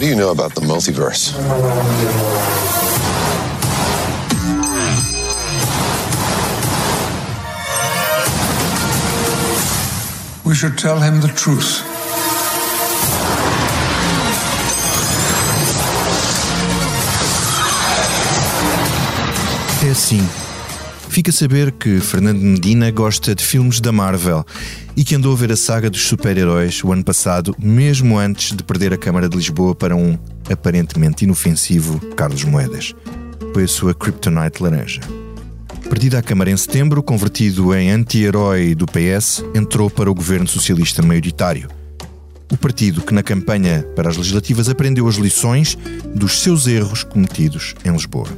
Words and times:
What 0.00 0.06
do 0.06 0.12
you 0.12 0.16
know 0.16 0.30
about 0.30 0.54
the 0.54 0.62
multiverse? 0.62 1.36
We 10.42 10.54
should 10.54 10.78
tell 10.78 10.98
him 11.00 11.20
the 11.20 11.28
truth. 11.28 11.82
É 19.84 19.90
assim. 19.90 20.26
Fica 21.10 21.30
a 21.30 21.34
saber 21.34 21.72
que 21.72 22.00
Fernando 22.00 22.40
Medina 22.40 22.90
gosta 22.90 23.34
de 23.34 23.44
filmes 23.44 23.80
da 23.80 23.92
Marvel 23.92 24.46
e 25.00 25.02
que 25.02 25.14
andou 25.14 25.32
a 25.32 25.34
ver 25.34 25.50
a 25.50 25.56
saga 25.56 25.88
dos 25.88 26.02
super-heróis 26.02 26.84
o 26.84 26.92
ano 26.92 27.02
passado, 27.02 27.56
mesmo 27.58 28.18
antes 28.18 28.54
de 28.54 28.62
perder 28.62 28.92
a 28.92 28.98
Câmara 28.98 29.30
de 29.30 29.34
Lisboa 29.34 29.74
para 29.74 29.96
um 29.96 30.18
aparentemente 30.52 31.24
inofensivo 31.24 31.98
Carlos 32.14 32.44
Moedas. 32.44 32.94
Foi 33.54 33.64
a 33.64 33.66
sua 33.66 33.94
Kryptonite 33.94 34.62
laranja. 34.62 35.00
Perdido 35.88 36.18
à 36.18 36.22
Câmara 36.22 36.50
em 36.50 36.56
setembro, 36.58 37.02
convertido 37.02 37.74
em 37.74 37.90
anti-herói 37.90 38.74
do 38.74 38.84
PS, 38.84 39.42
entrou 39.54 39.88
para 39.88 40.10
o 40.10 40.14
governo 40.14 40.46
socialista 40.46 41.00
maioritário. 41.00 41.70
O 42.52 42.56
partido 42.58 43.00
que 43.00 43.14
na 43.14 43.22
campanha 43.22 43.82
para 43.96 44.10
as 44.10 44.18
legislativas 44.18 44.68
aprendeu 44.68 45.08
as 45.08 45.14
lições 45.14 45.78
dos 46.14 46.42
seus 46.42 46.66
erros 46.66 47.04
cometidos 47.04 47.74
em 47.86 47.90
Lisboa. 47.90 48.28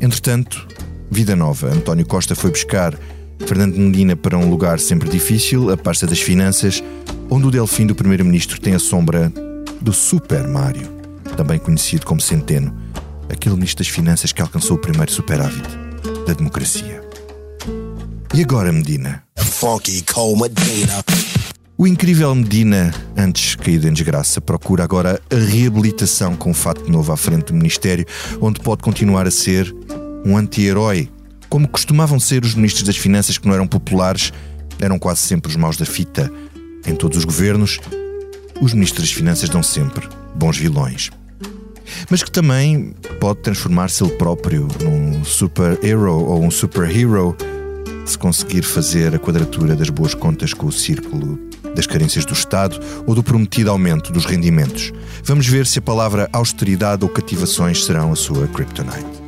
Entretanto, 0.00 0.66
vida 1.08 1.36
nova. 1.36 1.68
António 1.68 2.04
Costa 2.04 2.34
foi 2.34 2.50
buscar 2.50 2.98
Fernando 3.46 3.76
Medina 3.76 4.16
para 4.16 4.38
um 4.38 4.48
lugar 4.48 4.80
sempre 4.80 5.08
difícil, 5.08 5.70
a 5.70 5.76
pasta 5.76 6.06
das 6.06 6.20
finanças, 6.20 6.82
onde 7.28 7.46
o 7.46 7.50
Delfim 7.50 7.86
do 7.86 7.94
primeiro-ministro 7.94 8.60
tem 8.60 8.74
a 8.74 8.78
sombra 8.78 9.32
do 9.80 9.92
Super 9.92 10.46
Mário, 10.48 10.88
também 11.36 11.58
conhecido 11.58 12.06
como 12.06 12.20
Centeno, 12.20 12.74
aquele 13.28 13.54
ministro 13.54 13.84
das 13.84 13.92
finanças 13.92 14.32
que 14.32 14.40
alcançou 14.40 14.76
o 14.76 14.80
primeiro 14.80 15.12
superávit 15.12 15.68
da 16.26 16.32
democracia. 16.32 17.02
E 18.34 18.42
agora, 18.42 18.72
Medina? 18.72 19.22
Funky 19.38 20.02
Cole 20.02 20.42
Medina. 20.42 21.04
O 21.78 21.86
incrível 21.86 22.34
Medina, 22.34 22.92
antes 23.16 23.54
caído 23.54 23.86
em 23.86 23.92
desgraça, 23.92 24.40
procura 24.40 24.82
agora 24.82 25.20
a 25.30 25.36
reabilitação 25.36 26.34
com 26.34 26.50
um 26.50 26.54
fato 26.54 26.90
novo 26.90 27.12
à 27.12 27.16
frente 27.16 27.46
do 27.46 27.54
Ministério, 27.54 28.06
onde 28.40 28.60
pode 28.60 28.82
continuar 28.82 29.26
a 29.26 29.30
ser 29.30 29.74
um 30.24 30.36
anti-herói. 30.36 31.10
Como 31.48 31.68
costumavam 31.68 32.18
ser 32.18 32.44
os 32.44 32.54
ministros 32.54 32.84
das 32.84 32.96
Finanças 32.96 33.38
que 33.38 33.46
não 33.46 33.54
eram 33.54 33.66
populares, 33.66 34.32
eram 34.80 34.98
quase 34.98 35.20
sempre 35.20 35.50
os 35.50 35.56
maus 35.56 35.76
da 35.76 35.84
fita. 35.84 36.30
Em 36.86 36.94
todos 36.94 37.18
os 37.18 37.24
governos, 37.24 37.78
os 38.60 38.72
ministros 38.72 39.08
das 39.08 39.12
Finanças 39.12 39.48
dão 39.48 39.62
sempre 39.62 40.08
bons 40.34 40.56
vilões. 40.56 41.10
Mas 42.10 42.22
que 42.22 42.30
também 42.30 42.94
pode 43.20 43.40
transformar-se 43.40 44.02
ele 44.02 44.12
próprio 44.12 44.68
num 44.82 45.24
super-hero 45.24 46.12
ou 46.12 46.42
um 46.42 46.50
super-hero 46.50 47.36
se 48.04 48.18
conseguir 48.18 48.62
fazer 48.62 49.14
a 49.14 49.18
quadratura 49.18 49.74
das 49.74 49.90
boas 49.90 50.14
contas 50.14 50.54
com 50.54 50.66
o 50.66 50.72
círculo 50.72 51.38
das 51.74 51.86
carências 51.86 52.24
do 52.24 52.32
Estado 52.32 52.80
ou 53.06 53.14
do 53.14 53.22
prometido 53.22 53.70
aumento 53.70 54.12
dos 54.12 54.24
rendimentos. 54.24 54.92
Vamos 55.22 55.46
ver 55.46 55.66
se 55.66 55.78
a 55.78 55.82
palavra 55.82 56.28
austeridade 56.32 57.04
ou 57.04 57.10
cativações 57.10 57.84
serão 57.84 58.12
a 58.12 58.16
sua 58.16 58.46
kryptonite. 58.48 59.25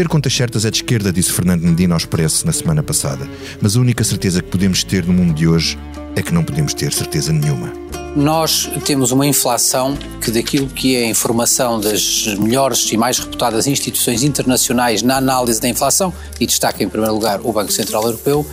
Ter 0.00 0.08
contas 0.08 0.32
certas 0.34 0.64
é 0.64 0.70
de 0.70 0.78
esquerda, 0.78 1.12
disse 1.12 1.30
Fernando 1.30 1.60
Medina 1.60 1.92
ao 1.92 1.98
Expresso 1.98 2.46
na 2.46 2.52
semana 2.52 2.82
passada. 2.82 3.28
Mas 3.60 3.76
a 3.76 3.80
única 3.80 4.02
certeza 4.02 4.40
que 4.40 4.48
podemos 4.48 4.82
ter 4.82 5.04
no 5.04 5.12
mundo 5.12 5.34
de 5.34 5.46
hoje 5.46 5.78
é 6.16 6.22
que 6.22 6.32
não 6.32 6.42
podemos 6.42 6.72
ter 6.72 6.90
certeza 6.90 7.34
nenhuma. 7.34 7.70
Nós 8.16 8.68
temos 8.84 9.12
uma 9.12 9.24
inflação 9.24 9.96
que, 10.20 10.32
daquilo 10.32 10.66
que 10.66 10.96
é 10.96 11.04
a 11.04 11.06
informação 11.06 11.78
das 11.78 12.26
melhores 12.38 12.90
e 12.90 12.96
mais 12.96 13.18
reputadas 13.18 13.66
instituições 13.66 14.24
internacionais 14.24 15.00
na 15.02 15.16
análise 15.16 15.60
da 15.60 15.68
inflação, 15.68 16.12
e 16.40 16.46
destaca 16.46 16.82
em 16.82 16.88
primeiro 16.88 17.14
lugar 17.14 17.40
o 17.42 17.52
Banco 17.52 17.70
Central 17.70 18.02
Europeu, 18.04 18.44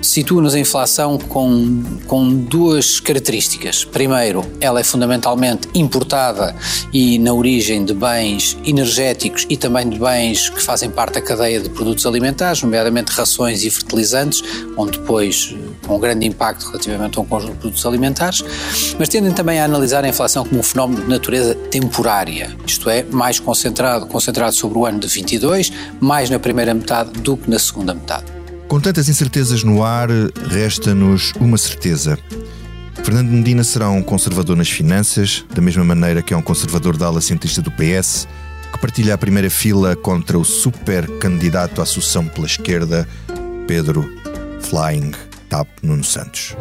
situa-nos 0.00 0.54
a 0.54 0.58
inflação 0.58 1.18
com, 1.18 1.82
com 2.06 2.34
duas 2.34 3.00
características. 3.00 3.84
Primeiro, 3.84 4.44
ela 4.60 4.80
é 4.80 4.84
fundamentalmente 4.84 5.68
importada 5.74 6.54
e 6.92 7.18
na 7.18 7.32
origem 7.32 7.84
de 7.84 7.92
bens 7.92 8.56
energéticos 8.64 9.46
e 9.48 9.56
também 9.56 9.88
de 9.88 9.98
bens 9.98 10.48
que 10.48 10.62
fazem 10.62 10.90
parte 10.90 11.14
da 11.14 11.20
cadeia 11.20 11.60
de 11.60 11.68
produtos 11.68 12.06
alimentares, 12.06 12.62
nomeadamente 12.62 13.12
rações 13.12 13.64
e 13.64 13.70
fertilizantes, 13.70 14.42
onde 14.76 14.98
depois 14.98 15.54
com 15.86 15.96
um 15.96 16.00
grande 16.00 16.26
impacto 16.26 16.66
relativamente 16.66 17.18
a 17.18 17.22
um 17.22 17.26
conjunto 17.26 17.52
de 17.52 17.58
produtos 17.58 17.84
alimentares 17.84 18.44
mas 18.98 19.08
tendem 19.08 19.32
também 19.32 19.60
a 19.60 19.64
analisar 19.64 20.04
a 20.04 20.08
inflação 20.08 20.44
como 20.44 20.60
um 20.60 20.62
fenómeno 20.62 21.02
de 21.02 21.08
natureza 21.08 21.54
temporária, 21.54 22.54
isto 22.66 22.88
é, 22.88 23.02
mais 23.04 23.38
concentrado, 23.40 24.06
concentrado 24.06 24.54
sobre 24.54 24.78
o 24.78 24.86
ano 24.86 25.00
de 25.00 25.08
22, 25.08 25.72
mais 26.00 26.30
na 26.30 26.38
primeira 26.38 26.72
metade 26.74 27.10
do 27.20 27.36
que 27.36 27.50
na 27.50 27.58
segunda 27.58 27.94
metade. 27.94 28.24
Com 28.68 28.80
tantas 28.80 29.08
incertezas 29.08 29.62
no 29.62 29.84
ar, 29.84 30.08
resta-nos 30.48 31.32
uma 31.40 31.58
certeza. 31.58 32.18
Fernando 33.02 33.28
Medina 33.28 33.62
será 33.62 33.90
um 33.90 34.02
conservador 34.02 34.56
nas 34.56 34.70
finanças, 34.70 35.44
da 35.54 35.60
mesma 35.60 35.84
maneira 35.84 36.22
que 36.22 36.32
é 36.32 36.36
um 36.36 36.42
conservador 36.42 36.96
da 36.96 37.06
ala 37.06 37.20
centrista 37.20 37.60
do 37.60 37.70
PS, 37.70 38.26
que 38.72 38.78
partilha 38.78 39.14
a 39.14 39.18
primeira 39.18 39.50
fila 39.50 39.94
contra 39.94 40.38
o 40.38 40.44
super 40.44 41.06
candidato 41.18 41.82
à 41.82 41.86
sucessão 41.86 42.26
pela 42.26 42.46
esquerda, 42.46 43.06
Pedro 43.66 44.10
Flying 44.60 45.12
Tap 45.48 45.68
Nuno 45.82 46.02
Santos. 46.02 46.56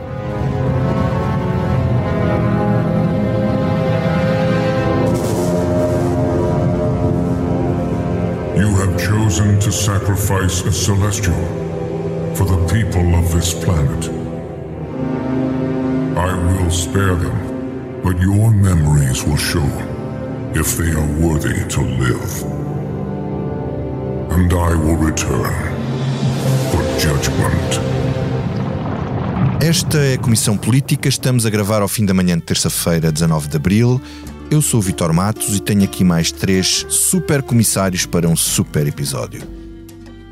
You 8.63 8.73
have 8.77 8.97
chosen 8.97 9.59
to 9.59 9.71
sacrifice 9.73 10.61
a 10.61 10.71
celestial 10.71 11.35
for 12.33 12.45
the 12.45 12.59
people 12.71 13.13
of 13.19 13.25
this 13.35 13.53
planet. 13.53 14.03
I 16.15 16.31
will 16.47 16.71
spare 16.71 17.15
them, 17.15 17.37
but 18.01 18.15
your 18.21 18.51
memories 18.51 19.21
will 19.25 19.41
show 19.51 19.67
if 20.55 20.77
they 20.77 20.91
are 20.91 21.09
worthy 21.19 21.59
to 21.75 21.81
live. 22.03 22.33
And 24.31 24.53
I 24.53 24.75
will 24.83 24.95
return 24.95 25.53
for 26.71 26.81
judgment. 26.97 27.81
Esta 29.61 29.97
é 29.97 30.13
a 30.13 30.17
Comissão 30.17 30.57
Política. 30.57 31.09
Estamos 31.09 31.45
a 31.45 31.49
gravar 31.49 31.81
ao 31.81 31.89
fim 31.89 32.05
da 32.05 32.13
manhã 32.13 32.37
de 32.37 32.43
terça-feira, 32.43 33.11
19 33.11 33.49
de 33.49 33.57
abril. 33.57 34.01
Eu 34.53 34.61
sou 34.61 34.79
o 34.79 34.83
Vitor 34.83 35.11
Matos 35.11 35.55
e 35.57 35.59
tenho 35.59 35.83
aqui 35.83 36.03
mais 36.03 36.31
três 36.31 36.85
super 36.87 37.41
comissários 37.41 38.05
para 38.05 38.29
um 38.29 38.35
super 38.35 38.85
episódio. 38.85 39.41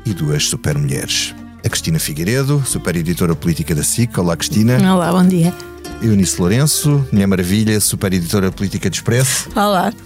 E 0.06 0.14
duas 0.14 0.44
super 0.46 0.78
mulheres. 0.78 1.34
A 1.66 1.68
Cristina 1.68 1.98
Figueiredo, 1.98 2.62
super 2.64 2.94
editora 2.94 3.34
política 3.34 3.74
da 3.74 3.82
SIC. 3.82 4.16
Olá, 4.16 4.36
Cristina. 4.36 4.76
Olá, 4.94 5.10
bom 5.10 5.26
dia. 5.26 5.52
Eunice 6.00 6.40
Lourenço, 6.40 7.04
Mulher 7.10 7.26
Maravilha, 7.26 7.80
super 7.80 8.12
editora 8.12 8.52
política 8.52 8.88
de 8.88 8.98
Expresso. 8.98 9.48
Olá. 9.56 9.92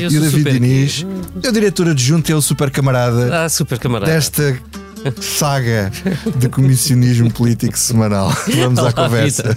E 0.00 0.16
o 0.16 0.20
David 0.20 0.52
Diniz, 0.52 1.06
é 1.42 1.48
o 1.48 1.52
diretor 1.52 1.88
adjunto 1.88 2.30
e 2.30 2.32
é 2.32 2.36
o 2.36 2.42
super 2.42 2.70
camarada 2.70 3.44
Ah, 3.44 3.48
super 3.50 3.78
camarada. 3.78 4.10
desta 4.12 4.58
saga 5.20 5.90
de 6.38 6.48
comissionismo 6.48 7.30
político 7.30 7.78
semanal. 7.78 8.30
Vamos 8.56 8.78
à 8.78 8.82
Olá, 8.82 8.92
conversa. 8.92 9.56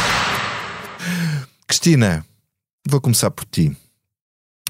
Cristina, 1.81 2.23
vou 2.87 3.01
começar 3.01 3.31
por 3.31 3.43
ti. 3.43 3.75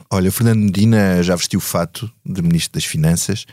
Olha, 0.10 0.32
Fernando 0.32 0.62
Medina 0.62 1.22
já 1.22 1.36
vestiu 1.36 1.58
o 1.58 1.62
fato 1.62 2.10
de 2.26 2.42
Ministro 2.42 2.80
das 2.80 2.86
Finanças, 2.86 3.46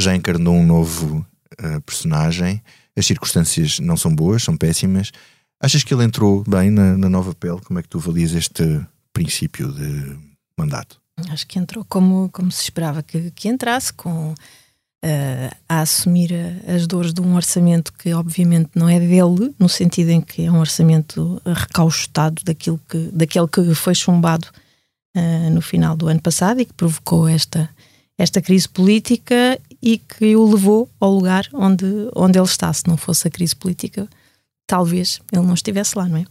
já 0.00 0.16
encarnou 0.16 0.54
um 0.54 0.64
novo 0.64 1.26
eh, 1.58 1.80
personagem. 1.80 2.62
As 2.96 3.04
circunstâncias 3.04 3.78
não 3.78 3.98
são 3.98 4.14
boas, 4.14 4.42
são 4.42 4.56
péssimas. 4.56 5.12
Achas 5.60 5.84
que 5.84 5.92
ele 5.92 6.02
entrou 6.02 6.44
bem 6.48 6.70
na, 6.70 6.96
na 6.96 7.10
nova 7.10 7.34
pele? 7.34 7.60
Como 7.60 7.78
é 7.78 7.82
que 7.82 7.90
tu 7.90 7.98
avalias 7.98 8.32
este 8.32 8.64
princípio 9.12 9.70
de 9.70 10.18
mandato? 10.58 10.98
Acho 11.28 11.46
que 11.46 11.58
entrou 11.58 11.84
como, 11.84 12.30
como 12.30 12.50
se 12.50 12.62
esperava 12.62 13.02
que, 13.02 13.30
que 13.32 13.48
entrasse, 13.48 13.92
com 13.92 14.34
uh, 15.04 15.54
a 15.68 15.80
assumir 15.82 16.32
as 16.66 16.86
dores 16.86 17.12
de 17.12 17.20
um 17.20 17.36
orçamento 17.36 17.92
que 17.92 18.12
obviamente 18.14 18.70
não 18.74 18.88
é 18.88 18.98
dele, 18.98 19.54
no 19.58 19.68
sentido 19.68 20.10
em 20.10 20.20
que 20.20 20.44
é 20.46 20.50
um 20.50 20.58
orçamento 20.58 21.40
recaustado 21.44 22.42
daquilo 22.44 22.80
que, 22.88 22.98
daquele 23.12 23.46
que 23.46 23.74
foi 23.74 23.94
chumbado 23.94 24.48
uh, 25.16 25.50
no 25.50 25.60
final 25.60 25.94
do 25.94 26.08
ano 26.08 26.20
passado 26.20 26.60
e 26.60 26.64
que 26.64 26.72
provocou 26.72 27.28
esta, 27.28 27.68
esta 28.18 28.40
crise 28.40 28.68
política 28.68 29.60
e 29.82 29.98
que 29.98 30.34
o 30.34 30.50
levou 30.50 30.88
ao 30.98 31.12
lugar 31.12 31.46
onde, 31.52 31.84
onde 32.16 32.38
ele 32.38 32.46
está. 32.46 32.72
Se 32.72 32.88
não 32.88 32.96
fosse 32.96 33.28
a 33.28 33.30
crise 33.30 33.54
política, 33.54 34.08
talvez 34.66 35.20
ele 35.30 35.46
não 35.46 35.54
estivesse 35.54 35.98
lá, 35.98 36.08
não 36.08 36.16
é? 36.16 36.24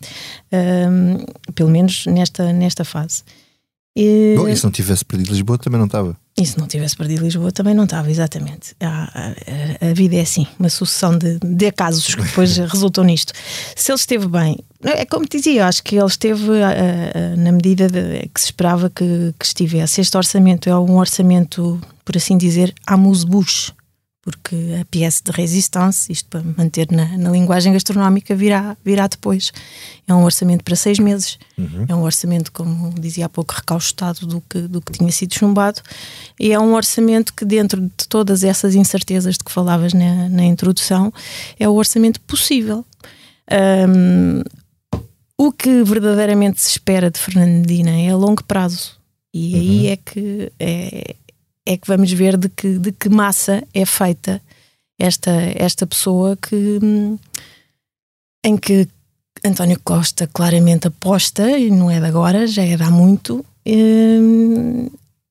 Uh, 0.52 1.54
pelo 1.54 1.70
menos 1.70 2.08
nesta, 2.08 2.52
nesta 2.52 2.84
fase. 2.84 3.24
E... 3.96 4.34
Bom, 4.36 4.48
e 4.48 4.58
se 4.58 4.64
não 4.64 4.72
tivesse 4.72 5.06
perdido 5.06 5.32
Lisboa 5.32 5.58
também 5.58 5.78
não 5.78 5.86
estava? 5.86 6.18
E 6.36 6.44
se 6.46 6.58
não 6.58 6.68
tivesse 6.68 6.98
perdido 6.98 7.24
Lisboa 7.24 7.52
também 7.52 7.76
não 7.76 7.84
estava, 7.84 8.10
exatamente. 8.10 8.76
A, 8.80 9.04
a, 9.84 9.90
a 9.90 9.94
vida 9.94 10.16
é 10.16 10.22
assim, 10.22 10.48
uma 10.60 10.70
sucessão 10.70 11.16
de, 11.16 11.38
de 11.40 11.68
acasos 11.68 12.16
que 12.16 12.22
depois 12.24 12.58
resultam 12.58 13.04
nisto. 13.04 13.34
Se 13.76 13.92
ele 13.92 14.00
esteve 14.00 14.28
bem, 14.28 14.58
é 14.82 15.06
como 15.06 15.28
te 15.28 15.38
dizia, 15.38 15.68
acho 15.68 15.84
que 15.84 15.96
ele 15.96 16.08
esteve 16.08 16.44
na 17.38 17.52
medida 17.52 17.88
de, 17.88 18.28
que 18.34 18.42
se 18.42 18.48
esperava 18.48 18.90
que, 18.90 19.34
que, 19.38 19.46
estivesse. 19.46 20.02
Este 20.02 20.18
orçamento 20.18 20.68
é 20.68 20.76
um 20.76 20.98
orçamento, 20.98 21.80
por 22.04 22.18
assim 22.18 22.36
dizer, 22.36 22.74
amuse-bouche 22.88 23.74
porque 24.24 24.56
a 24.80 24.86
pièce 24.86 25.22
de 25.22 25.32
résistance, 25.32 26.10
isto 26.10 26.30
para 26.30 26.42
manter 26.58 26.90
na, 26.90 27.18
na, 27.18 27.30
linguagem 27.30 27.74
gastronómica, 27.74 28.34
virá, 28.34 28.78
virá 28.84 29.06
depois. 29.06 29.52
É 30.08 30.14
um 30.14 30.24
orçamento 30.24 30.64
para 30.64 30.78
seis 30.78 30.98
meses, 30.98 31.38
uhum. 31.58 31.86
é 31.90 31.94
um 31.94 32.04
orçamento, 32.04 32.50
como 32.50 32.94
dizia 32.98 33.26
há 33.26 33.30
pouco, 33.30 33.54
recaustado 33.54 34.26
do 34.26 34.42
que, 34.50 34.62
do 34.62 34.82
que 34.82 34.94
tinha 34.94 35.12
sido 35.12 35.34
chumbado, 35.34 35.82
e 36.40 36.54
é 36.54 36.60
um 36.60 36.74
orçamento 36.74 37.34
que, 37.34 37.44
dentro 37.44 37.82
de 37.82 38.08
todas 38.08 38.46
essas 38.46 38.76
incertezas 38.76 39.38
de 39.38 39.44
que 39.44 39.52
falavas 39.52 39.94
na, 39.94 40.30
na 40.30 40.46
introdução, 40.46 41.14
é 41.60 41.68
o 41.68 41.74
orçamento 41.74 42.22
possível. 42.22 42.86
Um, 43.52 44.42
o 45.38 45.52
que 45.52 45.84
verdadeiramente 45.84 46.62
se 46.62 46.70
espera 46.70 47.12
de 47.12 47.20
Fernandina 47.20 47.92
é 47.92 48.10
a 48.10 48.16
longo 48.16 48.42
prazo. 48.46 48.98
E 49.34 49.56
aí 49.56 49.86
uhum. 49.86 49.92
é 49.92 49.98
que 49.98 50.52
é, 50.60 51.16
é 51.66 51.78
que 51.78 51.88
vamos 51.88 52.12
ver 52.12 52.38
de 52.38 52.50
que, 52.50 52.78
de 52.78 52.92
que 52.92 53.10
massa 53.10 53.64
é 53.74 53.86
feita 53.86 54.42
esta, 55.00 55.32
esta 55.56 55.88
pessoa 55.88 56.38
que 56.38 56.80
em 58.46 58.58
que 58.58 58.88
António 59.44 59.80
Costa 59.84 60.28
claramente 60.28 60.88
aposta, 60.88 61.58
e 61.58 61.70
não 61.70 61.90
é 61.90 62.00
de 62.00 62.06
agora, 62.06 62.48
já 62.48 62.64
é 62.64 62.76
de 62.76 62.84
há 62.84 62.92
muito, 62.92 63.46
hum, 63.66 64.90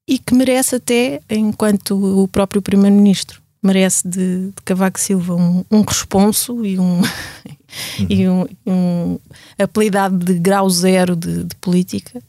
e 0.09 0.19
que 0.19 0.35
merece 0.35 0.77
até, 0.77 1.21
enquanto 1.31 2.23
o 2.23 2.29
próprio 2.29 2.61
Primeiro-Ministro, 2.61 3.41
merece 3.63 4.07
de, 4.07 4.47
de 4.49 4.63
Cavaco 4.65 4.99
Silva 4.99 5.35
um, 5.35 5.65
um 5.71 5.83
responso 5.83 6.65
e 6.67 6.79
um, 6.79 7.01
uhum. 7.01 8.07
e 8.09 8.29
um, 8.29 8.47
um 8.67 9.19
apelidado 9.59 10.19
de 10.19 10.39
grau 10.39 10.69
zero 10.69 11.15
de, 11.15 11.45
de 11.45 11.55
política. 11.57 12.21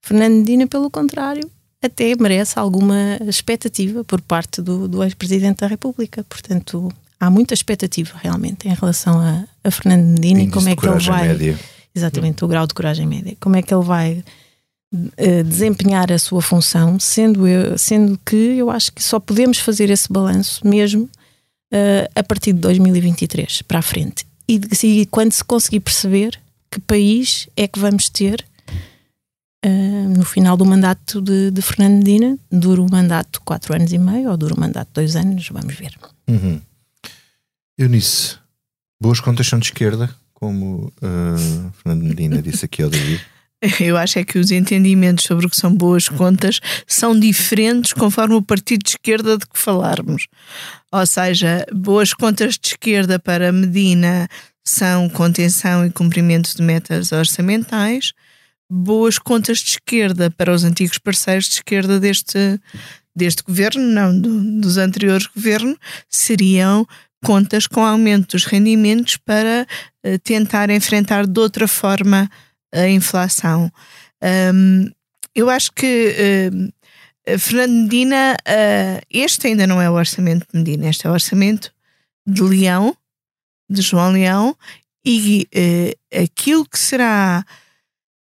Fernando 0.00 0.36
Medina, 0.38 0.66
pelo 0.66 0.90
contrário, 0.90 1.48
até 1.82 2.14
merece 2.16 2.58
alguma 2.58 3.18
expectativa 3.26 4.02
por 4.04 4.20
parte 4.20 4.60
do, 4.60 4.88
do 4.88 5.02
ex-presidente 5.02 5.60
da 5.60 5.66
República. 5.66 6.24
Portanto, 6.28 6.92
há 7.18 7.30
muita 7.30 7.54
expectativa 7.54 8.18
realmente 8.20 8.68
em 8.68 8.74
relação 8.74 9.18
a, 9.18 9.44
a 9.62 9.70
Fernando 9.70 10.04
Medina 10.04 10.42
e 10.42 10.50
como 10.50 10.68
é 10.68 10.76
que 10.76 10.86
ele 10.86 10.98
vai. 10.98 11.28
Média. 11.28 11.58
Exatamente, 11.94 12.44
o 12.44 12.48
grau 12.48 12.66
de 12.66 12.74
coragem 12.74 13.06
média. 13.06 13.36
Como 13.40 13.56
é 13.56 13.62
que 13.62 13.72
ele 13.72 13.84
vai 13.84 14.24
uh, 14.94 15.44
desempenhar 15.44 16.12
a 16.12 16.18
sua 16.18 16.42
função, 16.42 16.98
sendo, 16.98 17.46
eu, 17.46 17.76
sendo 17.78 18.18
que 18.24 18.36
eu 18.36 18.70
acho 18.70 18.92
que 18.92 19.02
só 19.02 19.18
podemos 19.18 19.58
fazer 19.58 19.90
esse 19.90 20.12
balanço 20.12 20.66
mesmo 20.66 21.04
uh, 21.04 22.08
a 22.14 22.22
partir 22.22 22.52
de 22.52 22.60
2023 22.60 23.62
para 23.62 23.80
a 23.80 23.82
frente. 23.82 24.26
E, 24.48 24.60
e 24.82 25.06
quando 25.06 25.32
se 25.32 25.44
conseguir 25.44 25.80
perceber 25.80 26.38
que 26.70 26.80
país 26.80 27.48
é 27.56 27.66
que 27.66 27.78
vamos 27.78 28.08
ter 28.08 28.44
uh, 29.64 30.08
no 30.16 30.24
final 30.24 30.56
do 30.56 30.64
mandato 30.64 31.20
de, 31.20 31.50
de 31.50 31.62
Fernando 31.62 31.98
Medina, 31.98 32.38
dura 32.50 32.82
o 32.82 32.90
mandato 32.90 33.40
quatro 33.44 33.74
anos 33.74 33.92
e 33.92 33.98
meio 33.98 34.30
ou 34.30 34.36
dura 34.36 34.54
o 34.54 34.60
mandato 34.60 34.90
dois 34.94 35.16
anos, 35.16 35.48
vamos 35.50 35.74
ver. 35.74 35.94
Uhum. 36.28 36.60
Eunice, 37.78 38.36
boas 39.00 39.20
contas 39.20 39.46
são 39.46 39.58
de 39.58 39.66
esquerda, 39.66 40.10
como 40.34 40.92
uh, 41.02 41.72
Fernando 41.82 42.04
Medina 42.04 42.42
disse 42.42 42.64
aqui 42.64 42.82
ao 42.82 42.90
David. 42.90 43.20
Eu 43.80 43.96
acho 43.96 44.18
é 44.18 44.24
que 44.24 44.38
os 44.38 44.50
entendimentos 44.50 45.24
sobre 45.24 45.46
o 45.46 45.50
que 45.50 45.56
são 45.56 45.74
boas 45.74 46.08
contas 46.08 46.60
são 46.86 47.18
diferentes 47.18 47.92
conforme 47.92 48.34
o 48.34 48.42
partido 48.42 48.84
de 48.84 48.90
esquerda 48.90 49.36
de 49.36 49.46
que 49.46 49.58
falarmos. 49.58 50.28
Ou 50.92 51.04
seja, 51.06 51.66
boas 51.72 52.14
contas 52.14 52.54
de 52.54 52.68
esquerda 52.68 53.18
para 53.18 53.52
Medina 53.52 54.28
são 54.64 55.08
contenção 55.08 55.84
e 55.84 55.90
cumprimento 55.90 56.54
de 56.54 56.62
metas 56.62 57.10
orçamentais, 57.10 58.12
boas 58.70 59.18
contas 59.18 59.58
de 59.58 59.70
esquerda 59.70 60.30
para 60.30 60.52
os 60.52 60.64
antigos 60.64 60.98
parceiros 60.98 61.48
de 61.48 61.54
esquerda 61.54 61.98
deste, 61.98 62.60
deste 63.14 63.42
governo, 63.42 63.82
não 63.82 64.18
do, 64.18 64.60
dos 64.60 64.76
anteriores 64.76 65.26
governos, 65.26 65.76
seriam 66.08 66.86
contas 67.24 67.66
com 67.66 67.84
aumento 67.84 68.32
dos 68.32 68.44
rendimentos 68.44 69.16
para 69.16 69.66
uh, 70.04 70.18
tentar 70.20 70.70
enfrentar 70.70 71.26
de 71.26 71.40
outra 71.40 71.66
forma 71.66 72.30
a 72.72 72.88
inflação. 72.88 73.72
Um, 74.22 74.90
eu 75.34 75.48
acho 75.48 75.72
que 75.72 76.14
uh, 76.50 77.38
Fernando 77.38 77.72
Medina, 77.72 78.36
uh, 78.40 79.00
este 79.10 79.48
ainda 79.48 79.66
não 79.66 79.80
é 79.80 79.90
o 79.90 79.94
orçamento 79.94 80.46
de 80.52 80.58
Medina, 80.58 80.88
este 80.88 81.06
é 81.06 81.10
o 81.10 81.12
orçamento 81.12 81.72
de 82.26 82.42
Leão, 82.42 82.96
de 83.68 83.82
João 83.82 84.12
Leão, 84.12 84.56
e 85.04 85.48
aquilo 86.12 86.68
que 86.68 86.78
será 86.78 87.42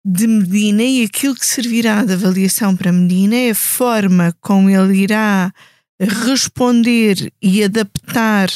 de 0.04 0.26
Medina 0.26 0.82
e 0.82 1.04
aquilo 1.04 1.34
que 1.34 1.46
servirá 1.46 2.04
de 2.04 2.14
avaliação 2.14 2.76
para 2.76 2.92
Medina 2.92 3.36
é 3.36 3.50
a 3.50 3.54
forma 3.54 4.34
como 4.40 4.68
ele 4.68 4.98
irá 4.98 5.52
responder 6.00 7.32
e 7.40 7.62
adaptar 7.62 8.48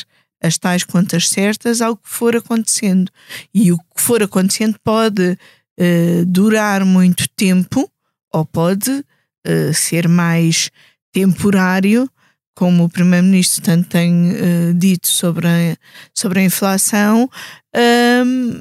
as 0.42 0.58
tais 0.58 0.84
contas 0.84 1.28
certas 1.28 1.80
ao 1.80 1.96
que 1.96 2.08
for 2.08 2.34
acontecendo. 2.36 3.10
E 3.54 3.72
o 3.72 3.78
que 3.78 4.00
for 4.00 4.22
acontecendo 4.22 4.76
pode 4.82 5.32
uh, 5.32 6.26
durar 6.26 6.84
muito 6.84 7.28
tempo 7.30 7.90
ou 8.32 8.44
pode 8.44 8.90
uh, 8.90 9.74
ser 9.74 10.08
mais 10.08 10.70
temporário 11.12 12.10
como 12.56 12.84
o 12.84 12.88
Primeiro-Ministro 12.88 13.62
tanto 13.62 13.86
tem 13.90 14.32
uh, 14.32 14.74
dito 14.74 15.06
sobre 15.06 15.46
a, 15.46 15.76
sobre 16.14 16.40
a 16.40 16.42
inflação, 16.42 17.30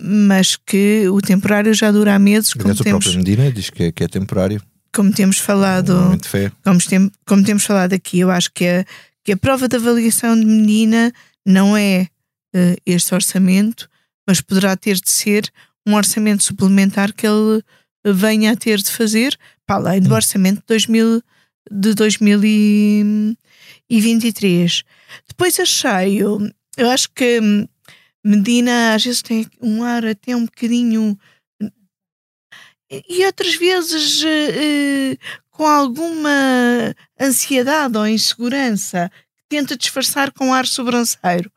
mas 0.04 0.58
que 0.58 1.08
o 1.08 1.22
temporário 1.22 1.74
já 1.74 1.90
dura 1.90 2.14
há 2.14 2.20
meses. 2.20 2.54
Como 2.54 2.66
Aliás, 2.66 2.80
temos, 2.80 3.06
o 3.06 3.10
próprio 3.10 3.24
Medina 3.24 3.50
diz 3.50 3.70
que 3.70 3.84
é, 3.84 3.92
que 3.94 4.04
é 4.04 4.08
temporário. 4.10 4.62
Como 4.94 5.14
temos 5.14 5.38
falado, 5.38 5.94
como, 6.62 6.80
tem, 6.80 7.10
como 7.26 7.44
temos 7.44 7.64
falado 7.64 7.94
aqui, 7.94 8.20
eu 8.20 8.30
acho 8.30 8.52
que 8.54 8.68
a, 8.68 8.86
que 9.24 9.32
a 9.32 9.38
prova 9.38 9.70
de 9.70 9.78
avaliação 9.78 10.38
de 10.38 10.46
Medina 10.46 11.14
não 11.46 11.78
é 11.78 12.10
uh, 12.54 12.76
este 12.86 13.16
orçamento, 13.16 13.90
mas 14.28 14.42
poderá 14.42 14.76
ter 14.76 14.96
de 14.96 15.10
ser 15.10 15.50
um 15.88 15.96
orçamento 15.96 16.44
suplementar 16.44 17.14
que 17.14 17.26
ele 17.26 17.64
venha 18.06 18.52
a 18.52 18.56
ter 18.58 18.80
de 18.80 18.92
fazer, 18.92 19.38
para 19.66 19.78
além 19.78 20.02
do 20.02 20.12
hum. 20.12 20.16
orçamento 20.16 20.58
de 20.58 20.66
2000 20.68 21.22
de 21.72 21.96
2023. 23.90 24.84
Depois 25.28 25.60
achei, 25.60 26.22
eu, 26.22 26.40
acho 26.92 27.10
que 27.12 27.40
Medina 28.24 28.96
às 28.96 29.04
vezes 29.04 29.22
tem 29.22 29.48
um 29.62 29.84
ar 29.84 30.06
até 30.06 30.36
um 30.36 30.46
bocadinho. 30.46 31.18
E 32.90 33.26
outras 33.26 33.56
vezes 33.56 34.24
uh, 34.24 35.18
com 35.50 35.66
alguma 35.66 36.94
ansiedade 37.20 37.98
ou 37.98 38.08
insegurança 38.08 39.10
tenta 39.50 39.78
disfarçar 39.78 40.32
com 40.32 40.54
ar 40.54 40.66
sobranceiro. 40.66 41.52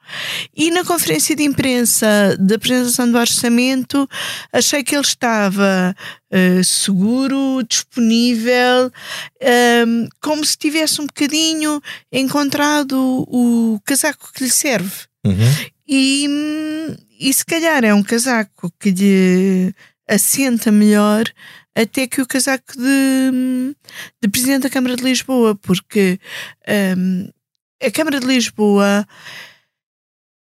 E 0.54 0.70
na 0.70 0.84
conferência 0.84 1.34
de 1.34 1.42
imprensa 1.42 2.36
da 2.38 2.56
apresentação 2.56 3.10
do 3.10 3.18
orçamento, 3.18 4.08
achei 4.52 4.82
que 4.82 4.94
ele 4.94 5.04
estava 5.04 5.94
uh, 6.30 6.64
seguro, 6.64 7.62
disponível, 7.68 8.86
uh, 8.86 10.08
como 10.20 10.44
se 10.44 10.56
tivesse 10.56 11.00
um 11.00 11.06
bocadinho 11.06 11.80
encontrado 12.12 12.94
o, 13.28 13.74
o 13.74 13.80
casaco 13.80 14.32
que 14.32 14.44
lhe 14.44 14.50
serve. 14.50 15.06
Uhum. 15.24 15.70
E, 15.86 16.28
e 17.18 17.32
se 17.32 17.44
calhar 17.44 17.84
é 17.84 17.94
um 17.94 18.02
casaco 18.02 18.72
que 18.78 18.90
lhe 18.90 19.74
assenta 20.08 20.70
melhor 20.70 21.24
até 21.74 22.06
que 22.06 22.20
o 22.20 22.26
casaco 22.26 22.72
de, 22.76 23.76
de 24.20 24.28
Presidente 24.28 24.62
da 24.62 24.70
Câmara 24.70 24.96
de 24.96 25.04
Lisboa, 25.04 25.54
porque 25.54 26.18
um, 26.96 27.28
a 27.82 27.90
Câmara 27.90 28.20
de 28.20 28.26
Lisboa 28.26 29.06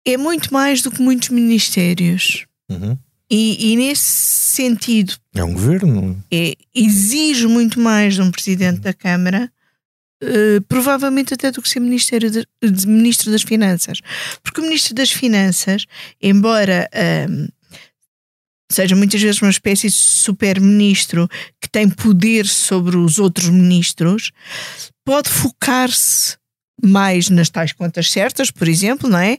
é 0.06 0.18
muito 0.18 0.54
mais 0.54 0.82
do 0.82 0.92
que 0.92 1.02
muitos 1.02 1.30
ministérios. 1.30 2.46
Uhum. 2.70 2.98
E, 3.30 3.72
e, 3.72 3.78
nesse 3.78 4.04
sentido. 4.04 5.14
É 5.34 5.44
um 5.44 5.54
governo. 5.54 6.22
É, 6.32 6.54
exige 6.76 7.48
muito 7.48 7.80
mais 7.80 8.16
de 8.16 8.22
um 8.22 8.30
presidente 8.30 8.78
uhum. 8.78 8.82
da 8.82 8.94
Câmara 8.94 9.52
Uh, 10.24 10.62
provavelmente 10.68 11.34
até 11.34 11.50
do 11.50 11.64
que 11.64 11.68
ser 11.68 11.80
Ministério 11.80 12.30
de, 12.30 12.46
de, 12.62 12.88
Ministro 12.88 13.32
das 13.32 13.42
Finanças. 13.42 14.02
Porque 14.44 14.62
o 14.62 14.64
Ministro 14.64 14.94
das 14.94 15.10
Finanças, 15.10 15.88
embora 16.22 16.88
uh, 16.94 17.52
seja 18.72 18.96
muitas 18.96 19.20
vezes 19.20 19.42
uma 19.42 19.50
espécie 19.50 19.88
de 19.88 19.96
super-ministro 19.96 21.28
que 21.60 21.68
tem 21.68 21.90
poder 21.90 22.46
sobre 22.46 22.98
os 22.98 23.18
outros 23.18 23.50
ministros, 23.50 24.32
pode 25.04 25.28
focar-se 25.28 26.38
mais 26.84 27.30
nas 27.30 27.50
tais 27.50 27.72
contas 27.74 28.12
certas, 28.12 28.52
por 28.52 28.68
exemplo, 28.68 29.10
não 29.10 29.20
é? 29.20 29.38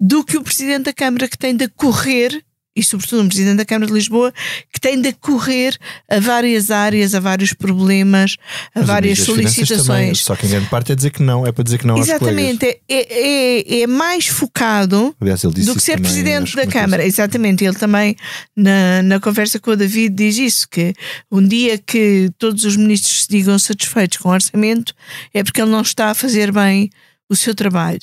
Do 0.00 0.24
que 0.24 0.36
o 0.36 0.42
Presidente 0.42 0.84
da 0.84 0.92
Câmara 0.92 1.28
que 1.28 1.38
tem 1.38 1.54
de 1.54 1.68
correr 1.68 2.44
e 2.76 2.84
sobretudo 2.84 3.22
um 3.22 3.28
Presidente 3.28 3.56
da 3.56 3.64
Câmara 3.64 3.86
de 3.86 3.94
Lisboa, 3.94 4.32
que 4.70 4.78
tem 4.78 5.00
de 5.00 5.12
correr 5.14 5.76
a 6.08 6.20
várias 6.20 6.70
áreas, 6.70 7.14
a 7.14 7.20
vários 7.20 7.54
problemas, 7.54 8.36
a 8.74 8.80
Mas 8.80 8.86
várias 8.86 9.18
solicitações. 9.20 9.86
Também, 9.86 10.14
só 10.14 10.36
que 10.36 10.46
em 10.46 10.50
grande 10.50 10.68
parte 10.68 10.92
é 10.92 10.94
dizer 10.94 11.10
que 11.10 11.22
não, 11.22 11.46
é 11.46 11.52
para 11.52 11.64
dizer 11.64 11.78
que 11.78 11.86
não 11.86 11.96
Exatamente, 11.96 12.66
é, 12.66 12.80
é, 12.88 13.80
é, 13.80 13.86
mais 13.86 14.26
focado 14.26 15.16
Aliás, 15.20 15.40
do 15.40 15.74
que 15.74 15.80
ser 15.80 16.00
Presidente 16.00 16.54
da 16.54 16.66
Câmara. 16.66 17.04
Exatamente, 17.04 17.64
ele 17.64 17.76
também 17.76 18.14
na, 18.54 19.02
na 19.02 19.18
conversa 19.20 19.58
com 19.58 19.70
o 19.70 19.76
David 19.76 20.14
diz 20.14 20.36
isso, 20.36 20.68
que 20.68 20.92
um 21.32 21.46
dia 21.46 21.78
que 21.78 22.30
todos 22.38 22.64
os 22.64 22.76
ministros 22.76 23.22
se 23.22 23.28
digam 23.28 23.58
satisfeitos 23.58 24.18
com 24.18 24.28
o 24.28 24.32
orçamento 24.32 24.94
é 25.32 25.42
porque 25.42 25.60
ele 25.60 25.70
não 25.70 25.80
está 25.80 26.10
a 26.10 26.14
fazer 26.14 26.52
bem 26.52 26.90
o 27.28 27.36
seu 27.36 27.54
trabalho. 27.54 28.00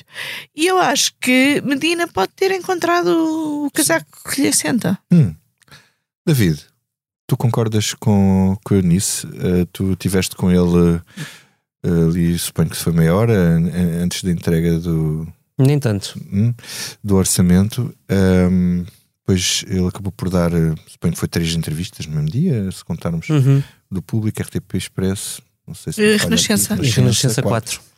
E 0.56 0.68
eu 0.68 0.78
acho 0.78 1.14
que 1.20 1.62
Medina 1.66 2.08
pode 2.08 2.32
ter 2.36 2.52
encontrado 2.52 3.66
o 3.66 3.72
casaco 3.72 4.06
que 4.30 4.42
lhe 4.42 4.48
assenta. 4.50 4.98
Hum. 5.12 5.34
David, 6.26 6.66
tu 7.28 7.38
concordas 7.38 7.94
com, 7.94 8.58
com 8.64 8.76
o 8.76 8.78
Eunice? 8.78 9.26
Uh, 9.28 9.66
tu 9.72 9.96
tiveste 9.96 10.36
com 10.36 10.52
ele 10.52 10.98
uh, 10.98 12.10
ali, 12.10 12.38
suponho 12.38 12.70
que 12.70 12.78
foi 12.78 12.94
meia 12.94 13.16
hora 13.16 13.34
antes 14.02 14.24
da 14.24 14.32
entrega 14.32 14.80
do. 14.80 15.28
Nem 15.58 15.80
tanto. 15.80 16.20
Hum, 16.32 16.54
do 17.04 17.16
orçamento. 17.16 17.94
Um, 18.10 18.86
depois 19.20 19.64
ele 19.68 19.88
acabou 19.88 20.12
por 20.12 20.30
dar, 20.30 20.52
eh, 20.52 20.76
suponho 20.86 21.14
que 21.14 21.20
foi 21.20 21.30
três 21.30 21.56
entrevistas 21.56 22.06
no 22.06 22.14
mesmo 22.14 22.30
dia, 22.30 22.70
se 22.70 22.84
contarmos 22.84 23.30
uhum. 23.30 23.64
do 23.90 24.02
público, 24.02 24.42
RTP 24.42 24.76
Expresso, 24.76 25.42
não 25.66 25.74
sei 25.74 25.94
se. 25.94 26.18
Renascença. 26.18 26.76
Renascença, 26.76 27.02
Renascença 27.02 27.42
4. 27.42 27.80
4 27.80 27.93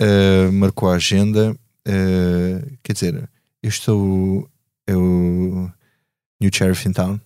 uh, 0.00 0.52
marcou 0.52 0.90
a 0.90 0.94
agenda. 0.94 1.56
Uh, 1.86 2.78
quer 2.82 2.92
dizer, 2.92 3.28
este 3.62 3.90
é 3.90 3.92
o, 3.92 4.48
é 4.86 4.92
New 4.92 6.50
Sheriff 6.52 6.88
in 6.88 6.92
Town. 6.92 7.20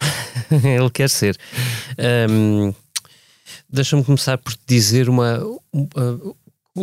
Ele 0.50 0.90
quer 0.90 1.10
ser. 1.10 1.38
Um, 2.28 2.74
Deixa-me 3.68 4.04
começar 4.04 4.36
por 4.38 4.52
te 4.52 4.62
dizer 4.66 5.08
uma. 5.08 5.38
Uh, 5.44 6.36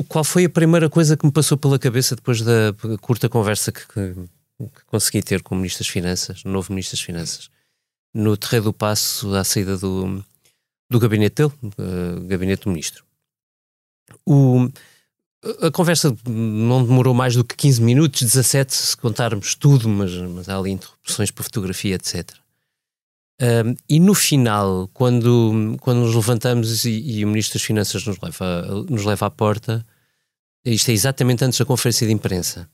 qual 0.08 0.24
foi 0.24 0.46
a 0.46 0.50
primeira 0.50 0.90
coisa 0.90 1.18
que 1.18 1.26
me 1.26 1.32
passou 1.32 1.58
pela 1.58 1.80
cabeça 1.80 2.16
depois 2.16 2.42
da 2.42 2.74
curta 3.02 3.28
conversa 3.28 3.72
que, 3.72 3.86
que, 3.88 4.14
que 4.14 4.86
consegui 4.86 5.22
ter 5.22 5.42
com 5.42 5.56
o 5.56 5.58
Ministro 5.58 5.84
das 5.84 5.92
Finanças, 5.92 6.44
o 6.46 6.50
novo 6.50 6.72
Ministro 6.72 6.98
das 6.98 7.06
Finanças, 7.06 7.50
no 8.14 8.38
terreiro 8.38 8.66
do 8.66 8.74
passo 8.74 9.34
à 9.36 9.44
saída 9.44 9.78
do, 9.78 10.24
do 10.90 11.00
gabinete 11.00 11.36
dele, 11.36 11.54
uh, 11.64 12.22
gabinete 12.26 12.64
do 12.64 12.70
Ministro. 12.70 13.04
O, 14.26 14.70
a 15.62 15.72
conversa 15.72 16.16
não 16.26 16.84
demorou 16.84 17.14
mais 17.14 17.36
do 17.36 17.44
que 17.44 17.56
15 17.56 17.82
minutos, 17.82 18.22
17 18.22 18.74
se 18.74 18.98
contarmos 18.98 19.56
tudo, 19.56 19.88
mas, 19.88 20.12
mas 20.14 20.50
há 20.50 20.58
ali 20.58 20.72
interrupções 20.72 21.32
para 21.32 21.44
fotografia, 21.44 21.96
etc. 21.96 22.30
Um, 23.40 23.76
e 23.88 24.00
no 24.00 24.16
final, 24.16 24.90
quando, 24.94 25.78
quando 25.80 26.00
nos 26.00 26.16
levantamos 26.16 26.86
e, 26.86 27.20
e, 27.20 27.26
o 27.26 27.28
Ministro 27.28 27.60
das 27.60 27.66
Finanças 27.66 28.06
nos 28.06 28.18
leva, 28.20 28.86
nos 28.90 29.04
leva 29.04 29.28
à 29.28 29.30
porta, 29.30 29.86
isto 30.66 30.90
é 30.90 30.94
exatamente 30.94 31.46
antes 31.46 31.60
da 31.60 31.66
conferência 31.66 32.08
de 32.08 32.14
imprensa. 32.14 32.68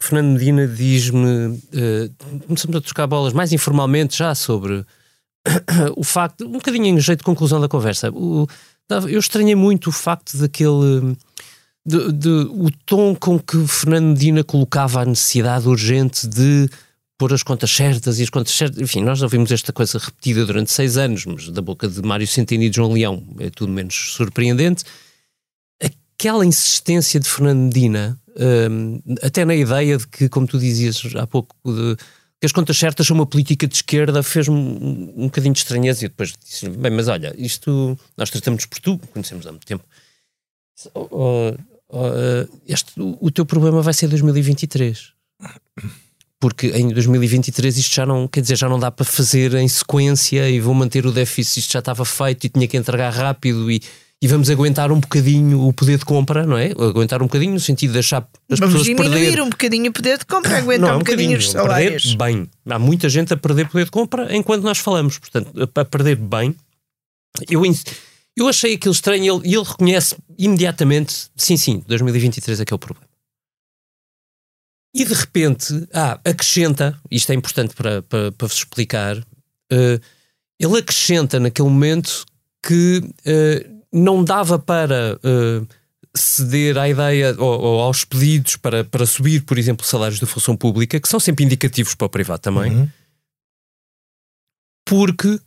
Fernando 0.00 0.32
Medina 0.32 0.66
diz-me, 0.66 1.48
uh, 1.48 2.42
começamos 2.46 2.76
a 2.76 2.80
trocar 2.80 3.06
bolas 3.06 3.32
mais 3.32 3.52
informalmente 3.52 4.16
já 4.16 4.34
sobre 4.34 4.84
o 5.96 6.04
facto, 6.04 6.44
um 6.44 6.52
bocadinho 6.52 6.86
em 6.86 7.00
jeito 7.00 7.20
de 7.20 7.24
conclusão 7.24 7.60
da 7.60 7.68
conversa. 7.68 8.10
O, 8.10 8.46
eu 9.08 9.18
estranhei 9.18 9.54
muito 9.54 9.88
o 9.88 9.92
facto 9.92 10.36
daquele 10.38 11.16
de, 11.88 12.12
de, 12.12 12.28
o 12.28 12.70
tom 12.84 13.14
com 13.14 13.38
que 13.38 13.66
Fernando 13.66 14.08
Medina 14.08 14.44
colocava 14.44 15.00
a 15.00 15.04
necessidade 15.06 15.66
urgente 15.66 16.26
de 16.26 16.68
pôr 17.16 17.32
as 17.32 17.42
contas 17.42 17.70
certas 17.70 18.20
e 18.20 18.22
as 18.22 18.30
contas 18.30 18.52
certas. 18.52 18.78
Enfim, 18.78 19.02
nós 19.02 19.22
ouvimos 19.22 19.50
esta 19.50 19.72
coisa 19.72 19.98
repetida 19.98 20.44
durante 20.44 20.70
seis 20.70 20.98
anos, 20.98 21.24
mas 21.24 21.48
da 21.48 21.62
boca 21.62 21.88
de 21.88 22.02
Mário 22.02 22.26
Centeno 22.26 22.62
e 22.62 22.68
de 22.68 22.76
João 22.76 22.92
Leão 22.92 23.24
é 23.40 23.48
tudo 23.48 23.72
menos 23.72 24.12
surpreendente. 24.12 24.84
Aquela 25.82 26.44
insistência 26.44 27.18
de 27.18 27.28
Fernando 27.28 27.60
Medina, 27.60 28.20
um, 28.70 29.00
até 29.22 29.46
na 29.46 29.54
ideia 29.54 29.96
de 29.96 30.06
que, 30.06 30.28
como 30.28 30.46
tu 30.46 30.58
dizias 30.58 31.02
há 31.16 31.26
pouco, 31.26 31.56
de, 31.64 31.96
que 32.38 32.46
as 32.46 32.52
contas 32.52 32.76
certas 32.76 33.06
são 33.06 33.16
uma 33.16 33.26
política 33.26 33.66
de 33.66 33.76
esquerda, 33.76 34.22
fez-me 34.22 34.54
um, 34.54 35.14
um 35.16 35.24
bocadinho 35.24 35.54
de 35.54 35.60
estranheza. 35.60 36.04
E 36.04 36.08
depois 36.08 36.34
disse: 36.44 36.68
bem, 36.68 36.92
mas 36.92 37.08
olha, 37.08 37.34
isto 37.38 37.98
nós 38.16 38.28
tratamos 38.28 38.66
por 38.66 38.78
tu, 38.78 38.98
conhecemos 39.12 39.46
há 39.46 39.50
muito 39.50 39.66
tempo. 39.66 39.84
Oh, 40.94 41.54
este, 42.66 42.92
o, 42.96 43.30
teu 43.30 43.46
problema 43.46 43.80
vai 43.80 43.94
ser 43.94 44.08
2023. 44.08 45.12
Porque 46.40 46.68
em 46.68 46.88
2023 46.88 47.78
isto 47.78 47.94
já 47.94 48.06
não, 48.06 48.28
quer 48.28 48.42
dizer, 48.42 48.56
já 48.56 48.68
não 48.68 48.78
dá 48.78 48.90
para 48.90 49.04
fazer 49.04 49.54
em 49.54 49.66
sequência 49.66 50.48
e 50.48 50.60
vou 50.60 50.74
manter 50.74 51.04
o 51.04 51.10
déficit, 51.12 51.60
isto 51.60 51.72
já 51.72 51.80
estava 51.80 52.04
feito 52.04 52.46
e 52.46 52.48
tinha 52.48 52.68
que 52.68 52.76
entregar 52.76 53.10
rápido 53.12 53.68
e, 53.70 53.82
e 54.22 54.28
vamos 54.28 54.48
aguentar 54.48 54.92
um 54.92 55.00
bocadinho 55.00 55.66
o 55.66 55.72
poder 55.72 55.98
de 55.98 56.04
compra, 56.04 56.46
não 56.46 56.56
é? 56.56 56.70
Aguentar 56.70 57.20
um 57.22 57.26
bocadinho 57.26 57.54
no 57.54 57.60
sentido 57.60 57.90
de 57.90 57.94
deixar 57.94 58.28
as 58.48 58.58
vamos 58.60 58.74
pessoas 58.74 58.84
diminuir 58.84 59.20
perder... 59.20 59.42
um 59.42 59.48
bocadinho 59.48 59.90
o 59.90 59.92
poder 59.92 60.18
de 60.18 60.26
compra, 60.26 60.58
aguentar 60.58 60.88
não, 60.88 60.94
um, 60.94 60.96
um 60.96 60.98
bocadinho, 61.00 61.30
bocadinho 61.30 61.38
os 61.38 61.50
salários. 61.50 62.14
Perder 62.14 62.24
bem. 62.24 62.50
Há 62.68 62.78
muita 62.78 63.08
gente 63.08 63.32
a 63.32 63.36
perder 63.36 63.68
poder 63.68 63.86
de 63.86 63.90
compra 63.90 64.36
enquanto 64.36 64.62
nós 64.62 64.78
falamos. 64.78 65.18
Portanto, 65.18 65.50
a 65.74 65.84
perder 65.84 66.16
bem. 66.16 66.54
Eu 67.50 67.64
eu 68.38 68.48
achei 68.48 68.74
aquilo 68.74 68.92
estranho 68.92 69.24
e 69.24 69.28
ele, 69.28 69.56
ele, 69.56 69.68
reconhece 69.68 70.16
imediatamente: 70.38 71.28
sim, 71.36 71.56
sim, 71.56 71.82
2023 71.86 72.60
é 72.60 72.64
que 72.64 72.72
é 72.72 72.76
o 72.76 72.78
problema. 72.78 73.06
E 74.94 75.04
de 75.04 75.12
repente, 75.12 75.86
ah, 75.92 76.20
acrescenta, 76.24 76.98
isto 77.10 77.30
é 77.30 77.34
importante 77.34 77.74
para, 77.74 78.02
para, 78.02 78.32
para 78.32 78.46
vos 78.46 78.56
explicar, 78.56 79.18
uh, 79.18 80.00
ele 80.58 80.78
acrescenta 80.78 81.38
naquele 81.38 81.68
momento 81.68 82.24
que 82.62 82.98
uh, 82.98 83.82
não 83.92 84.24
dava 84.24 84.58
para 84.58 85.16
uh, 85.16 85.68
ceder 86.16 86.78
à 86.78 86.88
ideia 86.88 87.34
ou, 87.38 87.60
ou, 87.60 87.80
aos 87.82 88.04
pedidos 88.04 88.56
para, 88.56 88.82
para 88.84 89.04
subir, 89.04 89.42
por 89.42 89.58
exemplo, 89.58 89.84
salários 89.84 90.20
da 90.20 90.26
função 90.26 90.56
pública, 90.56 90.98
que 90.98 91.08
são 91.08 91.20
sempre 91.20 91.44
indicativos 91.44 91.94
para 91.94 92.06
o 92.06 92.10
privado 92.10 92.40
também, 92.40 92.72
uhum. 92.72 92.88
porque 94.84 95.38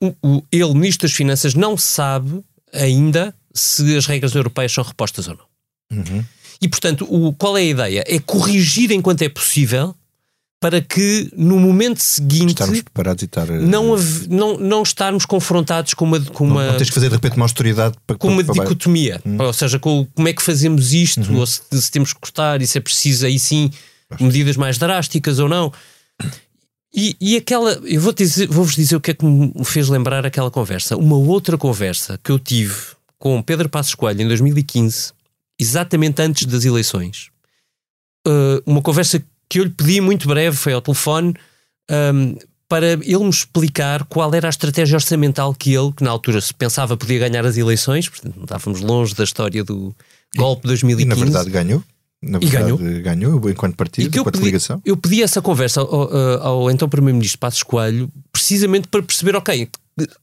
o, 0.00 0.14
o, 0.22 0.42
ele, 0.50 0.74
Ministro 0.74 1.08
das 1.08 1.16
Finanças, 1.16 1.54
não 1.54 1.76
sabe 1.76 2.42
ainda 2.72 3.34
se 3.52 3.96
as 3.96 4.06
regras 4.06 4.34
europeias 4.34 4.72
são 4.72 4.84
repostas 4.84 5.28
ou 5.28 5.36
não. 5.36 5.98
Uhum. 5.98 6.24
E, 6.62 6.68
portanto, 6.68 7.06
o, 7.08 7.32
qual 7.32 7.56
é 7.56 7.62
a 7.62 7.64
ideia? 7.64 8.04
É 8.06 8.18
corrigir 8.18 8.92
enquanto 8.92 9.22
é 9.22 9.28
possível 9.28 9.94
para 10.60 10.82
que 10.82 11.30
no 11.34 11.58
momento 11.58 12.00
seguinte 12.00 12.50
estarmos 12.50 12.82
preparados 12.82 13.22
e 13.22 13.24
estar, 13.24 13.48
eh, 13.48 13.60
não, 13.60 13.96
não, 14.28 14.58
não 14.58 14.82
estarmos 14.82 15.24
confrontados 15.24 15.94
com 15.94 16.04
uma, 16.04 16.20
com 16.20 16.44
uma 16.44 16.64
não, 16.64 16.72
não 16.72 16.76
tens 16.76 16.90
que 16.90 16.94
fazer 16.94 17.08
de 17.08 17.14
repente 17.14 17.36
uma 17.36 17.46
autoridade 17.46 17.96
para, 18.06 18.16
com 18.16 18.28
uma 18.28 18.44
para 18.44 18.52
dicotomia, 18.52 19.22
hum. 19.24 19.38
ou 19.40 19.52
seja, 19.54 19.78
com, 19.78 20.06
como 20.14 20.28
é 20.28 20.34
que 20.34 20.42
fazemos 20.42 20.92
isto, 20.92 21.32
uhum. 21.32 21.38
ou 21.38 21.46
se, 21.46 21.62
se, 21.72 21.90
temos 21.90 22.12
que 22.12 22.20
cortar 22.20 22.60
e 22.60 22.66
se 22.66 22.76
é 22.76 22.80
preciso 22.80 23.24
aí 23.24 23.38
sim 23.38 23.70
medidas 24.20 24.56
mais 24.58 24.76
drásticas 24.76 25.38
ou 25.38 25.48
não. 25.48 25.72
E, 26.92 27.16
e 27.20 27.36
aquela, 27.36 27.72
eu 27.84 28.00
vou 28.00 28.12
dizer, 28.12 28.48
vou-vos 28.48 28.74
dizer 28.74 28.96
o 28.96 29.00
que 29.00 29.12
é 29.12 29.14
que 29.14 29.24
me 29.24 29.52
fez 29.64 29.88
lembrar 29.88 30.26
aquela 30.26 30.50
conversa. 30.50 30.96
Uma 30.96 31.16
outra 31.16 31.56
conversa 31.56 32.18
que 32.22 32.32
eu 32.32 32.38
tive 32.38 32.74
com 33.18 33.40
Pedro 33.42 33.68
Passos 33.68 33.94
Coelho 33.94 34.22
em 34.22 34.26
2015, 34.26 35.12
exatamente 35.58 36.20
antes 36.20 36.46
das 36.46 36.64
eleições. 36.64 37.30
Uh, 38.26 38.60
uma 38.66 38.82
conversa 38.82 39.22
que 39.48 39.60
eu 39.60 39.64
lhe 39.64 39.70
pedi 39.70 40.00
muito 40.00 40.26
breve, 40.26 40.56
foi 40.56 40.72
ao 40.72 40.80
telefone, 40.80 41.34
um, 41.90 42.36
para 42.68 42.92
ele 42.92 43.18
me 43.18 43.30
explicar 43.30 44.04
qual 44.04 44.32
era 44.32 44.46
a 44.46 44.50
estratégia 44.50 44.96
orçamental 44.96 45.52
que 45.54 45.74
ele, 45.74 45.92
que 45.92 46.04
na 46.04 46.10
altura 46.10 46.40
se 46.40 46.54
pensava 46.54 46.96
podia 46.96 47.18
ganhar 47.18 47.44
as 47.44 47.56
eleições, 47.56 48.08
portanto 48.08 48.36
não 48.36 48.44
estávamos 48.44 48.80
longe 48.80 49.14
da 49.14 49.24
história 49.24 49.64
do 49.64 49.94
golpe 50.36 50.62
de 50.62 50.68
2015. 50.68 51.04
E 51.04 51.08
na 51.08 51.24
verdade 51.24 51.50
ganhou. 51.50 51.82
Na 52.22 52.38
verdade, 52.38 52.72
e 52.72 52.76
ganhou. 52.76 53.02
ganhou 53.02 53.50
enquanto 53.50 53.76
partido, 53.76 54.14
enquanto 54.14 54.34
pedi, 54.34 54.44
ligação. 54.44 54.80
Eu 54.84 54.96
pedi 54.96 55.22
essa 55.22 55.40
conversa 55.40 55.80
ao, 55.80 55.94
ao, 55.94 56.42
ao 56.42 56.70
então 56.70 56.88
Primeiro-Ministro 56.88 57.38
Passos 57.38 57.62
Coelho 57.62 58.10
precisamente 58.30 58.88
para 58.88 59.02
perceber, 59.02 59.36
ok, 59.36 59.68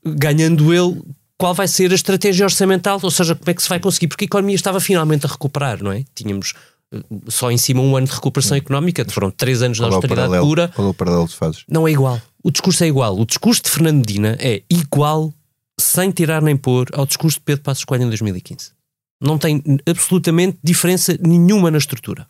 ganhando 0.05 0.73
ele, 0.73 1.01
qual 1.37 1.53
vai 1.53 1.67
ser 1.67 1.91
a 1.91 1.95
estratégia 1.95 2.45
orçamental, 2.45 2.99
ou 3.01 3.11
seja, 3.11 3.35
como 3.35 3.49
é 3.49 3.53
que 3.53 3.63
se 3.63 3.69
vai 3.69 3.79
conseguir, 3.79 4.07
porque 4.07 4.25
a 4.25 4.27
economia 4.27 4.55
estava 4.55 4.79
finalmente 4.79 5.25
a 5.25 5.29
recuperar, 5.29 5.83
não 5.83 5.91
é? 5.91 6.03
Tínhamos 6.13 6.53
eh, 6.93 7.01
só 7.27 7.51
em 7.51 7.57
cima 7.57 7.81
um 7.81 7.95
ano 7.95 8.07
de 8.07 8.13
recuperação 8.13 8.57
económica, 8.57 9.05
foram 9.09 9.31
três 9.31 9.61
anos 9.61 9.77
de 9.77 9.83
austeridade 9.83 10.35
é 10.35 10.39
pura. 10.39 10.67
Qual 10.69 10.87
é 10.87 10.91
o 10.91 10.93
paralelo 10.93 11.27
que 11.27 11.35
fazes? 11.35 11.63
Não 11.67 11.87
é 11.87 11.91
igual. 11.91 12.21
O 12.43 12.51
discurso 12.51 12.83
é 12.83 12.87
igual. 12.87 13.19
O 13.19 13.25
discurso 13.25 13.63
de 13.63 13.69
Fernando 13.69 13.97
Medina 13.97 14.37
é 14.39 14.61
igual 14.69 15.33
sem 15.79 16.11
tirar 16.11 16.41
nem 16.41 16.57
pôr, 16.57 16.87
ao 16.93 17.05
discurso 17.05 17.37
de 17.37 17.43
Pedro 17.43 17.63
Passos 17.63 17.85
Coelho 17.85 18.05
em 18.05 18.07
2015. 18.07 18.71
Não 19.19 19.37
tem 19.37 19.63
absolutamente 19.85 20.57
diferença 20.63 21.17
nenhuma 21.19 21.71
na 21.71 21.77
estrutura. 21.77 22.27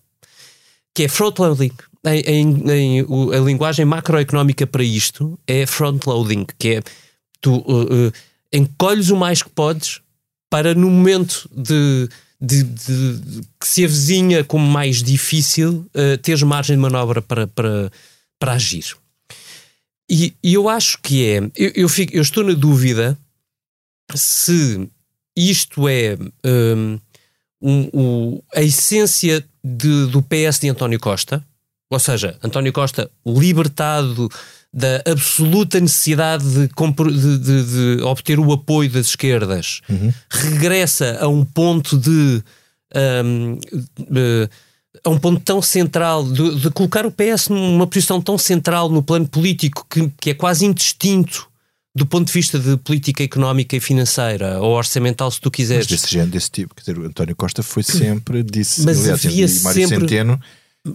Que 0.94 1.04
é 1.04 1.08
front-loading. 1.08 1.72
Em, 2.06 2.20
em, 2.22 2.72
em, 2.72 3.06
a 3.36 3.40
linguagem 3.40 3.86
macroeconómica 3.86 4.66
para 4.66 4.84
isto 4.84 5.38
é 5.46 5.66
front-loading, 5.66 6.46
que 6.58 6.76
é 6.76 6.82
tu 7.42 7.58
uh, 7.58 8.08
uh, 8.08 8.14
encolhes 8.54 9.10
o 9.10 9.18
mais 9.18 9.44
que 9.44 9.50
podes 9.50 10.02
para 10.50 10.74
no 10.74 10.90
momento 10.90 11.50
de, 11.54 12.08
de, 12.40 12.64
de, 12.64 13.20
de 13.20 13.42
que 13.60 13.68
se 13.68 13.84
avizinha 13.84 14.44
como 14.44 14.66
mais 14.66 15.04
difícil 15.04 15.86
uh, 15.94 16.18
teres 16.22 16.42
margem 16.44 16.78
de 16.78 16.82
manobra 16.82 17.22
para, 17.22 17.48
para, 17.48 17.92
para 18.40 18.54
agir. 18.54 18.96
E, 20.10 20.34
e 20.42 20.54
eu 20.54 20.70
acho 20.70 21.00
que 21.02 21.26
é. 21.26 21.38
Eu, 21.56 21.72
eu, 21.76 21.90
fico, 21.90 22.16
eu 22.16 22.22
estou 22.22 22.44
na 22.44 22.54
dúvida 22.54 23.18
se 24.16 24.90
isto 25.38 25.88
é 25.88 26.18
um, 26.44 27.00
um, 27.62 27.90
um, 27.94 28.42
a 28.56 28.62
essência 28.62 29.46
de, 29.64 30.08
do 30.08 30.22
PS 30.24 30.60
de 30.60 30.70
António 30.70 31.00
Costa, 31.00 31.46
ou 31.90 32.00
seja, 32.00 32.38
António 32.44 32.74
Costa 32.74 33.10
libertado 33.26 34.30
da 34.74 35.02
absoluta 35.10 35.80
necessidade 35.80 36.44
de, 36.44 36.68
de, 36.68 37.98
de 37.98 38.04
obter 38.04 38.40
o 38.40 38.52
apoio 38.52 38.90
das 38.90 39.08
esquerdas, 39.08 39.82
uhum. 39.88 40.14
regressa 40.30 41.18
a 41.22 41.28
um 41.28 41.46
ponto 41.46 41.98
de. 41.98 42.44
Um, 42.96 43.60
a 45.04 45.10
um 45.10 45.20
ponto 45.20 45.40
tão 45.42 45.62
central, 45.62 46.24
de, 46.24 46.60
de, 46.60 46.72
colocar 46.72 47.06
o 47.06 47.12
PS 47.12 47.50
numa 47.50 47.86
posição 47.86 48.20
tão 48.20 48.38
central 48.38 48.90
no 48.90 49.04
plano 49.04 49.28
político 49.28 49.86
que, 49.88 50.12
que 50.20 50.30
é 50.32 50.34
quase 50.34 50.66
indistinto 50.66 51.48
do 51.98 52.06
ponto 52.06 52.28
de 52.28 52.34
vista 52.34 52.60
de 52.60 52.78
política 52.78 53.24
económica 53.24 53.76
e 53.76 53.80
financeira 53.80 54.60
ou 54.60 54.76
orçamental, 54.76 55.32
se 55.32 55.42
tu 55.42 55.50
quiseres. 55.50 55.88
Mas 55.90 56.02
desse 56.02 56.14
género, 56.14 56.32
desse 56.32 56.52
tipo, 56.52 56.76
quer 56.76 56.82
dizer, 56.82 57.00
o 57.00 57.06
António 57.08 57.36
Costa 57.36 57.64
foi 57.64 57.82
sempre, 57.82 58.44
disse, 58.44 58.84
mas 58.84 59.00
aliás, 59.00 59.26
havia 59.26 59.46
e 59.46 59.60
Mário 59.62 59.88
sempre... 59.88 60.08
Centeno 60.08 60.40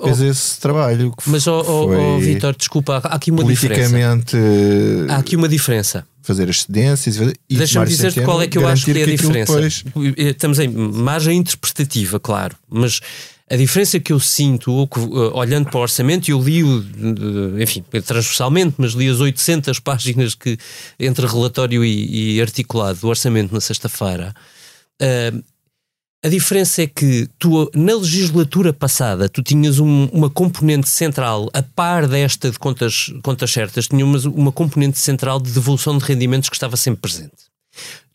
fez 0.00 0.20
oh, 0.20 0.24
esse 0.24 0.60
trabalho. 0.60 1.12
mas, 1.26 1.46
oh, 1.46 1.60
oh, 1.66 2.14
oh 2.14 2.18
Vitor, 2.18 2.54
desculpa, 2.56 3.00
há 3.04 3.16
aqui 3.16 3.30
uma 3.30 3.42
politicamente, 3.42 4.36
diferença. 4.36 5.12
Há 5.12 5.16
aqui 5.16 5.36
uma 5.36 5.48
diferença. 5.48 6.06
Fazer 6.22 6.48
as 6.48 6.62
cedências 6.62 7.16
e 7.50 7.56
Deixa-me 7.56 7.86
dizer 7.86 8.24
qual 8.24 8.40
é 8.40 8.46
que 8.46 8.56
eu 8.56 8.66
acho 8.66 8.84
que 8.84 8.92
é 8.92 9.02
a 9.02 9.06
diferença. 9.06 9.52
Depois... 9.52 9.84
Estamos 10.16 10.60
em 10.60 10.68
margem 10.68 11.36
interpretativa, 11.36 12.20
claro, 12.20 12.56
mas 12.70 13.00
a 13.52 13.56
diferença 13.56 14.00
que 14.00 14.14
eu 14.14 14.18
sinto, 14.18 14.88
eh, 14.96 14.98
olhando 15.34 15.68
para 15.68 15.78
o 15.78 15.82
orçamento, 15.82 16.30
eu 16.30 16.40
li, 16.40 16.62
enfim, 17.60 17.84
transversalmente, 18.02 18.76
mas 18.78 18.92
li 18.92 19.06
as 19.10 19.20
800 19.20 19.78
páginas 19.78 20.34
que 20.34 20.56
entre 20.98 21.26
relatório 21.26 21.84
e, 21.84 22.36
e 22.36 22.40
articulado 22.40 22.98
do 23.00 23.08
orçamento 23.08 23.52
na 23.52 23.60
sexta-feira. 23.60 24.34
Uh, 25.02 25.44
a 26.24 26.28
diferença 26.28 26.82
é 26.82 26.86
que 26.86 27.28
tu, 27.38 27.70
na 27.74 27.94
legislatura 27.94 28.72
passada, 28.72 29.28
tu 29.28 29.42
tinhas 29.42 29.78
um, 29.78 30.06
uma 30.06 30.30
componente 30.30 30.88
central, 30.88 31.50
a 31.52 31.62
par 31.62 32.08
desta 32.08 32.50
de 32.50 32.58
contas, 32.58 33.12
contas 33.22 33.50
certas, 33.50 33.86
tinha 33.86 34.06
uma, 34.06 34.18
uma 34.28 34.52
componente 34.52 34.98
central 34.98 35.38
de 35.38 35.50
devolução 35.50 35.98
de 35.98 36.04
rendimentos 36.06 36.48
que 36.48 36.56
estava 36.56 36.78
sempre 36.78 37.02
presente. 37.02 37.52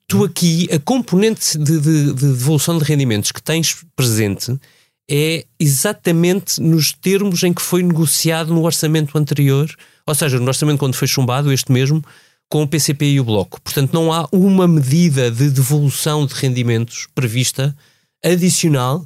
Tu 0.07 0.23
aqui, 0.23 0.67
a 0.71 0.79
componente 0.79 1.59
de, 1.59 1.79
de, 1.79 2.13
de 2.13 2.27
devolução 2.33 2.79
de 2.79 2.85
rendimentos 2.85 3.31
que 3.31 3.43
tens 3.43 3.85
presente 3.95 4.57
é 5.09 5.45
exatamente 5.59 6.61
nos 6.61 6.91
termos 6.91 7.43
em 7.43 7.53
que 7.53 7.61
foi 7.61 7.81
negociado 7.81 8.53
no 8.53 8.63
orçamento 8.63 9.17
anterior, 9.17 9.69
ou 10.05 10.15
seja, 10.15 10.39
no 10.39 10.47
orçamento 10.47 10.79
quando 10.79 10.95
foi 10.95 11.07
chumbado, 11.07 11.51
este 11.51 11.71
mesmo, 11.71 12.03
com 12.49 12.63
o 12.63 12.67
PCP 12.67 13.11
e 13.11 13.19
o 13.19 13.23
Bloco. 13.23 13.61
Portanto, 13.61 13.93
não 13.93 14.11
há 14.11 14.27
uma 14.31 14.67
medida 14.67 15.29
de 15.31 15.49
devolução 15.49 16.25
de 16.25 16.33
rendimentos 16.33 17.07
prevista 17.13 17.75
adicional, 18.23 19.05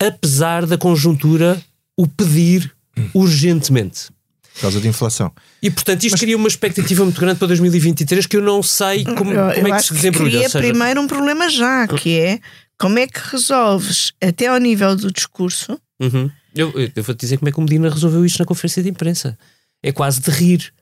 apesar 0.00 0.66
da 0.66 0.78
conjuntura 0.78 1.62
o 1.96 2.06
pedir 2.06 2.74
urgentemente. 3.14 4.10
Por 4.54 4.60
causa 4.62 4.80
da 4.80 4.88
inflação. 4.88 5.32
E 5.62 5.70
portanto 5.70 6.04
isto 6.04 6.12
Mas... 6.12 6.20
cria 6.20 6.36
uma 6.36 6.48
expectativa 6.48 7.04
muito 7.04 7.20
grande 7.20 7.38
para 7.38 7.48
2023 7.48 8.26
que 8.26 8.36
eu 8.36 8.42
não 8.42 8.62
sei 8.62 9.04
como, 9.04 9.32
eu, 9.32 9.54
como 9.54 9.68
é 9.68 9.76
que 9.76 9.82
se 9.82 9.94
desenvolve. 9.94 10.30
Cria 10.30 10.48
seja... 10.48 10.58
primeiro 10.58 11.00
um 11.00 11.06
problema 11.06 11.48
já, 11.48 11.88
que 11.88 12.18
é 12.18 12.40
como 12.78 12.98
é 12.98 13.06
que 13.06 13.20
resolves 13.30 14.12
até 14.20 14.48
ao 14.48 14.58
nível 14.58 14.96
do 14.96 15.12
discurso? 15.12 15.78
Uhum. 16.00 16.30
Eu, 16.54 16.72
eu 16.94 17.02
vou-te 17.02 17.20
dizer 17.20 17.38
como 17.38 17.48
é 17.48 17.52
que 17.52 17.58
o 17.58 17.62
Medina 17.62 17.88
resolveu 17.88 18.24
isto 18.26 18.40
na 18.40 18.44
conferência 18.44 18.82
de 18.82 18.90
imprensa. 18.90 19.38
É 19.82 19.92
quase 19.92 20.20
de 20.20 20.30
rir. 20.30 20.72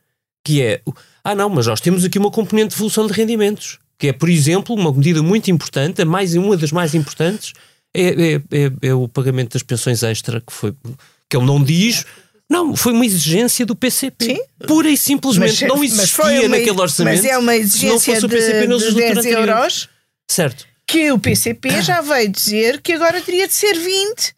Que 0.43 0.63
é, 0.63 0.81
ah 1.23 1.35
não, 1.35 1.51
mas 1.51 1.67
nós 1.67 1.81
temos 1.81 2.03
aqui 2.05 2.19
uma 2.19 2.31
componente 2.31 2.71
de 2.71 2.77
evolução 2.77 3.07
de 3.07 3.13
rendimentos. 3.13 3.79
Que 3.99 4.09
é, 4.09 4.13
por 4.13 4.31
exemplo, 4.31 4.75
uma 4.75 4.91
medida 4.91 5.23
muito 5.23 5.51
importante, 5.51 6.01
a 6.01 6.07
mais, 6.07 6.35
uma 6.35 6.57
das 6.57 6.73
mais 6.73 6.95
importantes, 6.95 7.53
é, 7.95 8.03
é, 8.03 8.35
é, 8.51 8.73
é 8.81 8.95
o 8.95 9.07
pagamento 9.07 9.53
das 9.53 9.63
pensões 9.63 10.03
extra, 10.03 10.41
que 10.41 10.53
foi 10.53 10.75
que 11.29 11.37
ele 11.37 11.47
não 11.47 11.63
diz. 11.63 12.07
Não, 12.51 12.75
foi 12.75 12.93
uma 12.93 13.07
exigência 13.07 13.65
do 13.65 13.77
PCP. 13.77 14.25
Sim. 14.25 14.67
Pura 14.67 14.91
e 14.91 14.97
simplesmente. 14.97 15.65
Mas, 15.65 15.71
não 15.71 15.85
existia 15.85 16.41
uma, 16.41 16.49
naquele 16.49 16.81
orçamento. 16.81 17.23
Mas 17.23 17.25
é 17.25 17.39
uma 17.39 17.57
exigência 17.57 18.21
de, 18.21 18.27
de 18.27 18.95
10 18.95 19.25
euros. 19.27 19.89
Certo 20.29 20.71
que 20.91 21.13
o 21.13 21.21
PCP 21.21 21.83
já 21.83 22.01
veio 22.01 22.29
dizer 22.29 22.81
que 22.81 22.93
agora 22.95 23.21
teria 23.21 23.47
de 23.47 23.55
ser 23.55 23.75
20 23.75 24.35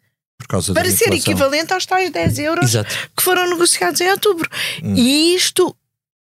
para 0.47 0.91
ser 0.91 1.11
equivalente 1.11 1.73
aos 1.73 1.85
tais 1.85 2.11
10 2.11 2.39
euros 2.39 2.65
Exato. 2.65 2.95
que 3.17 3.23
foram 3.23 3.49
negociados 3.49 3.99
em 4.01 4.11
outubro. 4.11 4.47
Hum. 4.83 4.93
E 4.95 5.33
isto, 5.33 5.75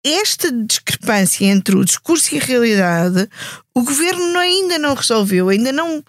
esta 0.05 0.53
discrepância 0.53 1.47
entre 1.47 1.75
o 1.75 1.85
discurso 1.85 2.33
e 2.33 2.39
a 2.39 2.45
realidade, 2.45 3.29
o 3.75 3.83
governo 3.83 4.39
ainda 4.39 4.79
não 4.79 4.95
resolveu, 4.95 5.49
ainda 5.49 5.73
não. 5.73 6.05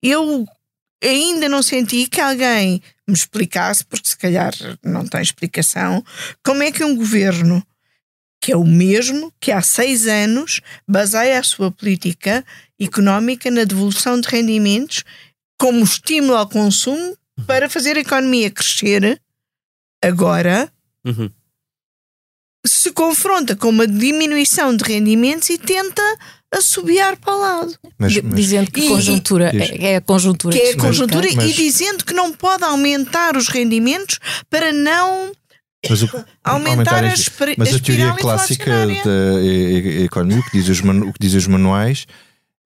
Eu 0.00 0.46
ainda 1.02 1.48
não 1.48 1.60
senti 1.60 2.06
que 2.06 2.20
alguém 2.20 2.80
me 3.08 3.14
explicasse, 3.14 3.84
porque 3.84 4.08
se 4.08 4.16
calhar 4.16 4.52
não 4.82 5.06
tem 5.06 5.22
explicação, 5.22 6.04
como 6.44 6.62
é 6.62 6.70
que 6.70 6.84
um 6.84 6.94
governo 6.94 7.64
que 8.40 8.52
é 8.52 8.56
o 8.56 8.64
mesmo 8.64 9.32
que 9.40 9.50
há 9.50 9.60
seis 9.60 10.06
anos 10.06 10.60
baseia 10.86 11.40
a 11.40 11.42
sua 11.42 11.72
política 11.72 12.44
económica 12.78 13.50
na 13.50 13.64
devolução 13.64 14.20
de 14.20 14.28
rendimentos 14.28 15.02
como 15.58 15.82
estímulo 15.82 16.36
ao 16.36 16.48
consumo 16.48 17.16
para 17.46 17.68
fazer 17.68 17.96
a 17.96 18.00
economia 18.00 18.50
crescer, 18.50 19.20
agora 20.02 20.70
uhum. 21.04 21.30
Se 22.66 22.90
confronta 22.92 23.54
com 23.56 23.68
uma 23.68 23.86
diminuição 23.86 24.76
de 24.76 24.84
rendimentos 24.84 25.48
e 25.50 25.58
tenta 25.58 26.02
assobiar 26.52 27.16
para 27.16 27.34
o 27.34 27.40
lado. 27.40 27.74
Mas, 27.98 28.20
mas, 28.22 28.34
dizendo 28.34 28.70
que 28.70 28.80
e, 28.80 28.88
conjuntura 28.88 29.50
e, 29.54 29.84
é 29.84 29.96
a 29.96 30.00
conjuntura. 30.00 30.56
Que 30.56 30.62
é 30.62 30.72
a 30.72 30.76
conjuntura 30.76 31.28
mas, 31.34 31.50
e 31.50 31.52
dizendo 31.52 32.04
que 32.04 32.14
não 32.14 32.32
pode 32.32 32.64
aumentar 32.64 33.36
os 33.36 33.48
rendimentos 33.48 34.18
para 34.50 34.72
não 34.72 35.32
mas 35.88 36.02
o, 36.02 36.24
aumentar, 36.42 37.04
a, 37.04 37.14
mas 37.56 37.74
a 37.74 37.78
teoria 37.78 38.12
clássica 38.14 38.86
da 38.86 40.02
economia, 40.04 40.40
o 40.40 40.42
que 40.42 40.58
diz 40.58 40.68
os, 40.68 40.80
o 40.80 41.12
que 41.12 41.20
diz 41.20 41.34
os 41.34 41.46
manuais, 41.46 42.06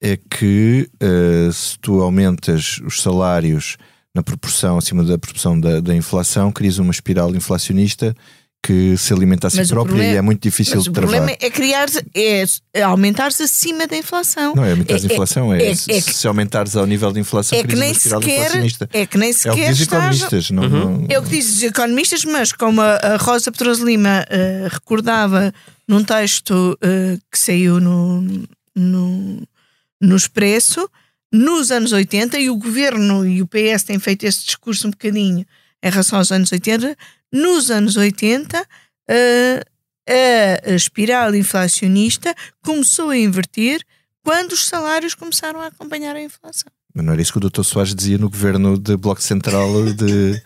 é 0.02 0.16
que 0.16 0.88
uh, 1.02 1.52
se 1.52 1.78
tu 1.78 2.00
aumentas 2.00 2.81
os 2.85 3.02
salários 3.02 3.76
na 4.14 4.22
proporção, 4.22 4.78
acima 4.78 5.05
da 5.05 5.18
proporção 5.18 5.61
da, 5.61 5.81
da 5.81 5.94
inflação, 5.94 6.50
crias 6.50 6.78
uma 6.78 6.90
espiral 6.90 7.35
inflacionista 7.35 8.14
que 8.62 8.96
se 8.96 9.12
alimenta 9.12 9.48
a 9.48 9.51
si 9.51 9.57
própria 9.66 9.96
problema, 9.96 10.14
e 10.14 10.16
é 10.16 10.22
muito 10.22 10.40
difícil 10.40 10.81
de 10.81 10.92
travar. 10.92 11.09
O 11.09 11.16
problema 11.16 11.37
é 11.40 11.51
criar 11.51 11.88
é, 12.14 12.44
é 12.72 12.83
aumentares 12.83 13.40
acima 13.40 13.88
da 13.88 13.96
inflação. 13.96 14.55
Não 14.55 14.64
é 14.64 14.70
aumentar 14.70 14.94
é, 14.94 14.96
a 14.96 15.01
inflação, 15.01 15.53
é, 15.53 15.62
é, 15.62 15.70
é, 15.70 15.75
se 15.75 16.27
aumentares 16.29 16.77
ao 16.77 16.87
nível 16.87 17.11
de 17.12 17.18
inflação, 17.18 17.59
é 17.59 17.64
que 17.64 17.75
nem 17.75 17.92
sequer, 17.92 18.53
É 18.92 19.05
que 19.05 19.18
nem 19.18 19.33
sequer 19.33 19.51
é 19.51 19.53
o 19.53 19.57
que 19.57 19.68
dizem 19.72 19.87
economistas. 19.87 20.51
Não, 20.51 20.62
uhum. 20.62 20.98
não, 20.98 21.07
É 21.09 21.18
o 21.18 21.22
que 21.25 21.31
dizem 21.31 21.53
os 21.53 21.62
economistas, 21.64 22.25
mas 22.25 22.53
como 22.53 22.81
a, 22.81 23.16
Rosa 23.20 23.51
Pedroso 23.51 23.85
Lima 23.85 24.25
uh, 24.31 24.68
recordava 24.68 25.53
num 25.88 26.05
texto 26.05 26.53
uh, 26.53 27.20
que 27.33 27.38
saiu 27.38 27.81
no, 27.81 28.22
no, 28.77 29.42
no 30.01 30.16
Expresso, 30.16 30.88
nos 31.33 31.72
anos 31.72 31.90
80, 31.90 32.38
e 32.38 32.48
o 32.48 32.57
governo 32.57 33.27
e 33.27 33.42
o 33.42 33.46
PS 33.46 33.83
têm 33.83 33.98
feito 33.98 34.25
esse 34.25 34.44
discurso 34.44 34.87
um 34.87 34.90
bocadinho 34.90 35.44
em 35.83 35.90
relação 35.90 36.18
aos 36.18 36.31
anos 36.31 36.53
80, 36.53 36.96
nos 37.32 37.70
anos 37.70 37.96
80, 37.96 38.58
a, 38.58 40.70
a 40.70 40.74
espiral 40.74 41.34
inflacionista 41.34 42.34
começou 42.62 43.10
a 43.10 43.16
inverter 43.16 43.82
quando 44.24 44.52
os 44.52 44.66
salários 44.66 45.14
começaram 45.14 45.60
a 45.60 45.66
acompanhar 45.66 46.14
a 46.14 46.22
inflação. 46.22 46.70
Mas 46.94 47.04
não 47.04 47.12
era 47.12 47.22
isso 47.22 47.32
que 47.32 47.38
o 47.38 47.50
Dr. 47.50 47.62
Soares 47.62 47.94
dizia 47.94 48.18
no 48.18 48.28
governo 48.28 48.78
de 48.78 48.96
Bloco 48.96 49.22
Central 49.22 49.92
de, 49.94 50.42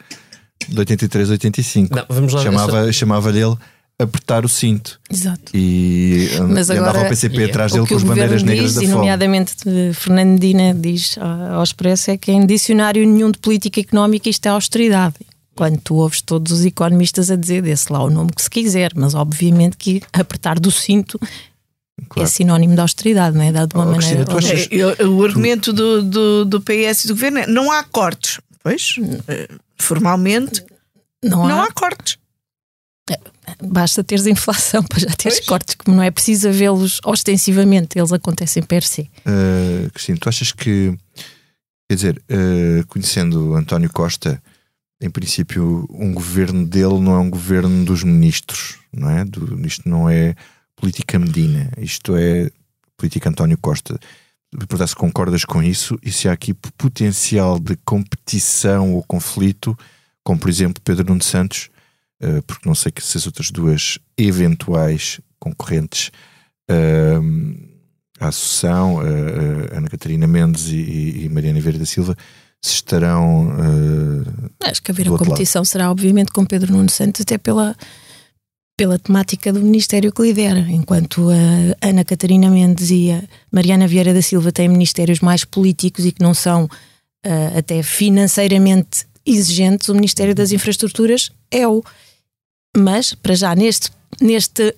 de 0.69 0.79
83, 0.79 1.31
85. 1.31 1.95
Não, 1.95 2.07
vamos 2.09 2.33
lá 2.33 2.43
chamava, 2.43 2.93
chamava-lhe 2.93 3.43
ele 3.43 3.57
apertar 3.99 4.45
o 4.45 4.49
cinto. 4.49 5.01
Exato. 5.11 5.53
E, 5.55 6.29
Mas 6.49 6.71
agora, 6.71 6.91
andava 6.91 7.07
o 7.07 7.09
PCP 7.09 7.35
yeah. 7.35 7.53
atrás 7.53 7.73
dele 7.73 7.87
com 7.87 7.97
as 7.97 8.03
bandeiras 8.03 8.43
negras 8.43 8.67
diz, 8.67 8.75
da 8.77 8.85
e 8.85 8.89
nomeadamente 8.89 9.55
Fernando 9.95 10.33
Medina 10.33 10.75
diz 10.75 11.19
ao 11.19 11.63
Expresso 11.63 12.11
é 12.11 12.17
que 12.17 12.31
em 12.31 12.47
dicionário 12.47 13.07
nenhum 13.07 13.31
de 13.31 13.39
política 13.39 13.81
económica 13.81 14.29
isto 14.29 14.47
é 14.47 14.51
austeridade 14.51 15.15
quando 15.57 15.81
tu 15.81 15.97
ouves 15.97 16.21
todos 16.21 16.53
os 16.53 16.65
economistas 16.65 17.31
a 17.31 17.37
dizer 17.37 17.63
desse 17.63 17.93
lá 17.93 18.03
o 18.05 18.11
nome 18.11 18.31
que 18.35 18.43
se 18.43 18.51
quiser, 18.51 18.93
mas 18.95 19.15
obviamente 19.15 19.77
que 19.77 20.01
apertar 20.13 20.61
do 20.61 20.71
cinto 20.71 21.19
é 22.17 22.27
sinónimo 22.27 22.75
de 22.75 22.81
austeridade, 22.81 23.37
não 23.37 23.43
é? 23.43 23.51
Dado 23.51 23.71
de 23.71 23.75
uma 23.75 23.87
Oh, 23.87 23.91
maneira. 23.93 24.25
Achas- 24.37 24.69
É, 24.71 24.75
eu- 24.77 25.17
o 25.17 25.25
argumento 25.25 25.73
do, 25.73 26.03
do, 26.03 26.45
do 26.45 26.61
PS 26.61 27.05
e 27.05 27.09
do 27.09 27.15
governo 27.15 27.39
é 27.39 27.47
não 27.47 27.73
há 27.73 27.83
cortes. 27.83 28.39
Pois, 28.63 28.97
eh, 29.29 29.49
formalmente, 29.79 30.63
Não 31.25 31.49
não, 31.49 31.61
há. 31.61 31.65
há. 31.65 31.73
cortes. 31.73 32.19
Basta 33.63 34.03
teres 34.03 34.27
inflação 34.27 34.83
para 34.85 34.99
já 34.99 35.11
teres 35.17 35.41
cortes, 35.41 35.77
como 35.77 35.97
não 35.97 36.03
é 36.03 36.11
preciso 36.11 36.51
vê-los 36.51 37.01
ostensivamente, 37.05 37.97
eles 37.99 38.13
acontecem 38.13 38.63
per 38.63 38.83
se. 38.83 39.03
Uh, 39.25 39.89
Cristina, 39.93 40.19
tu 40.21 40.29
achas 40.29 40.51
que, 40.53 40.93
quer 41.89 41.95
dizer, 41.95 42.23
uh, 42.31 42.85
conhecendo 42.89 43.55
António 43.55 43.91
Costa, 43.93 44.43
em 45.01 45.11
princípio, 45.11 45.87
um 45.91 46.13
governo 46.13 46.67
dele 46.67 46.99
não 47.01 47.15
é 47.15 47.19
um 47.19 47.31
governo 47.31 47.85
dos 47.85 48.03
ministros, 48.03 48.79
não 48.93 49.11
é? 49.11 49.25
Do, 49.25 49.67
isto 49.67 49.89
não 49.89 50.09
é 50.09 50.35
política 50.75 51.19
Medina, 51.19 51.71
isto 51.79 52.17
é 52.17 52.51
política 52.97 53.29
António 53.29 53.59
Costa. 53.59 53.99
Perguntar 54.51 54.87
se 54.87 54.97
concordas 54.97 55.45
com 55.45 55.63
isso 55.63 55.99
e 56.03 56.11
se 56.11 56.29
há 56.29 56.33
aqui 56.33 56.55
potencial 56.55 57.59
de 57.59 57.77
competição 57.85 58.95
ou 58.95 59.03
conflito, 59.03 59.77
como 60.25 60.41
por 60.41 60.49
exemplo 60.49 60.83
Pedro 60.83 61.07
Nuno 61.07 61.23
Santos, 61.23 61.69
uh, 62.23 62.43
porque 62.43 62.67
não 62.67 62.75
sei 62.75 62.91
que 62.91 63.03
se 63.03 63.19
as 63.19 63.27
outras 63.27 63.51
duas 63.51 63.99
eventuais 64.17 65.21
concorrentes. 65.39 66.11
uh, 66.71 67.77
a 68.19 68.29
Associação, 68.29 69.01
a, 69.01 69.05
a 69.75 69.79
Ana 69.79 69.89
Catarina 69.89 70.27
Mendes 70.27 70.69
e, 70.69 71.25
e 71.25 71.29
Mariana 71.29 71.61
Vieira 71.61 71.79
da 71.79 71.87
Silva, 71.87 72.17
se 72.65 72.75
estarão. 72.75 73.49
uh, 73.49 74.51
Acho 74.65 74.83
que 74.83 74.91
haver 74.91 75.05
do 75.05 75.11
a 75.11 75.13
outro 75.13 75.25
lado. 75.27 75.37
competição 75.37 75.65
será, 75.65 75.91
obviamente, 75.91 76.33
com 76.33 76.45
Pedro 76.45 76.73
Nuno 76.73 76.91
Santos, 76.91 77.21
até 77.23 77.39
pela, 77.39 77.77
pela 78.77 78.99
temática 78.99 79.53
do 79.53 79.61
Ministério 79.61 80.13
que 80.13 80.23
lidera. 80.23 80.61
Enquanto 80.69 81.29
a 81.31 81.87
Ana 81.87 82.05
Catarina 82.05 82.51
Mendes 82.51 82.91
e 82.91 83.13
a 83.13 83.23
Mariana 83.53 83.87
Vieira 83.87 84.13
da 84.13 84.23
Silva 84.23 84.51
têm 84.53 84.69
ministérios 84.69 85.21
mais 85.21 85.45
políticos 85.45 86.05
e 86.05 86.13
que 86.13 86.23
não 86.23 86.35
são 86.35 86.69
ah, 87.25 87.59
até 87.59 87.83
financeiramente 87.83 89.07
exigentes, 89.25 89.89
o 89.89 89.95
Ministério 89.95 90.35
das 90.35 90.53
Infraestruturas 90.53 91.31
é 91.51 91.67
o. 91.67 91.83
Mas, 92.77 93.15
para 93.15 93.35
já, 93.35 93.55
neste, 93.55 93.91
neste 94.21 94.75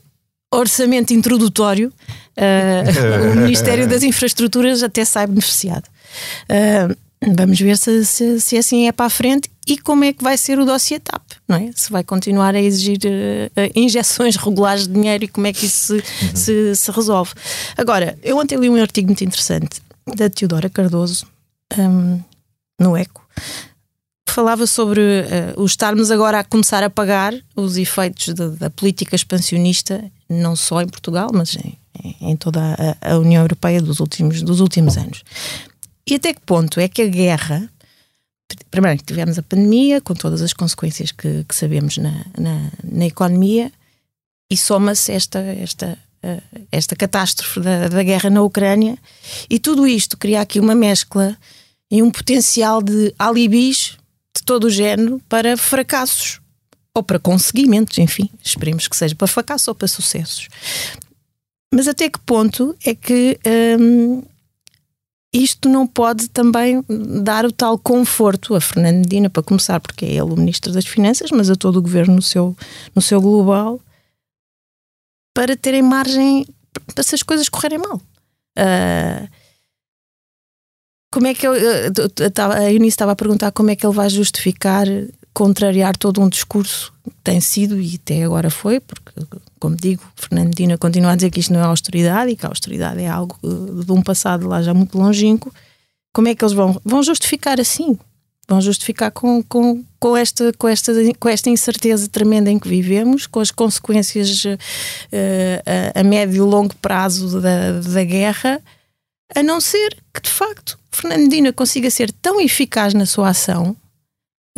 orçamento 0.53 1.13
introdutório, 1.13 1.93
ah, 2.37 3.33
o 3.33 3.37
Ministério 3.37 3.89
das 3.89 4.03
Infraestruturas 4.03 4.83
até 4.83 5.05
sai 5.05 5.27
beneficiado. 5.27 5.89
Ah, 6.49 6.95
Vamos 7.21 7.59
ver 7.59 7.77
se, 7.77 8.05
se, 8.05 8.41
se 8.41 8.57
assim 8.57 8.87
é 8.87 8.93
para 8.93 9.07
a 9.07 9.11
frente 9.11 9.51
e 9.67 9.77
como 9.77 10.05
é 10.05 10.13
que 10.13 10.23
vai 10.23 10.39
ser 10.39 10.59
o 10.59 10.65
dossiê 10.65 11.01
TAP, 11.01 11.23
não 11.49 11.57
é? 11.57 11.71
Se 11.75 11.91
vai 11.91 12.05
continuar 12.05 12.55
a 12.55 12.61
exigir 12.61 13.01
eh, 13.05 13.71
injeções 13.75 14.37
regulares 14.37 14.87
de 14.87 14.95
dinheiro 14.95 15.25
e 15.25 15.29
como 15.29 15.47
é 15.47 15.53
que 15.53 15.67
isso 15.67 15.97
se, 15.97 16.37
se, 16.37 16.77
se 16.77 16.91
resolve. 16.93 17.33
Agora, 17.77 18.17
eu 18.23 18.39
ontem 18.39 18.57
li 18.57 18.71
um 18.71 18.81
artigo 18.81 19.09
muito 19.09 19.25
interessante 19.25 19.83
da 20.17 20.31
Teodora 20.31 20.71
Cardoso 20.71 21.27
hum, 21.77 22.21
no 22.81 22.97
ECO. 22.97 23.21
que 24.25 24.33
Falava 24.33 24.67
sobre 24.67 25.01
eh, 25.01 25.55
o 25.57 25.67
estarmos 25.67 26.13
agora 26.13 26.39
a 26.39 26.45
começar 26.45 26.85
a 26.85 26.89
pagar 26.89 27.35
os 27.57 27.77
efeitos 27.77 28.33
da, 28.33 28.49
da 28.49 28.71
política 28.71 29.17
expansionista, 29.17 30.05
não 30.31 30.55
só 30.55 30.81
em 30.81 30.89
Portugal, 30.89 31.31
mas 31.35 31.57
em, 31.57 31.77
em 32.21 32.37
toda 32.37 32.61
a, 33.03 33.15
a 33.15 33.19
União 33.19 33.43
Europeia 33.43 33.83
dos 33.83 33.99
últimos, 33.99 34.41
dos 34.41 34.61
últimos 34.61 34.97
anos. 34.97 35.25
E 36.09 36.15
até 36.15 36.33
que 36.33 36.41
ponto 36.41 36.81
é 36.81 36.89
que 36.89 37.03
a 37.03 37.07
guerra. 37.07 37.71
Primeiro, 38.71 39.03
tivemos 39.03 39.39
a 39.39 39.43
pandemia, 39.43 40.01
com 40.01 40.15
todas 40.15 40.41
as 40.41 40.55
consequências 40.55 41.13
que, 41.13 41.45
que 41.45 41.55
sabemos 41.55 41.99
na, 41.99 42.25
na, 42.39 42.71
na 42.83 43.07
economia, 43.07 43.71
e 44.51 44.57
soma-se 44.57 45.13
esta, 45.13 45.39
esta, 45.39 45.99
eh, 46.23 46.43
esta 46.73 46.97
catástrofe 46.97 47.61
da, 47.61 47.89
da 47.89 48.03
guerra 48.03 48.31
na 48.31 48.43
Ucrânia, 48.43 48.97
e 49.51 49.59
tudo 49.59 49.87
isto 49.87 50.17
cria 50.17 50.41
aqui 50.41 50.59
uma 50.59 50.75
mescla 50.75 51.37
e 51.91 52.03
um 52.03 52.11
potencial 52.11 52.83
de 52.83 53.15
alibis 53.19 53.99
de 54.35 54.43
todo 54.43 54.65
o 54.65 54.71
género 54.71 55.21
para 55.29 55.57
fracassos 55.59 56.41
ou 56.95 57.03
para 57.03 57.19
conseguimentos, 57.19 57.99
enfim, 57.99 58.31
esperemos 58.43 58.89
que 58.89 58.97
seja 58.97 59.15
para 59.15 59.29
fracassos 59.29 59.69
ou 59.69 59.75
para 59.75 59.87
sucessos. 59.87 60.49
Mas 61.73 61.87
até 61.87 62.09
que 62.09 62.19
ponto 62.21 62.75
é 62.83 62.95
que 62.95 63.39
hum, 63.79 64.23
isto 65.33 65.69
não 65.69 65.87
pode 65.87 66.29
também 66.29 66.83
dar 67.23 67.45
o 67.45 67.53
tal 67.53 67.79
conforto 67.79 68.55
a 68.55 68.61
Fernando 68.61 68.97
Medina, 68.97 69.29
para 69.29 69.43
começar, 69.43 69.79
porque 69.81 70.05
é 70.05 70.11
ele 70.11 70.23
o 70.23 70.37
Ministro 70.37 70.73
das 70.73 70.87
Finanças, 70.87 71.31
mas 71.31 71.51
a 71.51 71.57
todo 71.57 71.77
o 71.77 71.83
governo 71.83 72.17
no 72.17 72.23
seu, 72.23 72.57
no 72.95 73.03
seu 73.03 73.21
global, 73.21 73.81
para 75.35 75.57
terem 75.57 75.83
margem 75.83 76.47
para 76.87 77.01
essas 77.01 77.23
coisas 77.23 77.49
correrem 77.49 77.79
mal. 77.79 78.01
Ah, 78.57 79.29
como 81.13 81.27
é 81.27 81.35
que 81.35 81.47
eu, 81.47 81.53
a 81.53 82.73
Eunice 82.73 82.89
estava 82.89 83.13
a 83.13 83.17
perguntar 83.17 83.51
como 83.53 83.71
é 83.71 83.77
que 83.77 83.87
ele 83.87 83.95
vai 83.95 84.11
justificar 84.11 84.87
contrariar 85.39 85.97
todo 85.97 86.21
um 86.21 86.29
discurso 86.29 86.93
que 87.05 87.15
tem 87.23 87.41
sido 87.41 87.81
e 87.81 87.95
até 87.95 88.25
agora 88.25 88.51
foi, 88.51 88.81
porque, 88.81 89.13
como 89.61 89.77
digo, 89.77 90.03
Fernando 90.17 90.53
continua 90.81 91.13
a 91.13 91.15
dizer 91.15 91.31
que 91.31 91.39
isto 91.39 91.53
não 91.53 91.61
é 91.61 91.63
austeridade 91.63 92.33
e 92.33 92.37
que 92.37 92.45
a 92.45 92.49
austeridade 92.49 93.01
é 93.01 93.07
algo 93.07 93.39
eh, 93.45 93.85
de 93.85 93.93
um 93.93 94.03
passado 94.03 94.49
lá 94.49 94.61
já 94.61 94.75
muito 94.75 94.99
longínquo. 94.99 95.55
Como 96.13 96.27
é 96.27 96.35
que 96.35 96.45
eles 96.45 96.53
vão, 96.53 96.81
vão 96.85 97.05
justificar 97.05 97.61
assim? 97.61 97.97
Vão 98.49 98.61
justificar 98.61 99.13
com, 99.13 99.41
com, 99.45 99.85
com, 100.01 100.17
esta, 100.17 100.53
com, 100.59 100.67
esta, 100.67 100.93
com 101.21 101.29
esta 101.29 101.49
incerteza 101.49 102.09
tremenda 102.09 102.51
em 102.51 102.59
que 102.59 102.69
vivemos, 102.69 103.29
com 103.29 103.39
as 103.39 103.53
consequências 103.53 104.43
eh, 105.13 105.63
a, 105.95 106.01
a 106.01 106.03
médio 106.03 106.35
e 106.35 106.41
longo 106.41 106.75
prazo 106.83 107.41
da, 107.41 107.79
da 107.79 108.03
guerra, 108.03 108.61
a 109.37 109.41
não 109.45 109.61
ser 109.61 109.97
que, 110.13 110.21
de 110.21 110.31
facto, 110.31 110.77
Fernando 110.91 111.53
consiga 111.53 111.89
ser 111.93 112.11
tão 112.11 112.41
eficaz 112.41 112.93
na 112.93 113.07
sua 113.07 113.29
ação, 113.29 113.77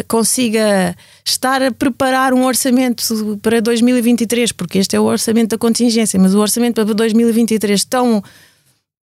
consiga 0.08 0.94
estar 1.24 1.62
a 1.62 1.70
preparar 1.70 2.32
um 2.34 2.44
orçamento 2.44 3.38
para 3.42 3.60
2023, 3.60 4.52
porque 4.52 4.78
este 4.78 4.96
é 4.96 5.00
o 5.00 5.04
orçamento 5.04 5.50
da 5.50 5.58
contingência, 5.58 6.18
mas 6.18 6.34
o 6.34 6.38
orçamento 6.40 6.84
para 6.84 6.94
2023 6.94 7.84
tão 7.84 8.22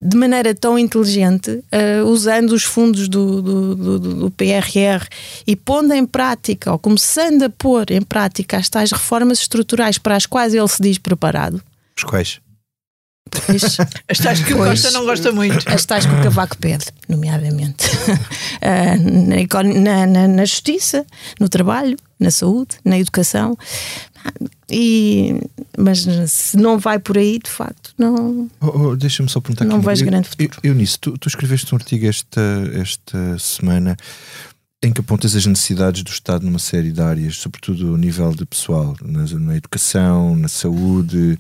de 0.02 0.16
maneira 0.16 0.56
tão 0.56 0.80
inteligente, 0.80 1.62
eh, 1.74 2.02
usando 2.04 2.52
os 2.52 2.64
fundos 2.64 3.10
do, 3.10 3.42
do, 3.42 3.76
do- 3.76 4.00
do- 4.00 4.14
do 4.16 4.32
PRR 4.32 5.06
e 5.46 5.58
pondo 5.58 5.94
em 5.94 6.06
prática, 6.06 6.72
ou 6.72 6.80
começando 6.80 7.44
a 7.44 7.50
pôr 7.50 7.92
em 7.92 8.02
prática 8.02 8.56
as 8.56 8.70
tais 8.70 8.94
reformas 8.94 9.40
estruturais 9.40 9.98
para 9.98 10.16
as 10.16 10.26
quais 10.26 10.54
ele 10.54 10.68
se 10.70 10.82
diz 10.82 10.98
preparado. 10.98 11.62
Os 11.98 12.04
quais? 12.06 12.40
Pois, 13.46 13.78
As 14.08 14.18
tais 14.18 14.44
que 14.44 14.54
o 14.54 14.58
Pois. 14.58 14.70
Costa 14.82 14.92
não 14.92 15.06
gosta 15.06 15.32
muito. 15.32 15.58
as 15.70 15.86
tais 15.86 16.06
que 16.06 16.14
o 16.14 16.22
Cavaco 16.24 16.58
pede, 16.58 16.86
nomeadamente 17.08 17.86
Ah, 18.62 18.96
na, 18.98 19.64
na- 19.64 20.06
na- 20.08 20.28
na 20.28 20.46
justiça, 20.46 21.06
no 21.40 21.48
trabalho, 21.48 21.98
na 22.20 22.30
saúde, 22.32 22.78
na 22.84 23.00
educação. 23.00 23.58
E, 24.70 25.40
mas 25.78 26.06
se 26.28 26.58
não 26.58 26.78
vai 26.78 27.00
por 27.00 27.18
aí, 27.18 27.40
de 27.40 27.50
facto, 27.50 27.94
não. 27.98 28.50
Oh, 28.62 28.68
oh, 28.90 28.96
Deixa-me 28.96 29.30
só 29.30 29.40
perguntar 29.40 29.66
Não 29.66 29.78
aqui. 29.78 29.86
eu, 30.02 30.06
grande 30.06 30.30
eu, 30.38 30.50
eu 30.64 30.76
nisso, 30.76 31.00
tu, 31.00 31.18
tu 31.18 31.28
escreveste 31.28 31.74
um 31.74 31.78
artigo 31.78 32.06
esta, 32.06 32.42
esta 32.74 33.38
semana 33.40 33.96
em 34.84 34.92
que 34.94 35.02
apontas 35.02 35.36
as 35.36 35.46
necessidades 35.46 36.04
do 36.04 36.12
Estado 36.12 36.46
numa 36.46 36.60
série 36.60 36.92
de 36.92 37.02
áreas, 37.02 37.38
sobretudo 37.38 37.96
a 37.96 37.98
nível 37.98 38.32
de 38.34 38.46
pessoal, 38.46 38.96
na, 39.02 39.26
na 39.40 39.56
educação, 39.58 40.36
na 40.36 40.48
saúde, 40.48 41.38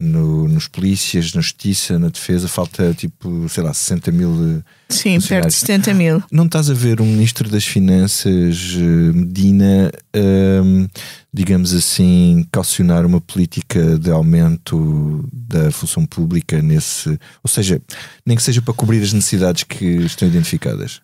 no- 0.00 0.46
nos 0.46 0.68
polícias, 0.68 1.32
na 1.34 1.40
justiça, 1.40 1.98
na 1.98 2.08
defesa. 2.08 2.46
Falta 2.48 2.94
tipo, 2.94 3.48
sei 3.48 3.62
lá, 3.64 3.74
60 3.74 4.12
mil. 4.12 4.30
eh, 4.58 4.62
Sim, 4.88 5.02
perto 5.12 5.18
de 5.18 5.20
funcionários. 5.20 5.54
70 5.56 5.94
mil. 5.94 6.22
Não 6.30 6.46
estás 6.46 6.70
a 6.70 6.74
ver 6.74 7.00
um 7.00 7.06
ministro 7.06 7.48
das 7.50 7.64
Finanças, 7.64 8.74
eh, 8.76 9.12
Medina, 9.12 9.90
ehm, 10.14 10.86
digamos 11.32 11.74
assim, 11.74 12.46
calcionar 12.52 13.04
uma 13.04 13.20
política 13.20 13.98
de 13.98 14.10
aumento 14.10 15.28
da 15.32 15.70
função 15.72 16.06
pública 16.06 16.62
nesse. 16.62 17.08
Ou 17.42 17.48
seja, 17.50 17.82
nem 18.24 18.36
que 18.36 18.42
seja 18.42 18.62
para 18.62 18.74
cobrir 18.74 19.02
as 19.02 19.12
necessidades 19.12 19.64
que 19.64 19.84
estão 19.84 20.28
identificadas. 20.28 21.00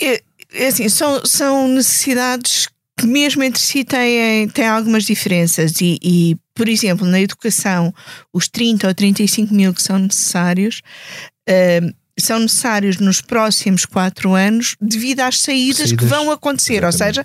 É, 0.00 0.22
é 0.52 0.66
assim, 0.68 0.88
são, 0.88 1.24
são 1.24 1.68
necessidades 1.68 2.68
que 2.98 3.06
mesmo 3.06 3.42
entre 3.42 3.60
si 3.60 3.84
têm, 3.84 4.48
têm 4.48 4.66
algumas 4.66 5.04
diferenças. 5.04 5.80
E, 5.80 5.98
e, 6.02 6.36
por 6.54 6.68
exemplo, 6.68 7.06
na 7.06 7.20
educação, 7.20 7.94
os 8.32 8.48
30 8.48 8.88
ou 8.88 8.94
35 8.94 9.52
mil 9.52 9.74
que 9.74 9.82
são 9.82 9.98
necessários 9.98 10.82
eh, 11.48 11.80
são 12.18 12.38
necessários 12.38 12.96
nos 12.96 13.20
próximos 13.20 13.84
quatro 13.84 14.32
anos 14.32 14.74
devido 14.80 15.20
às 15.20 15.38
saídas, 15.38 15.92
que 15.92 15.98
Saídas, 15.98 16.08
vão 16.08 16.30
acontecer, 16.30 16.82
ou 16.82 16.92
seja, 16.92 17.24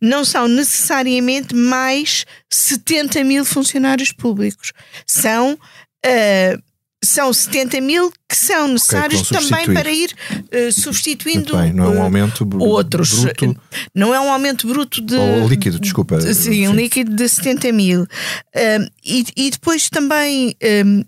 não 0.00 0.24
são 0.24 0.48
necessariamente 0.48 1.54
mais 1.54 2.26
70 2.50 3.22
mil 3.22 3.44
funcionários 3.44 4.10
públicos, 4.12 4.72
são 5.06 5.56
eh, 6.04 6.58
são 7.04 7.32
70 7.32 7.80
mil 7.80 8.12
que 8.28 8.36
são 8.36 8.68
necessários 8.68 9.22
vão 9.28 9.40
também 9.40 9.64
substituir. 9.64 9.74
para 9.74 9.90
ir 9.92 10.14
eh, 10.50 10.70
substituindo 10.70 11.56
bem, 11.56 11.72
não 11.72 11.84
é 11.86 11.88
um 11.88 11.94
eh, 11.96 12.00
aumento 12.00 12.44
br- 12.44 12.62
outros. 12.62 13.24
bruto. 13.24 13.56
Não 13.94 14.14
é 14.14 14.20
um 14.20 14.30
aumento 14.30 14.66
bruto 14.68 15.00
de. 15.04 15.16
Ou 15.16 15.48
líquido, 15.48 15.80
desculpa. 15.80 16.18
de- 16.18 16.34
sim, 16.34 16.68
um 16.68 16.74
líquido 16.74 17.14
de 17.14 17.28
70 17.28 17.72
mil. 17.72 18.02
Um, 18.02 18.86
e, 19.04 19.24
e 19.36 19.50
depois 19.50 19.90
também 19.90 20.56
um, 20.86 21.04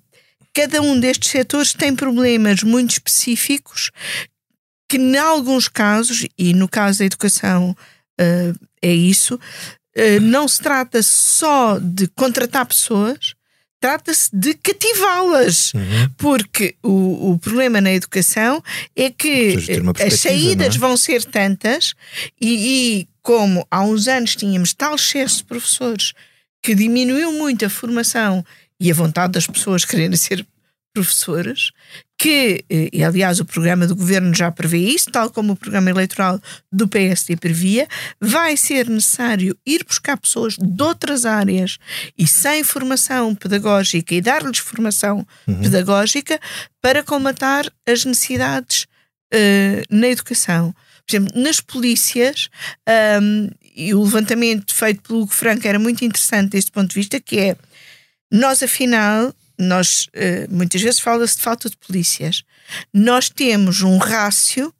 cada 0.52 0.82
um 0.82 0.98
destes 0.98 1.30
setores 1.30 1.72
tem 1.72 1.94
problemas 1.94 2.62
muito 2.62 2.90
específicos 2.92 3.90
que, 4.88 4.96
em 4.98 5.16
alguns 5.16 5.68
casos, 5.68 6.26
e 6.36 6.52
no 6.54 6.68
caso 6.68 6.98
da 6.98 7.04
educação 7.06 7.70
uh, 8.20 8.58
é 8.82 8.92
isso, 8.92 9.36
uh, 9.36 10.20
não 10.20 10.46
se 10.48 10.60
trata 10.60 11.02
só 11.02 11.78
de 11.78 12.06
contratar 12.08 12.66
pessoas, 12.66 13.34
trata-se 13.84 14.30
de 14.32 14.54
cativá-las. 14.54 15.74
Uhum. 15.74 16.08
Porque 16.16 16.74
o, 16.82 17.32
o 17.32 17.38
problema 17.38 17.82
na 17.82 17.92
educação 17.92 18.62
é 18.96 19.10
que 19.10 19.56
as 19.56 19.66
perspectiva, 19.66 20.16
saídas 20.16 20.76
é? 20.76 20.78
vão 20.78 20.96
ser 20.96 21.22
tantas 21.22 21.92
e, 22.40 23.02
e 23.02 23.08
como 23.20 23.66
há 23.70 23.82
uns 23.82 24.08
anos 24.08 24.36
tínhamos 24.36 24.72
tal 24.72 24.94
excesso 24.94 25.38
de 25.38 25.44
professores 25.44 26.14
que 26.62 26.74
diminuiu 26.74 27.30
muito 27.32 27.66
a 27.66 27.68
formação 27.68 28.42
e 28.80 28.90
a 28.90 28.94
vontade 28.94 29.34
das 29.34 29.46
pessoas 29.46 29.84
quererem 29.84 30.16
ser 30.16 30.46
professores, 30.94 31.70
que, 32.18 32.64
eh, 32.70 32.88
e 32.92 33.04
aliás 33.04 33.40
o 33.40 33.44
programa 33.44 33.86
do 33.86 33.96
governo 33.96 34.34
já 34.34 34.50
prevê 34.50 34.78
isso, 34.78 35.10
tal 35.10 35.30
como 35.30 35.52
o 35.52 35.56
programa 35.56 35.90
eleitoral 35.90 36.40
do 36.72 36.88
PSD 36.88 37.36
previa, 37.36 37.88
vai 38.20 38.56
ser 38.56 38.88
necessário 38.88 39.56
ir 39.66 39.84
buscar 39.84 40.16
pessoas 40.16 40.56
de 40.56 40.82
outras 40.82 41.26
áreas 41.26 41.78
e 42.16 42.26
sem 42.26 42.62
formação 42.62 43.34
pedagógica 43.34 44.14
e 44.14 44.20
dar-lhes 44.20 44.58
formação 44.58 45.26
pedagógica 45.62 46.40
para 46.80 47.02
colmatar 47.02 47.70
as 47.86 48.04
necessidades 48.04 48.86
eh, 49.32 49.82
na 49.90 50.08
educação. 50.08 50.74
Por 51.06 51.16
exemplo, 51.16 51.42
nas 51.42 51.60
polícias, 51.60 52.48
ahm, 52.88 53.48
e 53.74 53.92
o 53.92 54.02
levantamento 54.02 54.72
feito 54.72 55.02
pelo 55.02 55.22
Hugo 55.22 55.32
Franco 55.32 55.66
era 55.66 55.78
muito 55.78 56.04
interessante 56.04 56.50
deste 56.50 56.70
ponto 56.70 56.88
de 56.88 56.94
vista, 56.94 57.20
que 57.20 57.38
é 57.38 57.56
nós 58.30 58.62
afinal, 58.62 59.34
nós 59.58 60.08
eh, 60.12 60.46
muitas 60.50 60.80
vezes 60.82 61.00
fala-se 61.00 61.36
de 61.36 61.42
falta 61.42 61.68
de 61.70 61.76
polícias. 61.76 62.42
Nós 62.92 63.28
temos 63.28 63.82
um 63.82 63.98
rácio 63.98 64.72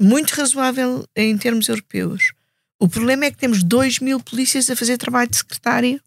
muito 0.00 0.30
razoável 0.32 1.04
em 1.16 1.36
termos 1.36 1.68
europeus. 1.68 2.32
O 2.80 2.88
problema 2.88 3.24
é 3.24 3.30
que 3.30 3.36
temos 3.36 3.62
2 3.62 3.98
mil 3.98 4.20
polícias 4.20 4.70
a 4.70 4.76
fazer 4.76 4.96
trabalho 4.96 5.28
de 5.30 5.36
secretário, 5.38 6.00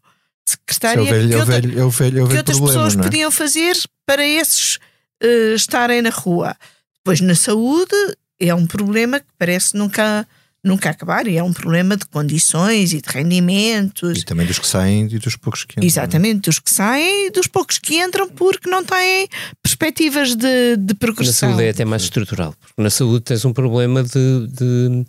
de 0.44 0.50
secretária 0.52 1.00
é 1.00 1.02
o 1.02 1.06
velho- 1.06 1.28
que, 1.28 1.34
é 1.34 1.44
velho- 1.44 1.78
é 1.78 1.84
é 2.26 2.28
que 2.28 2.36
outras 2.38 2.56
problema, 2.56 2.66
pessoas 2.66 2.94
é? 2.96 3.02
podiam 3.02 3.30
fazer 3.30 3.76
para 4.06 4.26
esses 4.26 4.78
eh, 5.22 5.54
estarem 5.54 6.00
na 6.02 6.10
rua. 6.10 6.56
Depois, 6.98 7.20
na 7.20 7.34
saúde, 7.34 7.94
é 8.40 8.54
um 8.54 8.66
problema 8.66 9.20
que 9.20 9.26
parece 9.38 9.76
nunca, 9.76 10.26
nunca 10.64 10.90
acabar, 10.90 11.26
e 11.26 11.36
é 11.36 11.42
um 11.42 11.52
problema 11.52 11.96
de 11.96 12.04
condições 12.06 12.92
e 12.92 13.00
de 13.00 13.08
rendimentos. 13.08 14.18
E 14.20 14.24
também 14.24 14.46
dos 14.46 14.58
que 14.58 14.66
saem 14.66 15.06
e 15.10 15.18
dos 15.18 15.36
poucos 15.36 15.64
que 15.64 15.72
entram. 15.72 15.86
Exatamente, 15.86 16.40
dos 16.42 16.58
que 16.58 16.70
saem 16.70 17.26
e 17.26 17.30
dos 17.30 17.46
poucos 17.46 17.78
que 17.78 17.96
entram 18.00 18.28
porque 18.28 18.70
não 18.70 18.84
têm 18.84 19.28
perspectivas 19.62 20.34
de, 20.36 20.76
de 20.76 20.92
Na 20.94 20.98
progressão. 20.98 21.50
saúde 21.50 21.64
é 21.64 21.70
até 21.70 21.84
mais 21.84 22.02
estrutural. 22.02 22.54
Porque 22.60 22.80
na 22.82 22.90
saúde 22.90 23.24
tens 23.24 23.44
um 23.44 23.52
problema 23.52 24.02
de, 24.02 24.46
de- 24.48 25.04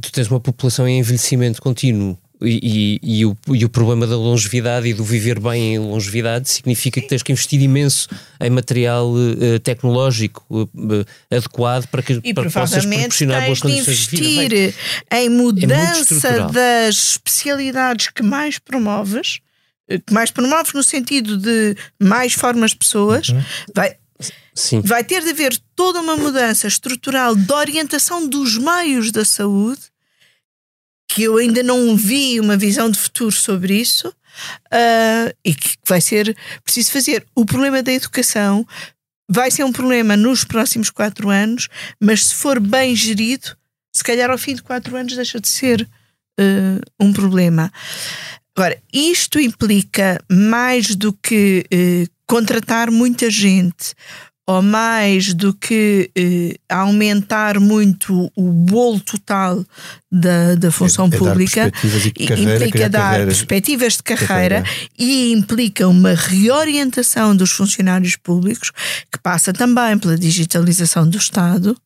Tu 0.00 0.10
tens 0.10 0.28
uma 0.28 0.40
população 0.40 0.88
em 0.88 0.98
envelhecimento 0.98 1.62
contínuo. 1.62 2.18
E, 2.42 2.98
e- 3.02 3.18
e 3.20 3.24
o, 3.26 3.36
e 3.54 3.64
o 3.64 3.68
problema 3.68 4.06
da 4.08 4.16
longevidade 4.16 4.88
e 4.88 4.92
do 4.92 5.04
viver 5.04 5.38
bem 5.38 5.74
em 5.74 5.78
longevidade 5.78 6.50
significa 6.50 7.00
que 7.00 7.06
tens 7.06 7.22
que 7.22 7.30
investir 7.32 7.62
imenso 7.62 8.08
em 8.40 8.50
material 8.50 9.12
eh, 9.40 9.58
tecnológico 9.60 10.44
eh, 11.30 11.36
adequado 11.36 11.86
para 11.86 12.02
que 12.02 12.20
E 12.24 12.34
para 12.34 12.48
que 12.48 12.52
possas 12.52 12.84
proporcionar 12.84 13.46
boas 13.46 13.60
condições 13.60 13.98
de 14.08 14.16
vida. 14.16 14.26
investir 14.56 14.74
em 15.12 15.26
É 15.26 15.28
mudança 15.28 16.14
estrutural. 16.14 16.50
das 16.50 16.94
especialidades 17.12 18.08
que 18.08 18.22
mais 18.22 18.58
promoves, 18.58 19.38
eh, 19.88 19.98
que 20.04 20.12
mais 20.12 20.30
promoves 20.32 20.72
no 20.74 20.82
sentido 20.82 21.38
de 21.38 21.76
mais 22.02 22.32
formas 22.32 22.72
de 22.72 22.78
pessoas, 22.78 23.28
Uhum. 23.28 23.42
vai, 23.74 23.96
Sim. 24.52 24.80
vai 24.80 25.04
ter 25.04 25.22
de 25.22 25.30
haver 25.30 25.56
toda 25.76 26.00
uma 26.00 26.16
mudança 26.16 26.66
estrutural 26.66 27.34
de 27.36 27.52
orientação 27.52 28.28
dos 28.28 28.58
meios 28.58 29.12
da 29.12 29.24
saúde, 29.24 29.80
que 31.14 31.22
eu 31.22 31.36
ainda 31.36 31.62
não 31.62 31.96
vi 31.96 32.40
uma 32.40 32.56
visão 32.56 32.90
de 32.90 32.98
futuro 32.98 33.30
sobre 33.30 33.80
isso, 33.80 34.12
ah, 34.68 35.32
e 35.44 35.54
que 35.54 35.76
vai 35.86 36.00
ser 36.00 36.36
preciso 36.64 36.90
fazer. 36.90 37.24
O 37.36 37.46
problema 37.46 37.84
da 37.84 37.92
educação 37.92 38.66
vai 39.30 39.48
ser 39.48 39.62
um 39.62 39.70
problema 39.70 40.16
nos 40.16 40.42
próximos 40.42 40.90
quatro 40.90 41.30
anos, 41.30 41.68
mas 42.00 42.26
se 42.26 42.34
for 42.34 42.58
bem 42.58 42.96
gerido, 42.96 43.56
se 43.92 44.02
calhar 44.02 44.28
ao 44.28 44.36
fim 44.36 44.56
de 44.56 44.62
quatro 44.62 44.96
anos 44.96 45.14
deixa 45.14 45.38
de 45.38 45.46
ser 45.46 45.88
ah, 46.36 46.80
um 46.98 47.12
problema. 47.12 47.72
Agora, 48.56 48.76
isto 48.92 49.38
implica 49.38 50.20
mais 50.28 50.96
do 50.96 51.12
que 51.12 51.64
eh, 51.72 52.06
contratar 52.26 52.88
muita 52.88 53.28
gente 53.28 53.94
ou 54.46 54.60
mais 54.60 55.32
do 55.32 55.54
que 55.54 56.10
eh, 56.14 56.56
aumentar 56.68 57.58
muito 57.58 58.30
o 58.36 58.52
bolo 58.52 59.00
total 59.00 59.64
da, 60.12 60.54
da 60.54 60.70
função 60.70 61.06
é 61.06 61.08
dar 61.08 61.18
pública, 61.18 61.72
e 62.18 62.26
carreira, 62.26 62.66
implica 62.66 62.88
dar 62.90 63.00
carreiras. 63.00 63.36
perspectivas 63.38 63.96
de 63.96 64.02
carreira, 64.02 64.62
Carreira. 64.62 64.64
e 64.98 65.32
implica 65.32 65.88
uma 65.88 66.14
reorientação 66.14 67.34
dos 67.34 67.52
funcionários 67.52 68.16
públicos 68.16 68.70
que 69.10 69.18
passa 69.22 69.52
também 69.52 69.98
pela 69.98 70.16
digitalização 70.18 71.08
do 71.08 71.16
Estado. 71.16 71.76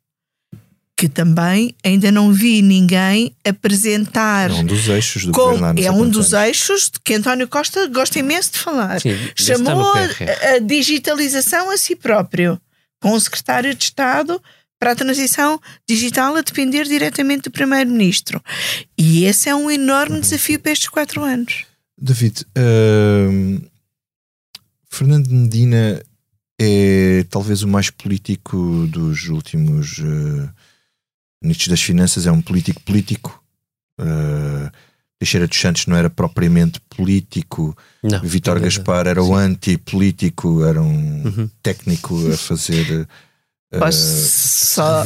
Que 0.99 1.09
também 1.09 1.75
ainda 1.85 2.11
não 2.11 2.33
vi 2.33 2.61
ninguém 2.61 3.33
apresentar 3.45 4.51
É 4.51 4.55
um 4.55 4.65
dos 4.65 4.89
eixos 4.89 5.25
do 5.25 5.31
como- 5.33 5.57
governo 5.57 5.81
é 5.81 5.91
um 5.93 6.09
dos 6.11 6.33
eixos 6.33 6.91
de 6.91 6.99
que 7.05 7.15
António 7.15 7.47
Costa 7.47 7.87
gosta 7.87 8.19
imenso 8.19 8.53
de 8.55 8.59
falar. 8.59 9.01
Sim, 9.01 9.17
Chamou 9.37 9.93
a, 9.95 10.55
a 10.57 10.59
digitalização 10.59 11.71
a 11.71 11.79
si 11.79 11.95
próprio, 11.95 12.61
com 13.01 13.13
o 13.13 13.21
secretário 13.21 13.73
de 13.77 13.85
Estado 13.85 14.43
para 14.81 14.91
a 14.91 14.97
transição 14.97 15.61
digital 15.89 16.35
a 16.37 16.41
depender 16.41 16.83
diretamente 16.85 17.43
do 17.45 17.51
primeiro-ministro. 17.53 18.43
E 18.99 19.25
esse 19.25 19.49
é 19.49 19.55
um 19.55 19.71
enorme 19.71 20.17
Uhum. 20.17 20.21
desafio 20.21 20.59
para 20.59 20.73
estes 20.73 20.89
quatro 20.89 21.23
anos. 21.23 21.65
David, 22.01 22.45
hum, 22.57 23.61
Fernando 24.91 25.29
Medina 25.29 26.03
é 26.61 27.25
talvez 27.31 27.63
o 27.63 27.69
mais 27.69 27.89
político 27.91 28.87
dos 28.89 29.29
últimos 29.29 29.99
uh, 29.99 30.51
ministros 31.43 31.69
das 31.69 31.83
Finanças, 31.83 32.27
é 32.27 32.33
um 32.33 32.41
político 32.43 32.81
político. 32.83 33.43
Uh, 34.01 34.71
Teixeira 35.19 35.49
dos 35.49 35.61
Santos 35.61 35.87
não 35.87 35.97
era 35.97 36.09
propriamente 36.09 36.81
político, 36.89 37.77
Não, 38.03 38.11
não 38.11 38.19
era. 38.53 38.61
Gaspar 38.61 39.07
era 39.09 39.23
o 39.23 39.35
antipolítico, 39.35 40.65
era 40.65 40.81
um 40.81 41.23
Uhum. 41.27 41.51
técnico 41.61 42.15
a 42.33 42.37
fazer. 42.37 43.09
uh, 43.75 43.93
só. 43.93 45.05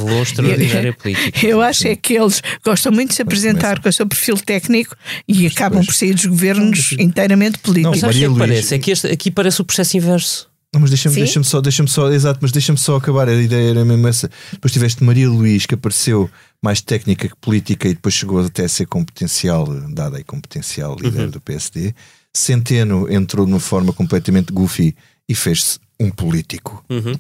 Eu 1.42 1.62
acho 1.62 1.88
é 1.88 1.96
que 1.96 2.14
eles 2.14 2.42
gostam 2.64 2.92
muito 2.92 3.08
de 3.10 3.14
se 3.16 3.22
apresentar 3.22 3.80
com 3.80 3.88
o 3.88 3.92
seu 3.92 4.06
perfil 4.06 4.36
técnico 4.36 4.94
e 5.26 5.46
acabam 5.46 5.84
por 5.84 5.94
sair 5.94 6.14
dos 6.14 6.26
governos 6.26 6.92
inteiramente 6.98 7.58
políticos. 7.58 8.00
Mas 8.02 8.14
sabes 8.14 8.16
o 8.16 8.34
que 8.34 8.42
é 8.42 8.46
parece? 8.46 8.74
É 8.74 8.78
que 8.78 8.90
este, 8.90 9.06
aqui 9.08 9.30
parece 9.30 9.62
o 9.62 9.64
processo 9.64 9.96
inverso. 9.96 10.51
Não, 10.74 10.80
mas 10.80 10.90
deixa-me 10.90 11.14
deixa 11.16 11.42
só, 11.42 11.60
deixa 11.60 11.86
só, 11.86 12.10
exato, 12.10 12.38
mas 12.40 12.50
deixa-me 12.50 12.78
só 12.78 12.96
acabar. 12.96 13.28
A 13.28 13.34
ideia 13.34 13.70
era 13.70 13.84
mesmo 13.84 14.08
essa. 14.08 14.30
Depois 14.52 14.72
tiveste 14.72 15.04
Maria 15.04 15.28
Luís, 15.28 15.66
que 15.66 15.74
apareceu 15.74 16.30
mais 16.62 16.80
técnica 16.80 17.28
que 17.28 17.36
política 17.36 17.88
e 17.88 17.94
depois 17.94 18.14
chegou 18.14 18.40
até 18.40 18.64
a 18.64 18.68
ser 18.68 18.86
competencial, 18.86 19.66
dada 19.90 20.16
aí 20.16 20.24
competencial 20.24 20.96
líder 20.98 21.28
do 21.30 21.40
PSD. 21.42 21.94
Centeno 22.34 23.12
entrou 23.12 23.44
de 23.44 23.52
uma 23.52 23.60
forma 23.60 23.92
completamente 23.92 24.50
goofy 24.52 24.96
e 25.28 25.34
fez-se 25.34 25.78
um 26.00 26.10
político 26.10 26.82
Uhum. 26.88 27.18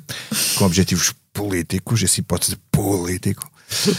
com 0.56 0.64
objetivos 0.64 1.12
políticos, 1.32 2.02
essa 2.02 2.20
hipótese 2.20 2.52
de 2.52 2.58
político. 2.70 3.50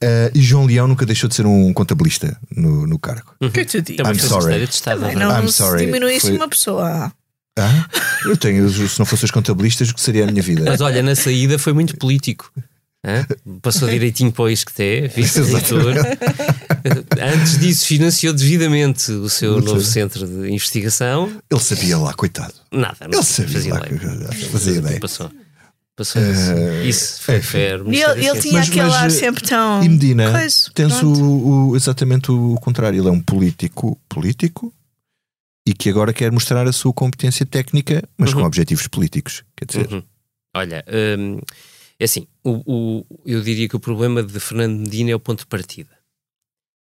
Eh, 0.00 0.30
e 0.34 0.40
João 0.40 0.66
Leão 0.66 0.86
nunca 0.86 1.04
deixou 1.06 1.28
de 1.28 1.34
ser 1.34 1.46
um 1.46 1.72
contabilista 1.72 2.38
no, 2.54 2.86
no 2.86 2.98
cargo. 2.98 3.32
Que 3.52 3.64
tu 3.64 3.80
dizes? 3.82 4.00
I'm 4.06 4.18
sorry. 4.18 4.66
Também 4.84 5.16
não 5.16 5.28
não 5.32 5.42
I'm 5.42 5.48
se 5.48 5.54
sorry. 5.54 5.86
diminuísse 5.86 6.28
Foi- 6.28 6.36
uma 6.36 6.48
pessoa. 6.48 7.12
Ah? 7.58 7.86
Eu 8.24 8.36
tenho, 8.36 8.68
se 8.68 8.98
não 8.98 9.06
fossem 9.06 9.24
os 9.24 9.30
contabilistas, 9.30 9.88
o 9.90 9.94
que 9.94 10.00
seria 10.00 10.24
a 10.24 10.26
minha 10.30 10.42
vida? 10.42 10.62
Mas 10.66 10.80
olha, 10.80 11.02
na 11.02 11.14
saída 11.14 11.58
foi 11.58 11.72
muito 11.72 11.96
político. 11.96 12.52
Hã? 13.04 13.24
Passou 13.62 13.88
direitinho 13.88 14.32
para 14.32 14.42
o 14.44 14.50
ISCTE, 14.50 15.08
vice-reitor. 15.14 15.94
Antes 17.20 17.58
disso, 17.58 17.86
financiou 17.86 18.32
devidamente 18.34 19.10
o 19.12 19.28
seu 19.28 19.52
Muito 19.54 19.66
novo 19.66 19.78
bem. 19.80 19.86
centro 19.88 20.26
de 20.26 20.50
investigação. 20.52 21.30
Ele 21.50 21.60
sabia 21.60 21.98
lá, 21.98 22.12
coitado. 22.14 22.54
Nada, 22.72 22.96
não 23.08 23.18
Ele 23.18 23.22
sabia 23.24 23.52
fazia 23.52 23.74
lá 23.74 23.86
ideia. 23.86 24.48
fazia 24.50 24.72
ideia. 24.74 25.00
Passou. 25.00 25.30
Passou 25.96 26.20
isso. 26.22 26.52
Isso 26.84 27.22
foi 27.22 27.40
fair. 27.40 27.80
E 27.86 28.02
ele, 28.02 28.26
ele 28.26 28.40
tinha 28.40 28.54
Mas- 28.54 28.68
aquele 28.68 28.84
mas, 28.86 28.94
ar 28.94 29.06
eh, 29.06 29.10
sempre 29.10 29.42
tão. 29.48 29.82
E 29.82 29.88
Medina, 29.88 30.32
tens 30.74 31.02
o, 31.02 31.70
o- 31.70 31.76
exatamente 31.76 32.30
o 32.30 32.54
contrário. 32.56 33.00
Ele 33.00 33.08
é 33.08 33.10
um 33.10 33.20
político 33.20 33.98
político 34.08 34.72
e 35.66 35.74
que 35.74 35.90
agora 35.90 36.12
quer 36.12 36.30
mostrar 36.30 36.66
a 36.66 36.72
sua 36.72 36.92
competência 36.92 37.44
técnica, 37.44 38.08
mas 38.16 38.32
com 38.32 38.40
Uhum. 38.40 38.46
objetivos 38.46 38.86
políticos. 38.86 39.42
Quer 39.56 39.64
dizer, 39.66 39.92
Uhum. 39.92 40.02
Olha, 40.54 40.82
hum, 41.18 41.38
é 41.98 42.04
assim, 42.04 42.26
o, 42.42 42.62
o- 43.00 43.06
eu 43.26 43.42
diria 43.42 43.68
que 43.68 43.76
o 43.76 43.80
problema 43.80 44.22
de 44.22 44.40
Fernando 44.40 44.78
Medina 44.78 45.10
é 45.10 45.14
o 45.14 45.20
ponto 45.20 45.40
de 45.40 45.46
partida. 45.46 45.90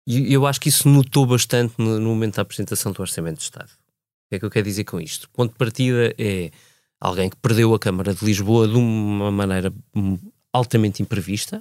E 0.07 0.33
eu 0.33 0.47
acho 0.47 0.61
que 0.61 0.69
isso 0.69 0.89
notou 0.89 1.27
bastante 1.27 1.75
no, 1.79 1.99
no 1.99 2.11
momento 2.11 2.37
da 2.37 2.43
apresentação 2.43 2.93
do 2.93 3.01
Orçamento 3.01 3.39
de 3.39 3.43
Estado. 3.43 3.71
O 3.71 4.29
que 4.29 4.37
é 4.37 4.39
que 4.39 4.45
eu 4.45 4.51
quero 4.51 4.67
dizer 4.67 4.85
com 4.85 5.01
isto? 5.01 5.25
O 5.25 5.31
ponto 5.31 5.51
de 5.53 5.59
partida 5.59 6.15
é 6.17 6.53
alguém 7.01 7.29
que 7.29 7.37
perdeu 7.37 7.75
a 7.75 7.79
Câmara 7.79 8.15
de 8.15 8.25
Lisboa 8.25 8.69
de 8.69 8.75
uma 8.77 9.33
maneira 9.33 9.73
hum, 9.97 10.17
altamente 10.53 11.03
imprevista, 11.03 11.59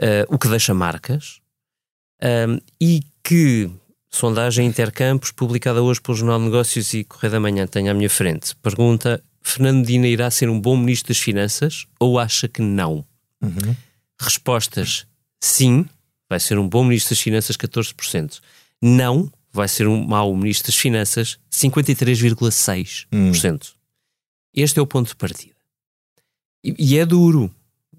uh, 0.00 0.34
o 0.34 0.36
que 0.38 0.48
deixa 0.48 0.74
marcas, 0.74 1.40
um, 2.22 2.58
e 2.80 3.02
que 3.22 3.70
sondagem 4.10 4.66
Intercampos, 4.66 5.30
publicada 5.30 5.82
hoje 5.82 6.00
pelo 6.00 6.16
Jornal 6.16 6.38
de 6.38 6.46
Negócios 6.46 6.94
e 6.94 7.04
Correio 7.04 7.32
da 7.32 7.40
Manhã, 7.40 7.66
tenho 7.66 7.90
à 7.90 7.94
minha 7.94 8.10
frente, 8.10 8.54
pergunta: 8.56 9.22
Fernando 9.42 9.78
Medina 9.78 10.06
irá 10.06 10.30
ser 10.30 10.48
um 10.48 10.60
bom 10.60 10.76
ministro 10.76 11.08
das 11.08 11.18
Finanças 11.18 11.86
ou 11.98 12.18
acha 12.18 12.48
que 12.48 12.62
não? 12.62 13.04
Uhum. 13.42 13.74
Respostas: 14.20 15.06
sim, 15.40 15.86
vai 16.28 16.40
ser 16.40 16.58
um 16.58 16.68
bom 16.68 16.84
ministro 16.84 17.14
das 17.14 17.20
Finanças, 17.20 17.56
14%. 17.56 18.40
Não, 18.80 19.30
vai 19.52 19.68
ser 19.68 19.88
um 19.88 20.04
mau 20.04 20.34
ministro 20.34 20.70
das 20.70 20.76
Finanças, 20.76 21.38
53,6%. 21.52 23.72
Este 24.54 24.78
é 24.78 24.82
o 24.82 24.86
ponto 24.86 25.08
de 25.08 25.16
partida. 25.16 25.54
E, 26.64 26.74
e 26.78 26.98
é 26.98 27.06
duro. 27.06 27.50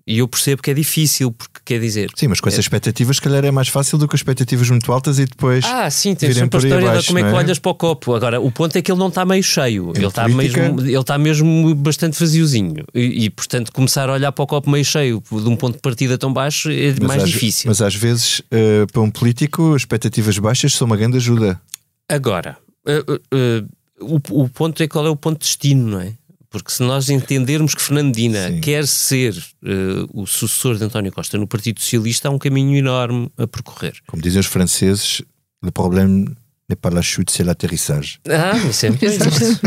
E 0.09 0.17
eu 0.17 0.27
percebo 0.27 0.59
que 0.63 0.71
é 0.71 0.73
difícil, 0.73 1.31
porque 1.31 1.59
quer 1.63 1.79
dizer. 1.79 2.09
Sim, 2.15 2.29
mas 2.29 2.41
com 2.41 2.49
essas 2.49 2.57
é, 2.57 2.61
expectativas, 2.61 3.17
se 3.17 3.21
calhar 3.21 3.45
é 3.45 3.51
mais 3.51 3.67
fácil 3.67 3.95
do 3.95 4.07
que 4.07 4.15
expectativas 4.15 4.67
muito 4.67 4.91
altas 4.91 5.19
e 5.19 5.25
depois. 5.27 5.63
Ah, 5.63 5.87
sim, 5.91 6.15
virem 6.15 6.33
sempre 6.33 6.57
a 6.57 6.63
história 6.63 6.89
abaixo, 6.89 7.01
de 7.01 7.07
como 7.09 7.19
é 7.19 7.21
que 7.21 7.29
é? 7.29 7.33
olhas 7.33 7.59
para 7.59 7.69
o 7.69 7.75
copo. 7.75 8.15
Agora, 8.15 8.41
o 8.41 8.51
ponto 8.51 8.75
é 8.75 8.81
que 8.81 8.91
ele 8.91 8.97
não 8.97 9.09
está 9.09 9.23
meio 9.23 9.43
cheio, 9.43 9.93
Em 9.95 9.99
ele 9.99 10.07
está, 10.07 10.27
mesmo, 10.27 10.81
ele 10.81 10.97
está 10.97 11.15
mesmo 11.15 11.75
bastante 11.75 12.19
vaziozinho. 12.19 12.83
E, 12.95 13.25
e, 13.25 13.29
portanto, 13.29 13.71
começar 13.71 14.09
a 14.09 14.13
olhar 14.13 14.31
para 14.31 14.41
o 14.41 14.47
copo 14.47 14.67
meio 14.71 14.83
cheio 14.83 15.21
de 15.29 15.47
um 15.47 15.55
ponto 15.55 15.75
de 15.75 15.81
partida 15.81 16.17
tão 16.17 16.33
baixo 16.33 16.71
é 16.71 16.95
Mas 16.99 17.07
mais 17.07 17.23
às, 17.23 17.29
difícil. 17.29 17.69
Mas 17.69 17.79
às 17.79 17.93
vezes, 17.93 18.41
eh, 18.49 18.87
para 18.91 19.03
um 19.03 19.11
político, 19.11 19.75
expectativas 19.75 20.39
baixas 20.39 20.73
são 20.73 20.87
uma 20.87 20.97
grande 20.97 21.17
ajuda. 21.17 21.61
Agora, 22.09 22.57
eh, 22.87 23.03
eh, 23.31 23.63
o, 24.01 24.43
o 24.43 24.49
ponto 24.49 24.81
é 24.81 24.87
qual 24.87 25.05
é 25.05 25.09
o 25.09 25.15
ponto 25.15 25.39
de 25.39 25.45
destino, 25.45 25.87
não 25.87 26.01
é? 26.01 26.13
Porque 26.49 26.71
se 26.71 26.81
nós 26.81 27.09
entendermos 27.09 27.75
que 27.75 27.81
Fernandina 27.81 28.59
quer 28.59 28.87
ser 28.87 29.35
eh, 29.63 30.07
o 30.11 30.25
sucessor 30.25 30.77
de 30.77 30.83
António 30.83 31.11
Costa 31.11 31.37
no 31.37 31.47
Partido 31.47 31.79
Socialista, 31.79 32.27
há 32.27 32.31
um 32.31 32.39
caminho 32.39 32.75
enorme 32.75 33.31
a 33.37 33.45
percorrer. 33.45 33.93
Como 34.07 34.21
dizem 34.21 34.39
os 34.39 34.47
franceses, 34.47 35.21
le 35.63 35.71
problème 35.71 36.35
n'est 36.67 36.79
pas 36.79 36.89
la 36.89 37.01
chute, 37.01 37.31
c'est 37.31 37.43
l'atterrissage. 37.43 38.19
Ah, 38.27 38.57
isso 38.57 38.85
é 38.85 38.89
muito 38.89 39.01
bem 39.01 39.17
visto. 39.17 39.61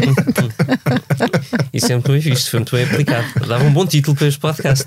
isso 1.73 1.87
é 1.87 1.95
muito 1.95 2.13
bem 2.13 2.21
visto, 2.21 2.51
foi 2.51 2.61
muito 2.61 2.77
bem 2.77 2.85
aplicado. 2.85 3.47
Dava 3.47 3.65
um 3.65 3.73
bom 3.73 3.87
título 3.87 4.17
para 4.17 4.29
este 4.29 4.41
podcast. 4.41 4.87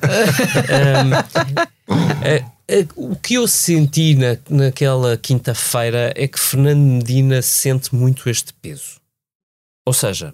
Eh, 2.67 2.87
o 2.95 3.15
que 3.15 3.35
eu 3.35 3.47
senti 3.47 4.15
na, 4.15 4.37
naquela 4.49 5.15
quinta-feira 5.17 6.11
é 6.15 6.27
que 6.27 6.39
Fernando 6.39 6.79
Medina 6.79 7.39
sente 7.43 7.93
muito 7.93 8.27
este 8.27 8.53
peso. 8.53 8.99
Ou 9.85 9.93
seja, 9.93 10.33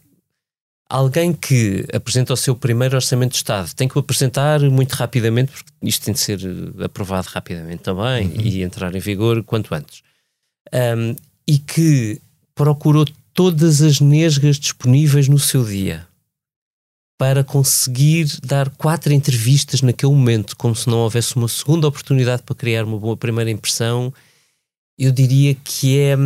alguém 0.91 1.31
que 1.31 1.85
apresenta 1.93 2.33
o 2.33 2.37
seu 2.37 2.53
primeiro 2.53 2.95
orçamento 2.95 3.31
de 3.31 3.37
Estado 3.37 3.73
tem 3.73 3.87
que 3.87 3.97
o 3.97 3.99
apresentar 3.99 4.59
muito 4.59 4.91
rapidamente, 4.91 5.53
porque 5.53 5.71
isto 5.83 6.03
tem 6.03 6.13
de 6.13 6.19
ser 6.19 6.39
eh, 6.41 6.83
aprovado 6.83 7.29
rapidamente 7.29 7.83
também 7.83 8.29
e 8.35 8.61
entrar 8.61 8.93
em 8.93 8.99
vigor 8.99 9.41
quanto 9.43 9.73
antes. 9.73 10.03
Um, 10.73 11.15
e 11.47 11.57
que 11.57 12.21
procurou 12.53 13.05
todas 13.33 13.81
as 13.81 14.01
nesgas 14.01 14.57
disponíveis 14.57 15.29
no 15.29 15.39
seu 15.39 15.63
dia 15.63 16.05
para 17.17 17.43
conseguir 17.43 18.27
dar 18.43 18.69
quatro 18.71 19.13
entrevistas 19.13 19.81
naquele 19.81 20.11
momento, 20.11 20.57
como 20.57 20.75
se 20.75 20.89
não 20.89 20.97
houvesse 20.97 21.35
uma 21.37 21.47
segunda 21.47 21.87
oportunidade 21.87 22.43
para 22.43 22.55
criar 22.55 22.83
uma 22.83 22.99
boa 22.99 23.15
primeira 23.15 23.49
impressão, 23.49 24.13
eu 24.97 25.11
diria 25.11 25.55
que 25.55 25.97
é 25.97 26.17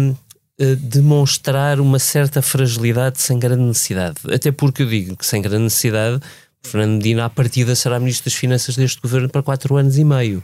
eh, 0.57 0.75
demonstrar 0.75 1.81
uma 1.81 1.99
certa 1.99 2.41
fragilidade 2.41 3.21
sem 3.21 3.37
grande 3.37 3.63
necessidade. 3.63 4.17
Até 4.33 4.51
porque 4.51 4.83
eu 4.83 4.87
digo 4.87 5.17
que 5.17 5.25
sem 5.25 5.41
grande 5.41 5.63
necessidade, 5.65 6.21
Fernando 6.63 6.97
Medina, 6.97 7.25
à 7.25 7.29
partida, 7.29 7.75
será 7.75 7.99
Ministro 7.99 8.25
das 8.29 8.39
Finanças 8.39 8.75
deste 8.75 9.01
governo 9.01 9.29
para 9.29 9.43
quatro 9.43 9.75
anos 9.75 9.97
e 9.97 10.03
meio. 10.03 10.43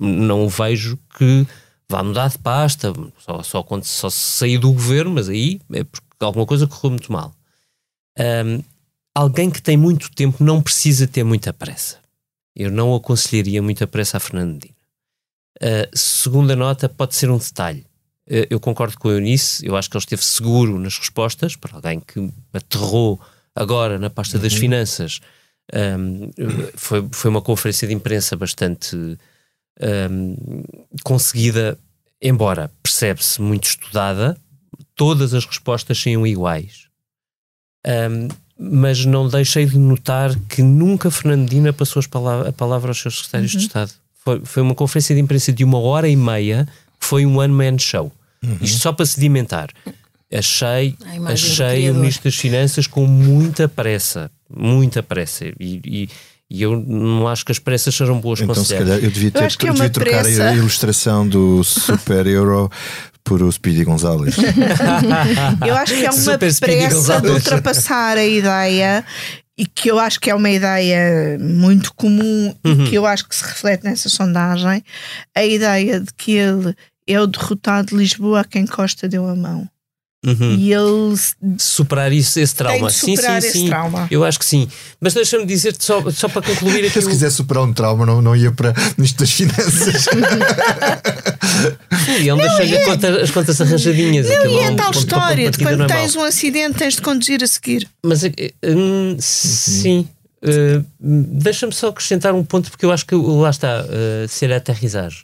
Não 0.00 0.48
vejo 0.48 0.98
que 1.18 1.46
vá 1.86 2.02
mudar 2.02 2.30
de 2.30 2.38
pasta, 2.38 2.94
só, 3.18 3.42
só 3.42 3.62
quando 3.62 3.84
só 3.84 4.08
sair 4.08 4.56
do 4.56 4.72
governo, 4.72 5.10
mas 5.10 5.28
aí 5.28 5.60
é 5.72 5.84
porque 5.84 6.06
alguma 6.20 6.46
coisa 6.46 6.66
correu 6.66 6.92
muito 6.92 7.12
mal. 7.12 7.34
Hum, 8.18 8.62
alguém 9.14 9.50
que 9.50 9.60
tem 9.60 9.76
muito 9.76 10.10
tempo 10.12 10.42
não 10.42 10.62
precisa 10.62 11.06
ter 11.06 11.24
muita 11.24 11.52
pressa. 11.52 11.98
Eu 12.56 12.70
não 12.70 12.94
aconselharia 12.94 13.62
muita 13.62 13.86
pressa 13.86 14.16
a 14.16 14.20
Fernando 14.20 14.54
Medina. 14.54 14.74
Uh, 15.60 15.96
segunda 15.96 16.56
nota 16.56 16.88
pode 16.88 17.14
ser 17.14 17.30
um 17.30 17.38
detalhe. 17.38 17.86
Uh, 18.28 18.46
eu 18.50 18.60
concordo 18.60 18.98
com 18.98 19.08
a 19.08 19.12
Eunice, 19.12 19.66
eu 19.66 19.76
acho 19.76 19.90
que 19.90 19.96
ele 19.96 20.02
esteve 20.02 20.24
seguro 20.24 20.78
nas 20.78 20.96
respostas, 20.98 21.56
para 21.56 21.74
alguém 21.76 22.00
que 22.00 22.30
aterrou 22.52 23.20
agora 23.54 23.98
na 23.98 24.08
pasta 24.10 24.38
das 24.38 24.54
finanças. 24.54 25.20
Um, 25.72 26.30
foi, 26.74 27.08
foi 27.12 27.30
uma 27.30 27.40
conferência 27.40 27.86
de 27.86 27.94
imprensa 27.94 28.36
bastante 28.36 28.96
um, 29.80 30.36
conseguida, 31.02 31.78
embora 32.20 32.70
percebe-se 32.82 33.40
muito 33.40 33.64
estudada, 33.64 34.36
todas 34.94 35.34
as 35.34 35.44
respostas 35.44 36.00
saiam 36.00 36.26
iguais. 36.26 36.86
Um, 37.86 38.28
mas 38.58 39.04
não 39.04 39.28
deixei 39.28 39.66
de 39.66 39.76
notar 39.78 40.38
que 40.48 40.62
nunca 40.62 41.10
Fernandina 41.10 41.72
passou 41.72 41.98
as 42.00 42.06
palavra, 42.06 42.50
a 42.50 42.52
palavra 42.52 42.90
aos 42.90 43.00
seus 43.00 43.16
secretários 43.16 43.52
Uhum. 43.54 43.58
de 43.58 43.66
Estado. 43.66 43.92
Foi, 44.14 44.40
foi 44.44 44.62
uma 44.62 44.74
conferência 44.74 45.14
de 45.14 45.20
imprensa 45.20 45.52
de 45.52 45.64
uma 45.64 45.78
hora 45.80 46.08
e 46.08 46.14
meia, 46.14 46.68
foi 47.04 47.26
um 47.26 47.38
one-man 47.38 47.78
show. 47.78 48.10
Isto 48.60 48.80
só 48.80 48.92
para 48.92 49.06
sedimentar. 49.06 49.68
Achei, 50.32 50.96
achei 51.26 51.90
o. 51.90 51.94
Ministro 51.94 52.24
das 52.24 52.34
Finanças 52.36 52.86
com 52.86 53.06
muita 53.06 53.68
pressa. 53.68 54.30
Muita 54.54 55.02
pressa. 55.02 55.44
E, 55.60 55.80
e- 55.84 56.08
e 56.54 56.60
eu 56.62 56.78
não 56.86 57.26
acho 57.28 57.46
que 57.46 57.52
as 57.52 57.58
pressas 57.58 57.94
sejam 57.94 58.20
boas 58.20 58.40
Então, 58.40 58.54
se 58.54 58.60
conselheiras. 58.60 58.88
calhar, 58.90 59.04
eu 59.04 59.10
devia, 59.10 59.30
ter, 59.30 59.56
que 59.56 59.66
é 59.66 59.70
eu 59.70 59.72
devia 59.74 59.88
trocar 59.90 60.22
pressa. 60.22 60.48
a 60.50 60.54
ilustração 60.54 61.26
do 61.26 61.64
Super 61.64 62.26
Euro 62.26 62.70
por 63.24 63.42
o 63.42 63.50
Speedy 63.50 63.84
Gonzalez. 63.84 64.34
Eu 65.66 65.74
acho 65.76 65.94
que 65.94 66.04
é 66.04 66.10
uma 66.10 66.12
Super 66.12 66.38
pressa 66.60 67.20
de 67.20 67.28
ultrapassar 67.28 68.16
a 68.18 68.24
ideia 68.24 69.04
e 69.56 69.64
que 69.66 69.90
eu 69.90 69.98
acho 69.98 70.18
que 70.20 70.28
é 70.30 70.34
uma 70.34 70.50
ideia 70.50 71.38
muito 71.38 71.92
comum 71.94 72.54
Uhum. 72.64 72.84
e 72.84 72.88
que 72.90 72.94
eu 72.96 73.06
acho 73.06 73.28
que 73.28 73.34
se 73.36 73.44
reflete 73.44 73.84
nessa 73.84 74.08
sondagem, 74.08 74.82
a 75.34 75.44
ideia 75.44 76.00
de 76.00 76.12
que 76.16 76.32
ele 76.32 76.74
é 77.06 77.20
o 77.20 77.26
derrotado 77.26 77.88
de 77.88 77.96
Lisboa 77.96 78.40
a 78.40 78.44
quem 78.44 78.66
Costa 78.66 79.08
deu 79.08 79.26
a 79.28 79.34
mão. 79.34 79.68
Uhum. 80.24 80.54
E 80.54 80.72
ele 80.72 81.16
superar 81.58 82.12
isso, 82.12 82.38
esse 82.38 82.54
trauma. 82.54 82.86
de 82.86 82.94
superar 82.94 83.42
sim, 83.42 83.48
sim, 83.48 83.48
esse 83.48 83.58
sim. 83.58 83.66
trauma. 83.66 84.06
Eu 84.08 84.22
acho 84.24 84.38
que 84.38 84.44
sim. 84.44 84.68
Mas 85.00 85.14
deixa-me 85.14 85.44
dizer-te 85.44 85.84
só, 85.84 86.08
só 86.12 86.28
para 86.28 86.42
concluir 86.42 86.84
aqui. 86.86 87.00
se 87.00 87.06
o- 87.08 87.10
quiser 87.10 87.28
superar 87.30 87.64
um 87.64 87.72
trauma, 87.72 88.06
não, 88.06 88.22
não 88.22 88.36
ia 88.36 88.52
para 88.52 88.72
Ministro 88.96 89.24
das 89.24 89.32
Finanças. 89.32 90.04
Sim, 92.04 92.30
ele 92.30 92.36
deixa-lhe 92.40 92.76
a 92.76 92.84
conta- 92.84 93.20
as 93.22 93.30
contas 93.30 93.60
arranjadinhas. 93.60 94.28
Não, 94.28 94.46
e 94.46 94.58
é 94.58 94.64
é 94.64 94.70
um 94.70 94.76
tal 94.76 94.90
história 94.92 95.50
de 95.50 95.58
quando 95.58 95.78
normal. 95.78 95.98
tens 95.98 96.16
um 96.16 96.22
acidente 96.22 96.78
tens 96.78 96.94
de 96.94 97.02
conduzir 97.02 97.42
a 97.42 97.46
seguir. 97.46 97.88
Mas 98.04 98.22
eh, 98.24 98.32
hum, 98.64 99.16
sim. 99.18 100.08
Eh, 100.42 100.80
Deixa-me 101.00 101.72
só 101.72 101.88
acrescentar 101.88 102.32
um 102.34 102.44
ponto, 102.44 102.70
porque 102.70 102.84
eu 102.84 102.92
acho 102.92 103.04
que 103.06 103.14
lá 103.14 103.50
está, 103.50 103.84
uh, 103.84 104.28
ser 104.28 104.52
a 104.52 104.56
aterrissagem. 104.56 105.18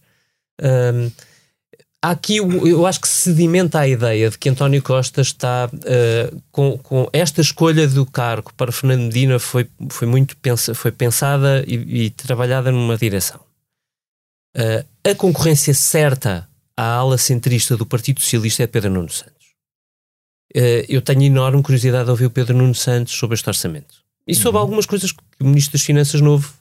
Há 2.00 2.11
aqui, 2.11 2.37
eu 2.37 2.87
acho 2.87 3.00
que 3.00 3.08
sedimenta 3.08 3.80
a 3.80 3.88
ideia 3.88 4.30
de 4.30 4.38
que 4.38 4.48
António 4.48 4.80
Costa 4.80 5.20
está 5.20 5.68
eh, 5.84 6.32
com, 6.52 6.78
com 6.78 7.08
esta 7.12 7.40
escolha 7.40 7.88
do 7.88 8.06
cargo 8.06 8.52
para 8.56 8.70
Fernando 8.70 9.02
Medina 9.02 9.40
foi, 9.40 9.68
foi 9.90 10.06
muito 10.06 10.37
pensa, 10.37 10.74
foi 10.74 10.92
pensada 10.92 11.64
e, 11.66 12.04
e 12.04 12.11
trabalhada 12.11 12.70
numa 12.70 12.96
direção. 12.96 13.40
Eh, 14.56 14.84
a 15.11 15.14
concorrência 15.16 15.74
certa 15.74 16.48
à 16.76 16.84
ala 16.84 17.18
centrista 17.18 17.76
do 17.76 17.84
Partido 17.84 18.20
Socialista 18.20 18.62
é 18.62 18.68
Pedro 18.68 18.90
Nuno 18.90 19.11
Santos. 19.11 19.48
Eh, 20.54 20.87
eu 20.88 21.02
tenho 21.02 21.24
enorme 21.24 21.64
curiosidade 21.64 22.04
de 22.04 22.10
ouvir 22.12 22.27
o 22.27 22.31
Pedro 22.31 22.56
Nuno 22.56 22.77
Santos 22.77 23.14
sobre 23.14 23.35
este 23.35 23.48
orçamento. 23.48 23.96
E 24.25 24.37
sobre 24.37 24.60
algumas 24.60 24.87
coisas 24.87 25.10
que 25.10 25.18
o 25.40 25.46
Ministro 25.46 25.73
das 25.73 25.83
Finanças 25.83 26.20
Novo 26.20 26.52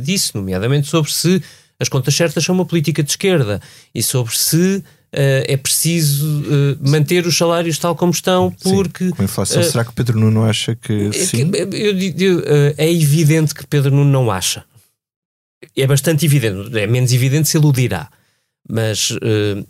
disse, 0.00 0.32
nomeadamente 0.32 0.86
sobre 0.86 1.10
se 1.10 1.42
as 1.78 1.88
contas 1.88 2.14
certas 2.14 2.44
são 2.44 2.54
uma 2.54 2.64
política 2.64 3.02
de 3.02 3.10
esquerda 3.10 3.60
e 3.94 4.02
sobre 4.02 4.36
se 4.36 4.82
eh, 5.12 5.54
é 5.54 5.56
preciso 5.56 6.44
eh, 6.44 6.76
manter 6.80 7.26
os 7.26 7.36
salários 7.36 7.78
tal 7.78 7.96
como 7.96 8.12
estão, 8.12 8.50
porque. 8.62 9.08
Com 9.10 9.22
a 9.22 9.24
inflação, 9.24 9.62
eh, 9.62 9.64
será 9.64 9.82
que 9.82 9.92
Pedro 9.92 10.18
Nuno 10.18 10.44
acha 10.44 10.74
que 10.74 11.08
é 11.08 11.12
sim? 11.12 11.50
eu 11.54 11.96
eu, 12.18 12.44
é 12.76 12.92
evidente 12.92 13.54
que 13.54 13.66
Pedro 13.66 13.90
Nuno 13.94 14.10
não 14.10 14.30
acha. 14.30 14.64
É 15.74 15.86
bastante 15.86 16.26
evidente. 16.26 16.76
É 16.78 16.86
menos 16.86 17.12
evidente 17.14 17.48
se 17.48 17.56
ele 17.56 17.66
o 17.66 17.72
dirá. 17.72 18.10
Mas 18.68 19.12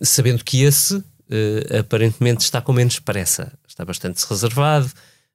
sabendo 0.00 0.42
que 0.42 0.62
esse 0.62 1.02
aparentemente 1.78 2.40
está 2.40 2.62
com 2.62 2.72
menos 2.72 2.98
pressa, 2.98 3.52
está 3.68 3.84
bastante 3.84 4.24
reservado, 4.24 4.90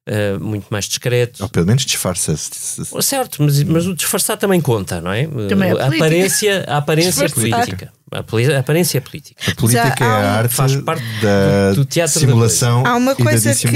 uh, 0.08 0.42
muito 0.44 0.66
mais 0.70 0.86
discreto. 0.86 1.42
Ou 1.42 1.48
pelo 1.48 1.66
menos 1.66 1.84
disfarça-se. 1.84 2.82
Certo, 3.02 3.42
mas, 3.42 3.62
mas 3.64 3.86
o 3.86 3.94
disfarçar 3.94 4.36
também 4.36 4.60
conta, 4.60 5.00
não 5.00 5.12
é? 5.12 5.26
Também 5.48 5.70
é 5.70 5.80
a 5.80 5.86
aparência, 5.86 6.64
a 6.68 6.76
aparência 6.78 7.24
é 7.24 7.28
política. 7.28 7.92
A, 8.10 8.18
a 8.18 8.58
aparência 8.58 8.98
é 8.98 9.00
política. 9.00 9.42
A 9.50 9.54
política 9.54 9.94
Já 9.98 10.04
é 10.04 10.08
a 10.10 10.32
arte 10.34 10.54
faz 10.54 10.76
parte 10.76 11.02
da 11.22 11.70
do- 11.70 11.76
do 11.76 11.84
teatro 11.86 12.20
da 12.20 12.26
simulação 12.26 12.84
Há 12.86 12.96
uma 12.96 13.12
e 13.12 13.16
da 13.16 13.24
coisa 13.24 13.54
que- 13.54 13.68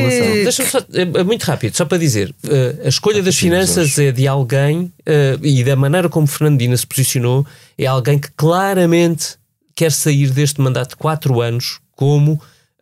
Deixa-me 0.44 0.68
só, 0.68 0.78
é, 0.92 1.24
muito 1.24 1.42
rápido, 1.44 1.74
só 1.74 1.86
para 1.86 1.96
dizer: 1.96 2.34
eh, 2.46 2.82
a 2.84 2.88
escolha 2.88 3.22
das 3.22 3.34
finanças 3.34 3.98
é 3.98 4.12
de 4.12 4.28
alguém 4.28 4.92
eh, 5.06 5.38
e 5.42 5.64
da 5.64 5.74
maneira 5.74 6.10
como 6.10 6.26
Fernandina 6.26 6.76
se 6.76 6.86
posicionou, 6.86 7.46
é 7.78 7.86
alguém 7.86 8.18
que 8.18 8.28
claramente 8.36 9.36
quer 9.74 9.90
sair 9.92 10.30
deste 10.30 10.60
mandato 10.60 10.90
de 10.90 10.96
quatro 10.96 11.40
anos 11.40 11.78
como 11.94 12.38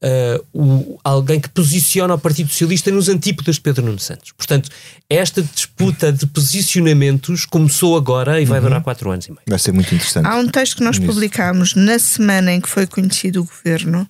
eh, 0.06 0.38
o- 0.52 0.98
alguém 1.02 1.40
que 1.40 1.48
posiciona 1.48 2.12
o 2.14 2.18
Partido 2.18 2.50
Socialista 2.50 2.90
nos 2.90 3.08
antípodas 3.08 3.54
de 3.54 3.62
Pedro 3.62 3.86
Nuno 3.86 3.98
Santos. 3.98 4.32
Portanto, 4.36 4.68
esta 5.08 5.42
disputa 5.42 6.12
de 6.12 6.26
posicionamentos 6.26 7.46
começou 7.46 7.96
agora 7.96 8.40
e 8.40 8.44
vai 8.44 8.60
durar 8.60 8.82
quatro 8.82 9.10
anos 9.10 9.26
e 9.26 9.30
meio. 9.30 9.40
Vai 9.48 9.58
ser 9.58 9.72
muito 9.72 9.94
interessante. 9.94 10.26
Há 10.26 10.36
um 10.36 10.46
texto 10.46 10.76
que 10.76 10.84
nós 10.84 10.98
Nisso. 10.98 11.10
publicámos 11.12 11.74
na 11.74 11.98
semana 11.98 12.52
em 12.52 12.60
que 12.60 12.68
foi 12.68 12.86
conhecido 12.86 13.40
o 13.40 13.44
governo 13.44 14.06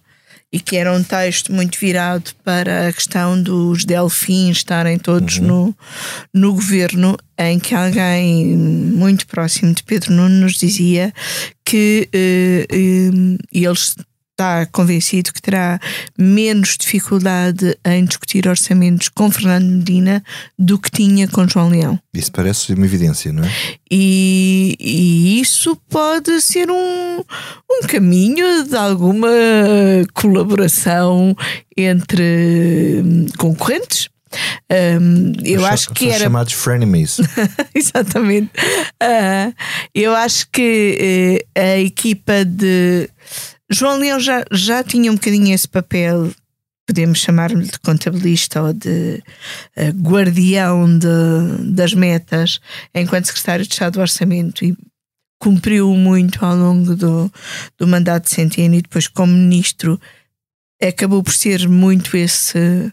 e 0.52 0.60
que 0.60 0.76
era 0.76 0.92
um 0.92 1.02
texto 1.02 1.52
muito 1.52 1.78
virado 1.78 2.30
para 2.44 2.88
a 2.88 2.92
questão 2.92 3.40
dos 3.40 3.84
delfins 3.84 4.58
estarem 4.58 4.98
todos 4.98 5.38
no, 5.38 5.76
no 6.32 6.52
governo, 6.54 7.16
em 7.38 7.58
que 7.58 7.74
alguém 7.74 8.56
muito 8.56 9.26
próximo 9.26 9.74
de 9.74 9.82
Pedro 9.82 10.12
Nuno 10.12 10.40
nos 10.42 10.54
dizia 10.56 11.12
que 11.64 12.08
eh, 12.12 12.66
eh, 12.70 13.10
ele 13.52 13.74
está 14.34 14.66
convencido 14.66 15.32
que 15.32 15.40
terá 15.40 15.78
menos 16.18 16.76
dificuldade 16.76 17.78
em 17.84 18.04
discutir 18.04 18.48
orçamentos 18.48 19.08
com 19.08 19.30
Fernando 19.30 19.64
Medina 19.64 20.22
do 20.58 20.76
que 20.78 20.90
tinha 20.90 21.28
com 21.28 21.48
João 21.48 21.68
Leão. 21.70 21.98
Isso 22.12 22.32
parece 22.32 22.74
uma 22.74 22.84
evidência, 22.84 23.32
não 23.32 23.44
é? 23.44 23.50
E, 23.90 24.76
e 24.80 25.40
isso 25.40 25.76
pode 25.88 26.40
ser 26.42 26.68
um, 26.68 27.18
um 27.70 27.86
caminho 27.86 28.64
de 28.64 28.76
alguma 28.76 29.28
colaboração 30.12 31.36
entre 31.76 33.02
hum, 33.04 33.26
concorrentes. 33.38 34.08
Hum, 35.00 35.32
eu 35.44 35.60
São- 35.60 35.68
acho 35.70 35.90
que 35.90 36.10
era 36.10 36.24
chamados 36.24 36.54
frenemies. 36.54 37.18
Exatamente. 37.72 38.50
Ah, 39.00 39.52
eu 39.94 40.12
acho 40.12 40.48
que 40.50 41.38
eh, 41.54 41.76
a 41.76 41.78
equipa 41.78 42.44
de 42.44 43.08
João 43.70 43.98
Leão 43.98 44.20
já, 44.20 44.44
já 44.52 44.82
tinha 44.84 45.10
um 45.10 45.14
bocadinho 45.14 45.54
esse 45.54 45.66
papel, 45.68 46.30
podemos 46.86 47.18
chamar-lhe 47.18 47.64
de 47.64 47.78
contabilista 47.78 48.62
ou 48.62 48.72
de 48.72 49.22
eh, 49.74 49.90
guardião 49.90 50.98
de- 50.98 51.72
das 51.72 51.94
metas, 51.94 52.60
enquanto 52.94 53.26
secretário 53.26 53.66
de 53.66 53.72
Estado 53.72 53.94
do 53.94 54.00
Orçamento 54.00 54.64
e 54.64 54.76
cumpriu 55.40 55.94
muito 55.94 56.44
ao 56.44 56.54
longo 56.56 56.94
do, 56.94 57.32
do 57.78 57.86
mandato 57.86 58.24
de 58.24 58.30
Centeno 58.30 58.74
e 58.74 58.82
depois 58.82 59.08
como 59.08 59.32
ministro 59.32 60.00
acabou 60.82 61.22
por 61.22 61.32
ser 61.32 61.68
muito 61.68 62.16
esse 62.16 62.92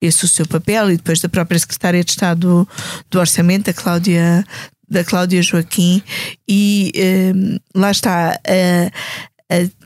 esse 0.00 0.24
o 0.24 0.28
seu 0.28 0.44
papel 0.46 0.90
e 0.90 0.96
depois 0.96 1.20
da 1.20 1.28
própria 1.28 1.60
secretária 1.60 2.02
de 2.02 2.10
Estado 2.10 2.66
do, 3.08 3.20
Orçamento, 3.20 3.70
a 3.70 3.72
Cláudia 3.72 4.44
da 4.88 5.04
Cláudia 5.04 5.40
Joaquim 5.42 6.02
e 6.48 6.90
eh, 6.96 7.32
lá 7.72 7.90
está 7.92 8.32
a, 8.32 9.54
a, 9.54 9.81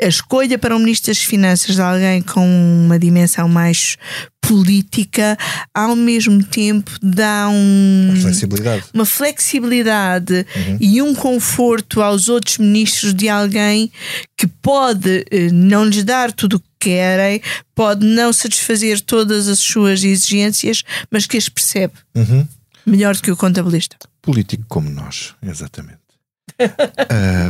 a 0.00 0.06
escolha 0.06 0.58
para 0.58 0.76
o 0.76 0.78
Ministro 0.78 1.12
das 1.12 1.22
Finanças 1.22 1.74
de 1.74 1.80
alguém 1.82 2.22
com 2.22 2.46
uma 2.84 2.98
dimensão 2.98 3.48
mais 3.48 3.96
política 4.40 5.36
ao 5.74 5.94
mesmo 5.94 6.42
tempo 6.42 6.90
dá 7.02 7.48
um 7.50 8.14
Flexibilidade. 8.22 8.84
uma 8.94 9.04
flexibilidade 9.04 10.46
e 10.80 11.02
um 11.02 11.14
conforto 11.14 12.00
aos 12.00 12.28
outros 12.28 12.58
ministros 12.58 13.12
de 13.12 13.28
alguém 13.28 13.90
que 14.36 14.46
pode 14.46 15.24
eh, 15.30 15.50
não 15.52 15.84
lhes 15.84 16.02
dar 16.04 16.32
tudo 16.32 16.56
o 16.56 16.60
que 16.60 16.66
querem, 16.80 17.42
pode 17.74 18.06
não 18.06 18.32
satisfazer 18.32 19.00
todas 19.00 19.48
as 19.48 19.58
suas 19.58 20.02
exigências, 20.04 20.82
mas 21.10 21.26
que 21.26 21.36
as 21.36 21.48
percebe 21.48 21.94
Uhum. 22.14 22.46
melhor 22.86 23.14
do 23.16 23.22
que 23.22 23.30
o 23.30 23.36
contabilista. 23.36 23.96
Político 24.22 24.64
como 24.68 24.88
nós, 24.88 25.34
exatamente. 25.42 25.98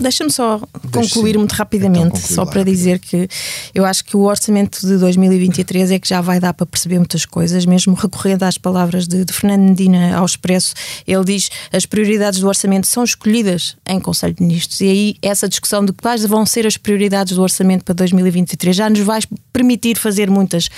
Deixa-me 0.02 0.30
só 0.30 0.61
concluir 0.92 1.32
sim. 1.32 1.38
muito 1.38 1.52
rapidamente, 1.52 2.06
Então, 2.06 2.20
só 2.20 2.44
para 2.44 2.62
dizer 2.62 2.98
que 2.98 3.28
eu 3.74 3.84
acho 3.84 4.04
que 4.04 4.16
o 4.16 4.20
orçamento 4.20 4.80
de 4.86 4.98
2023 4.98 5.90
é 5.92 5.98
que 5.98 6.09
já 6.09 6.20
vai 6.20 6.38
dar 6.38 6.52
para 6.52 6.66
perceber 6.66 6.98
muitas 6.98 7.24
coisas, 7.24 7.64
mesmo 7.64 7.94
recorrendo 7.94 8.42
às 8.42 8.59
palavras 8.59 9.06
de, 9.06 9.24
de 9.24 9.32
Fernando 9.32 9.68
Medina 9.68 10.16
ao 10.16 10.26
Expresso, 10.26 10.74
ele 11.06 11.24
diz 11.24 11.50
as 11.72 11.86
prioridades 11.86 12.40
do 12.40 12.48
orçamento 12.48 12.86
são 12.86 13.02
escolhidas 13.02 13.76
em 13.86 13.98
Conselho 14.00 14.34
de 14.34 14.42
Ministros 14.42 14.80
e 14.80 14.88
aí 14.88 15.16
essa 15.22 15.48
discussão 15.48 15.84
de 15.84 15.92
quais 15.92 16.24
vão 16.24 16.44
ser 16.44 16.66
as 16.66 16.76
prioridades 16.76 17.36
do 17.36 17.42
orçamento 17.42 17.84
para 17.84 17.94
2023 17.94 18.76
já 18.76 18.90
nos 18.90 19.00
vai 19.00 19.20
permitir 19.52 19.96
fazer 19.96 20.30
muitas, 20.30 20.68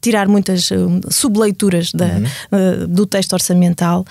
tirar 0.00 0.28
muitas 0.28 0.70
hum, 0.70 1.00
subleituras 1.10 1.92
da, 1.92 2.06
uh, 2.06 2.86
do 2.86 3.06
texto 3.06 3.32
orçamental. 3.32 4.04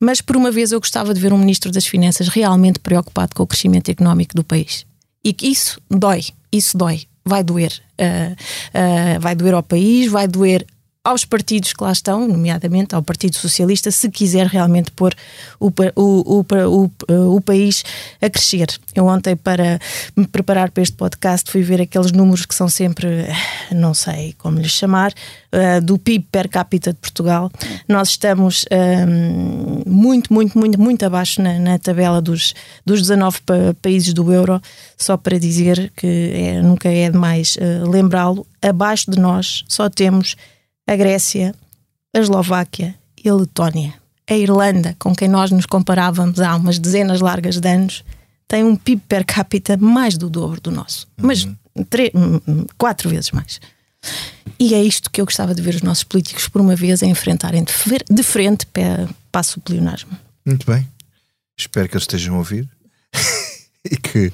Mas 0.00 0.20
por 0.20 0.36
uma 0.36 0.50
vez 0.50 0.72
eu 0.72 0.80
gostava 0.80 1.14
de 1.14 1.20
ver 1.20 1.32
um 1.32 1.38
Ministro 1.38 1.70
das 1.70 1.86
Finanças 1.86 2.28
realmente 2.28 2.78
preocupado 2.78 3.34
com 3.34 3.42
o 3.42 3.46
crescimento 3.46 3.90
económico 3.90 4.34
do 4.34 4.44
país. 4.44 4.84
E 5.24 5.32
que 5.32 5.46
isso 5.46 5.80
dói, 5.90 6.24
isso 6.52 6.76
dói, 6.76 7.04
vai 7.24 7.42
doer. 7.42 7.72
Ah, 7.98 8.36
ah, 8.74 9.18
vai 9.18 9.34
doer 9.34 9.54
ao 9.54 9.62
país, 9.62 10.10
vai 10.10 10.28
doer 10.28 10.66
aos 11.06 11.24
partidos 11.24 11.72
que 11.72 11.82
lá 11.82 11.92
estão, 11.92 12.26
nomeadamente 12.26 12.94
ao 12.94 13.02
Partido 13.02 13.36
Socialista, 13.36 13.90
se 13.90 14.10
quiser 14.10 14.46
realmente 14.46 14.90
pôr 14.90 15.14
o, 15.60 15.72
o, 15.94 16.44
o, 16.44 17.36
o, 17.36 17.40
país 17.40 17.84
a 18.20 18.28
crescer. 18.28 18.66
Eu 18.94 19.06
ontem, 19.06 19.36
para 19.36 19.78
me 20.16 20.26
preparar 20.26 20.70
para 20.70 20.82
este 20.82 20.96
podcast, 20.96 21.50
fui 21.50 21.62
ver 21.62 21.80
aqueles 21.80 22.10
números 22.10 22.44
que 22.44 22.54
são 22.54 22.68
sempre, 22.68 23.26
não 23.70 23.94
sei 23.94 24.34
como 24.38 24.58
lhes 24.58 24.72
chamar, 24.72 25.12
ah, 25.52 25.80
do 25.80 25.96
PIB 25.96 26.26
per 26.30 26.48
capita 26.48 26.92
de 26.92 26.98
Portugal. 26.98 27.50
Nós 27.88 28.10
estamos 28.10 28.64
ahm, 28.70 29.82
muito, 29.86 30.32
muito, 30.32 30.58
muito, 30.58 30.80
muito 30.80 31.06
abaixo 31.06 31.40
na, 31.40 31.78
tabela 31.78 32.20
dos, 32.20 32.52
dos 32.84 33.00
19 33.00 33.40
pa- 33.46 33.54
países 33.80 34.12
do 34.12 34.32
euro, 34.32 34.60
só 34.98 35.16
para 35.16 35.38
dizer 35.38 35.92
que 35.96 36.06
é- 36.34 36.62
nunca 36.62 36.88
é 36.88 37.08
demais 37.08 37.56
ah, 37.60 37.88
lembrá-lo. 37.88 38.44
Abaixo 38.60 39.08
de 39.08 39.20
nós 39.20 39.62
só 39.68 39.88
temos 39.88 40.34
a 40.86 40.96
Grécia, 40.96 41.54
a 42.14 42.18
Eslováquia 42.18 42.94
e 43.22 43.28
a 43.28 43.34
Letónia. 43.34 43.94
A 44.28 44.34
Irlanda, 44.34 44.96
com 44.98 45.14
quem 45.14 45.28
nós 45.28 45.50
nos 45.50 45.66
comparávamos 45.66 46.40
há 46.40 46.54
umas 46.56 46.78
dezenas 46.78 47.20
largas 47.20 47.60
de 47.60 47.68
anos, 47.68 48.04
tem 48.48 48.64
um 48.64 48.74
PIB 48.76 49.02
per 49.08 49.24
capita 49.24 49.76
mais 49.76 50.16
do 50.18 50.28
dobro 50.28 50.60
do 50.60 50.70
nosso. 50.70 51.06
Mas 51.16 51.46
tre- 51.88 52.10
hum, 52.14 52.40
hum, 52.46 52.66
quatro 52.76 53.08
vezes 53.08 53.30
mais. 53.30 53.60
E 54.58 54.74
é 54.74 54.82
isto 54.82 55.10
que 55.10 55.20
eu 55.20 55.24
gostava 55.24 55.54
de 55.54 55.62
ver 55.62 55.74
os 55.74 55.82
nossos 55.82 56.04
políticos 56.04 56.48
por 56.48 56.60
uma 56.60 56.74
vez 56.76 57.02
a 57.02 57.06
enfrentarem 57.06 57.64
de, 57.64 58.22
frente 58.22 58.66
para, 58.66 59.08
passo 59.30 59.58
o 59.58 59.62
pleonasmo. 59.62 60.10
Muito 60.44 60.64
bem. 60.70 60.88
Espero 61.58 61.88
que 61.88 61.94
eles 61.94 62.04
estejam 62.04 62.34
a 62.34 62.38
ouvir 62.38 62.68
e 63.90 63.96
que 63.96 64.32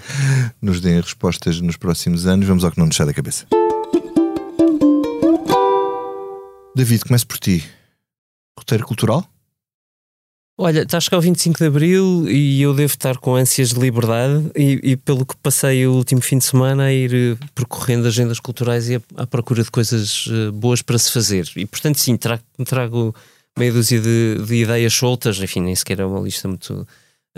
nos 0.61 0.81
deem 0.81 1.01
respostas 1.01 1.61
nos 1.61 1.77
próximos 1.77 2.27
anos. 2.27 2.47
Vamos 2.47 2.65
ao 2.65 2.71
que 2.73 2.79
não 2.79 2.87
nos 2.87 2.97
sai 2.97 3.07
da 3.07 3.15
cabeça. 3.15 3.47
David, 6.75 7.05
começo 7.05 7.27
por 7.27 7.39
ti. 7.39 7.63
Roteiro 8.59 8.87
cultural? 8.87 9.27
Olha, 10.59 10.83
está 10.83 10.97
a 10.97 11.01
chegar 11.01 11.19
o 11.19 11.21
25 11.21 11.59
de 11.59 11.67
Abril 11.67 12.29
e 12.31 12.63
eu 12.63 12.75
devo 12.75 12.93
estar 12.93 13.19
com 13.19 13.35
ânsias 13.35 13.71
de 13.71 13.81
liberdade 13.81 14.51
e, 14.57 14.81
e 14.83 14.97
pelo 14.97 15.27
que 15.27 15.37
passei 15.37 15.87
o 15.87 15.93
último 15.93 16.21
fim 16.23 16.39
de 16.39 16.45
semana 16.45 16.85
a 16.85 16.93
ir 16.93 17.13
eh, 17.15 17.47
percorrendo 17.55 18.07
agendas 18.07 18.39
culturais 18.39 18.89
e 18.89 19.03
à 19.17 19.27
procura 19.27 19.63
de 19.63 19.71
coisas 19.71 20.27
eh, 20.31 20.51
boas 20.51 20.81
para 20.81 20.99
se 20.99 21.13
fazer. 21.13 21.51
E 21.57 21.67
portanto 21.67 21.99
sim, 21.99 22.17
trago, 22.17 22.43
trago 22.65 23.15
meia 23.59 23.73
dúzia 23.73 24.01
de, 24.01 24.43
de 24.47 24.55
ideias 24.55 24.95
soltas, 24.95 25.39
enfim, 25.39 25.61
nem 25.61 25.75
sequer 25.75 26.01
é 26.01 26.07
uma 26.07 26.21
lista 26.21 26.49
muito 26.49 26.87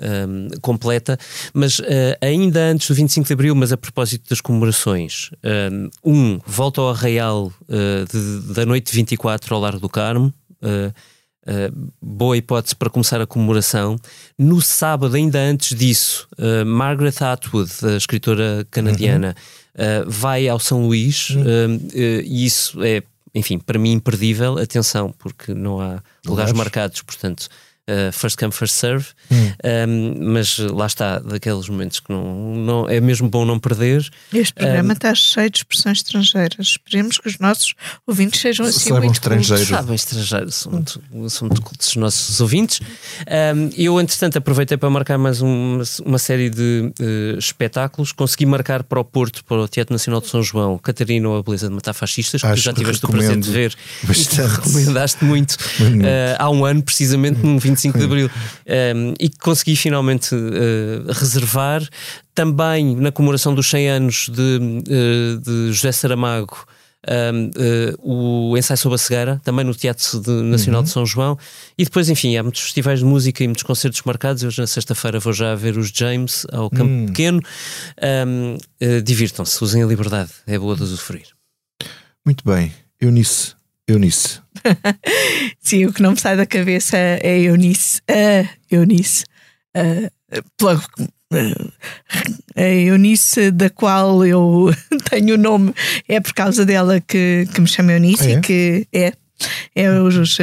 ahm, 0.01 0.49
completa, 0.61 1.19
mas 1.53 1.81
eh, 1.85 2.19
ainda 2.21 2.61
antes 2.61 2.89
do 2.89 2.95
25 2.95 3.27
de 3.27 3.33
Abril, 3.33 3.55
mas 3.55 3.73
a 3.73 3.77
propósito 3.77 4.29
das 4.29 4.41
comemorações, 4.41 5.31
ahm, 5.43 5.89
um, 6.05 6.39
volta 6.47 6.81
ao 6.81 6.91
Arraial 6.91 7.53
eh, 7.69 8.05
de- 8.13 8.53
da 8.55 8.65
noite 8.67 8.91
de 8.91 8.97
24 8.97 9.55
ao 9.55 9.61
Largo 9.61 9.81
do 9.81 9.89
Carmo, 9.89 10.33
eh, 10.63 10.93
Uh, 11.47 11.91
boa 12.01 12.39
hipótese 12.39 12.75
para 12.75 12.89
começar 12.89 13.21
a 13.21 13.27
comemoração. 13.27 13.97
No 14.39 14.63
sábado, 14.63 15.15
ainda 15.15 15.39
antes 15.39 15.77
disso, 15.79 16.27
uh, 16.39 16.65
Margaret 16.65 17.13
Atwood, 17.21 17.71
a 17.83 17.99
escritora 17.99 18.67
canadiana, 18.71 19.37
uh, 19.75 20.11
vai 20.11 20.49
ao 20.49 20.59
São 20.59 20.87
Luís 20.87 21.29
uh, 21.29 21.37
uh, 21.37 21.91
e 22.25 22.47
isso 22.47 22.83
é, 22.83 23.03
enfim, 23.35 23.59
para 23.59 23.79
mim 23.79 23.93
imperdível. 23.93 24.57
Atenção, 24.57 25.15
porque 25.19 25.53
não 25.53 25.83
há 25.83 25.87
lugares 25.87 26.07
Lugares. 26.27 26.53
marcados, 26.55 27.03
portanto. 27.03 27.47
Uh, 27.89 28.13
first 28.13 28.37
come, 28.39 28.53
first 28.53 28.75
serve. 28.75 29.07
Hum. 29.31 29.53
Um, 29.89 30.33
mas 30.33 30.59
lá 30.59 30.87
está, 30.87 31.19
daqueles 31.19 31.69
momentos 31.69 32.01
que 32.01 32.11
não, 32.13 32.55
não 32.57 32.89
é 32.89 33.01
mesmo 33.01 33.29
bom 33.29 33.45
não 33.45 33.59
perder. 33.59 34.09
Este 34.33 34.55
programa 34.55 34.93
está 34.93 35.15
cheio 35.15 35.51
de 35.51 35.59
expressões 35.59 35.99
estrangeiras. 35.99 36.67
Esperemos 36.67 37.19
que 37.19 37.29
os 37.29 37.39
nossos 37.39 37.75
ouvintes 38.07 38.41
sejam 38.41 38.67
assim 38.67 38.81
Saibam 38.81 39.01
muito 39.03 39.15
estrangeiro. 39.15 39.57
cultos. 39.63 39.69
Sabem, 39.77 39.95
estrangeiro, 39.95 40.51
são 40.53 40.73
muito, 40.73 41.03
são 41.31 41.49
muito 41.49 41.63
cultos 41.63 41.89
os 41.89 41.97
nossos 41.97 42.41
ouvintes. 42.41 42.81
Um, 43.55 43.71
eu, 43.77 44.01
entretanto, 44.01 44.37
aproveitei 44.39 44.77
para 44.77 44.91
marcar 44.91 45.19
mais 45.19 45.41
uma, 45.41 45.83
uma 46.05 46.19
série 46.19 46.51
de 46.51 46.93
eh, 47.01 47.37
espetáculos. 47.39 48.13
Consegui 48.13 48.47
marcar 48.47 48.83
para 48.83 49.01
o 49.01 49.05
Porto, 49.05 49.45
para 49.45 49.57
o 49.59 49.69
Teatro 49.69 49.93
Nacional 49.95 50.21
de 50.21 50.29
São 50.29 50.43
João, 50.43 50.79
Catarina 50.79 51.29
ou 51.29 51.39
a 51.39 51.43
Beleza 51.43 51.69
de 51.69 51.75
Matar 51.75 51.93
Fascistas, 51.95 52.41
que 52.41 52.47
Acho 52.47 52.63
já 52.63 52.73
tiveste 52.73 53.05
o 53.05 53.09
prazer 53.09 53.37
de 53.39 53.51
ver. 53.51 53.75
bastante. 54.03 54.41
E 54.41 54.47
recomendaste 54.57 55.25
muito 55.25 55.57
Muito. 55.79 56.05
eh, 56.07 56.37
há 56.39 56.51
um 56.51 56.65
ano, 56.65 56.83
precisamente 56.83 57.41
no 57.45 57.59
25 57.75 57.99
de 57.99 58.05
Abril. 58.05 58.31
Um, 58.67 59.15
e 59.19 59.29
que 59.29 59.39
consegui 59.39 59.77
finalmente 59.77 60.35
eh, 60.35 61.13
reservar. 61.13 61.83
Também 62.35 62.97
na 62.97 63.13
comemoração 63.13 63.55
dos 63.55 63.69
100 63.69 63.89
anos 63.91 64.29
de, 64.33 64.59
eh, 64.89 65.37
de 65.41 65.73
José 65.73 65.93
Saramago. 65.93 66.57
um, 67.07 67.51
eh, 67.59 67.95
o 68.03 68.57
ensaio 68.57 68.79
sobre 68.79 68.95
a 68.95 68.99
cegueira, 68.99 69.39
também 69.45 69.63
no 69.63 69.75
Teatro 69.75 70.21
de- 70.21 70.31
Nacional 70.43 70.81
Uhum. 70.81 70.85
de 70.87 70.91
São 70.91 71.05
João, 71.05 71.37
e 71.77 71.85
depois, 71.85 72.09
enfim, 72.09 72.35
há 72.39 72.43
muitos 72.43 72.63
festivais 72.63 73.01
de 73.01 73.05
música 73.05 73.45
e 73.45 73.47
muitos 73.47 73.63
concertos 73.63 74.01
marcados. 74.07 74.43
Eu, 74.43 74.51
na 74.57 74.67
sexta-feira, 74.67 75.21
vou 75.21 75.35
já 75.35 75.55
ver 75.55 75.77
os 75.77 75.91
James 75.95 76.47
ao 76.51 76.71
Campo 76.71 76.91
Hum. 76.91 77.05
Pequeno. 77.07 77.43
Um, 78.27 78.57
eh, 78.81 79.03
Divirtam-se, 79.03 79.63
usem 79.63 79.83
a 79.83 79.87
liberdade, 79.87 80.31
é 80.47 80.59
boa 80.59 80.75
de 80.75 80.83
usufruir. 80.83 81.27
Muito 82.25 82.43
bem, 82.43 82.73
Eunice. 82.99 83.55
Eunice. 83.89 84.41
Sim, 85.61 85.87
o 85.87 85.93
que 85.93 86.03
não 86.03 86.13
me 86.13 86.21
sai 86.21 86.37
da 86.37 86.47
cabeça 86.47 86.97
é 86.97 87.41
Eunice. 87.41 88.01
A 88.09 88.49
Eunice. 88.75 89.25
A, 89.77 90.11
pela- 90.57 90.83
a 92.57 92.63
Eunice, 92.63 93.51
da 93.51 93.69
qual 93.71 94.25
eu 94.25 94.71
tenho 95.11 95.35
o 95.35 95.39
nome, 95.39 95.75
é 96.09 96.21
por 96.21 96.33
causa 96.33 96.65
dela 96.65 97.01
que, 97.01 97.47
que 97.53 97.61
me 97.61 97.67
chama 97.67 97.93
Eunice 97.93 98.25
Ah, 98.25 98.31
é? 98.31 98.33
e 98.35 98.41
que 98.41 98.89
é. 98.93 99.13
é 99.75 99.91
os, 100.01 100.39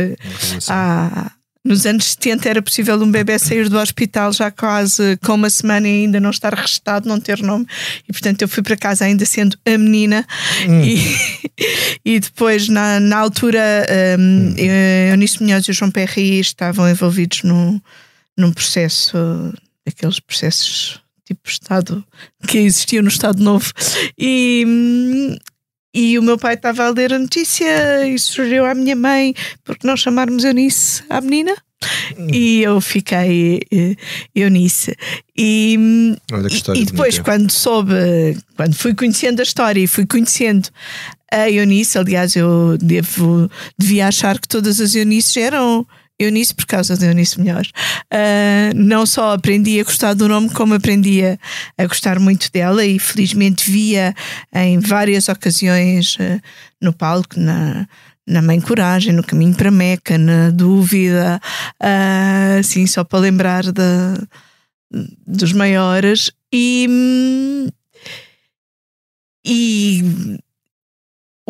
há- 0.70 1.32
nos 1.64 1.86
anos 1.86 2.06
70 2.14 2.50
era 2.50 2.62
possível 2.62 3.00
um 3.02 3.12
bebê 3.12 3.38
sair 3.38 3.70
do 3.70 3.78
hospital 3.78 4.34
já 4.34 4.50
quase 4.50 5.18
com 5.24 5.36
uma 5.36 5.50
semana 5.50 5.88
e 5.88 6.06
ainda 6.06 6.20
não 6.20 6.32
estar 6.32 6.54
registado, 6.54 7.08
não 7.08 7.20
ter 7.20 7.40
nome. 7.44 7.68
E 8.10 8.12
portanto 8.12 8.42
eu 8.42 8.48
fui 8.48 8.64
para 8.64 8.76
casa 8.76 9.06
ainda 9.06 9.26
sendo 9.26 9.56
a 9.66 9.78
menina. 9.78 10.26
E, 10.84 11.52
e 12.16 12.20
depois, 12.20 12.68
na, 12.68 13.00
na 13.00 13.18
altura, 13.18 13.62
um, 14.20 14.54
eu- 14.58 15.12
Eunice 15.12 15.42
Munhoz 15.44 15.66
e 15.66 15.72
o 15.72 15.74
João 15.74 15.92
Perry 15.92 16.40
estavam 16.40 16.90
envolvidos 16.90 17.44
num, 17.44 17.80
num 18.36 18.52
processo, 18.52 19.16
aqueles 19.86 20.20
processos 20.20 21.00
tipo 21.26 21.48
Estado 21.48 22.04
que 22.48 22.58
existiam 22.58 23.04
no 23.04 23.10
Estado 23.10 23.42
Novo. 23.42 23.72
E. 24.18 25.38
hum, 25.94 26.00
e 26.00 26.18
o 26.20 26.24
meu 26.24 26.38
pai 26.38 26.54
estava 26.56 26.86
a 26.86 26.90
ler 26.90 27.14
a 27.14 27.20
notícia 27.20 28.08
e 28.08 28.18
sugeriu 28.18 28.66
à 28.66 28.74
minha 28.74 28.96
mãe 28.96 29.34
porque 29.64 29.86
não 29.86 29.96
chamarmos 29.98 30.44
Eunice 30.44 31.04
à 31.10 31.20
menina. 31.22 31.56
E 32.32 32.62
eu 32.62 32.80
fiquei 32.80 33.60
eh, 33.72 33.96
Eunice. 34.36 34.96
E, 35.36 35.76
hum, 35.80 36.16
e- 36.48 36.58
e 36.82 36.86
depois, 36.86 37.16
quando 37.26 37.52
soube, 37.52 38.38
quando 38.56 38.76
fui 38.76 38.94
conhecendo 38.94 39.40
a 39.40 39.44
história 39.44 39.82
e 39.82 39.88
fui 39.88 40.06
conhecendo 40.06 40.70
a 41.32 41.50
Eunice, 41.50 41.98
aliás, 41.98 42.36
eu 42.36 42.78
devo, 42.78 43.50
devia 43.80 44.08
achar 44.08 44.40
que 44.40 44.48
todas 44.48 44.80
as 44.80 44.94
Eunices 44.94 45.36
eram 45.38 45.88
Eunice 46.24 46.54
por 46.54 46.66
causa 46.66 46.98
de 46.98 47.06
Eunice 47.06 47.40
Melhor. 47.40 47.66
Ah, 48.12 48.72
não 48.76 49.06
só 49.06 49.34
aprendi 49.34 49.80
a 49.80 49.84
gostar 49.84 50.14
do 50.14 50.28
nome, 50.28 50.50
como 50.50 50.74
aprendi 50.74 51.24
a, 51.26 51.38
a 51.78 51.86
gostar 51.86 52.20
muito 52.20 52.52
dela 52.52 52.86
e 52.86 53.00
felizmente 53.00 53.70
via 53.70 54.14
em 54.54 54.80
várias 54.80 55.30
ocasiões 55.30 56.18
ah, 56.20 56.40
no 56.82 56.94
palco, 56.94 57.40
na, 57.40 57.88
na 58.28 58.42
Mãe 58.42 58.60
Coragem, 58.60 59.14
no 59.14 59.24
Caminho 59.24 59.56
para 59.56 59.72
Meca, 59.72 60.18
na 60.18 60.50
Dúvida, 60.50 61.40
ah, 61.80 62.58
assim, 62.60 62.86
só 62.88 63.04
para 63.04 63.20
lembrar 63.20 63.72
da, 63.72 64.14
dos 65.26 65.54
maiores. 65.54 66.32
E, 66.54 66.88
hum, 66.90 67.68
e 69.46 70.38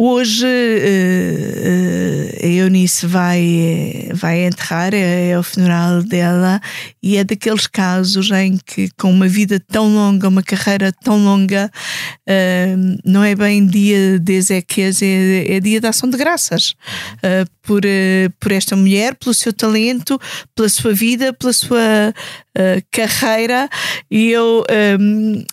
hoje 0.03 0.47
eh, 0.47 2.39
eh, 2.41 2.45
a 2.45 2.47
Eunice 2.47 3.05
vai, 3.05 4.09
vai 4.13 4.47
enterrar, 4.47 4.95
é, 4.95 5.29
é 5.29 5.37
o 5.37 5.43
funeral 5.43 6.01
dela, 6.01 6.59
e 7.03 7.17
é 7.17 7.23
daqueles 7.23 7.67
casos 7.67 8.31
em 8.31 8.57
que, 8.57 8.89
com 8.97 9.11
uma 9.11 9.27
vida 9.27 9.59
tão 9.59 9.93
longa, 9.93 10.27
uma 10.27 10.41
carreira 10.41 10.91
tão 10.91 11.23
longa, 11.23 11.69
eh, 12.27 12.75
não 13.05 13.23
é 13.23 13.35
bem 13.35 13.63
dia 13.63 14.19
de 14.19 14.33
Ezequias, 14.33 15.03
é, 15.03 15.53
é 15.53 15.59
dia 15.59 15.79
de 15.79 15.85
ação 15.85 16.09
de 16.09 16.17
graças 16.17 16.73
por, 17.61 17.81
por 18.39 18.51
esta 18.51 18.75
mulher, 18.75 19.13
pelo 19.15 19.35
seu 19.35 19.53
talento, 19.53 20.19
pela 20.55 20.67
sua 20.67 20.93
vida, 20.93 21.31
pela 21.31 21.53
sua 21.53 22.13
carreira, 22.91 23.69
e 24.09 24.31
eu. 24.31 24.63
Uh, 24.63 25.45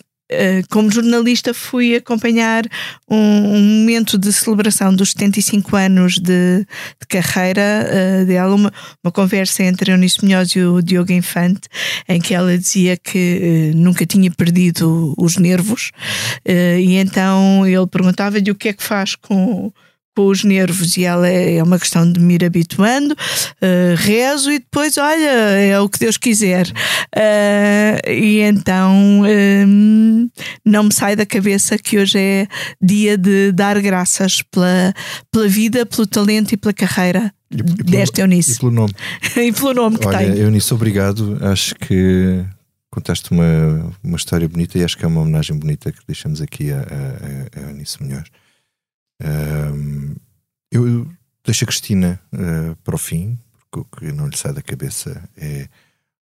como 0.69 0.91
jornalista 0.91 1.53
fui 1.53 1.95
acompanhar 1.95 2.63
um, 3.09 3.15
um 3.17 3.61
momento 3.61 4.17
de 4.17 4.31
celebração 4.31 4.93
dos 4.93 5.11
75 5.11 5.75
anos 5.75 6.17
de, 6.19 6.59
de 6.59 7.07
carreira 7.07 7.61
uh, 7.61 8.25
dela, 8.25 8.53
uma, 8.53 8.71
uma 9.03 9.11
conversa 9.11 9.63
entre 9.63 9.91
Eunice 9.91 10.23
Munhoz 10.23 10.49
e 10.51 10.61
o 10.61 10.81
Diogo 10.81 11.11
Infante, 11.11 11.67
em 12.07 12.21
que 12.21 12.33
ela 12.33 12.57
dizia 12.57 12.95
que 12.95 13.71
uh, 13.73 13.77
nunca 13.77 14.05
tinha 14.05 14.29
perdido 14.31 15.13
os 15.17 15.37
nervos, 15.37 15.91
uh, 16.47 16.79
e 16.79 16.95
então 16.95 17.65
ele 17.65 17.87
perguntava-lhe 17.87 18.51
o 18.51 18.55
que 18.55 18.69
é 18.69 18.73
que 18.73 18.83
faz 18.83 19.15
com 19.15 19.71
com 20.15 20.27
os 20.27 20.43
nervos 20.43 20.97
e 20.97 21.03
ela 21.05 21.27
é 21.27 21.49
é 21.55 21.63
uma 21.63 21.79
questão 21.79 22.09
de 22.11 22.19
me 22.19 22.35
ir 22.35 22.45
habituando, 22.45 23.13
uh, 23.13 23.95
rezo 23.95 24.51
e 24.51 24.59
depois, 24.59 24.97
olha, 24.97 25.29
é 25.29 25.79
o 25.79 25.89
que 25.89 25.99
Deus 25.99 26.17
quiser. 26.17 26.67
Uh, 27.15 28.09
e 28.09 28.39
então 28.39 29.23
um, 29.23 30.29
não 30.65 30.83
me 30.83 30.93
sai 30.93 31.15
da 31.15 31.25
cabeça 31.25 31.77
que 31.77 31.97
hoje 31.97 32.17
é 32.17 32.47
dia 32.81 33.17
de 33.17 33.51
dar 33.51 33.79
graças 33.81 34.41
pela, 34.41 34.93
pela 35.31 35.47
vida, 35.47 35.85
pelo 35.85 36.05
talento 36.05 36.53
e 36.53 36.57
pela 36.57 36.73
carreira 36.73 37.33
desta 37.49 38.21
E 38.21 38.23
Eunice. 38.23 38.59
pelo 38.59 38.71
nome. 38.71 38.93
e 39.35 39.51
pelo 39.51 39.73
nome 39.73 39.97
que 39.97 40.07
Olha, 40.07 40.17
tem. 40.19 40.37
Eunice, 40.37 40.73
obrigado. 40.73 41.37
Acho 41.41 41.75
que 41.75 42.43
contaste 42.91 43.31
uma, 43.31 43.91
uma 44.03 44.17
história 44.17 44.47
bonita 44.47 44.77
e 44.77 44.83
acho 44.83 44.97
que 44.97 45.05
é 45.05 45.07
uma 45.07 45.21
homenagem 45.21 45.57
bonita 45.57 45.91
que 45.91 45.99
deixamos 46.07 46.41
aqui 46.41 46.71
a, 46.71 46.79
a, 46.79 47.59
a 47.59 47.69
Eunice 47.69 48.01
Melhor. 48.01 48.23
Eu 50.71 51.09
deixo 51.43 51.63
a 51.63 51.67
Cristina 51.67 52.19
ah, 52.31 52.75
para 52.83 52.95
o 52.95 52.97
fim, 52.97 53.37
porque 53.71 53.79
o 53.79 53.85
que 53.85 54.11
não 54.11 54.27
lhe 54.27 54.37
sai 54.37 54.53
da 54.53 54.61
cabeça 54.61 55.27
é 55.37 55.67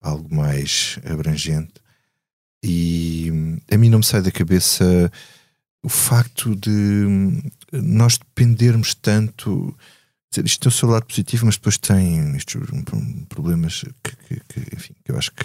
algo 0.01 0.35
mais 0.35 0.99
abrangente. 1.05 1.75
E 2.65 3.31
a 3.73 3.77
mim 3.77 3.89
não 3.89 3.99
me 3.99 4.05
sai 4.05 4.23
da 4.23 4.31
cabeça 4.31 5.11
o 5.85 5.89
facto 5.89 6.55
de 6.55 6.71
hum, 6.71 7.43
nós 7.73 8.19
dependermos 8.19 8.95
tanto. 8.95 9.77
Isto 10.45 10.61
tem 10.61 10.69
o 10.69 10.73
seu 10.73 10.89
lado 10.89 11.05
positivo, 11.07 11.45
mas 11.47 11.57
depois 11.57 11.77
tem 11.77 12.35
estes 12.37 12.57
problemas 13.29 13.85
que, 14.03 14.17
que- 14.17 14.41
que, 14.49 14.77
enfim, 14.77 14.95
que 15.05 15.11
eu 15.13 15.19
acho 15.19 15.31
que, 15.33 15.45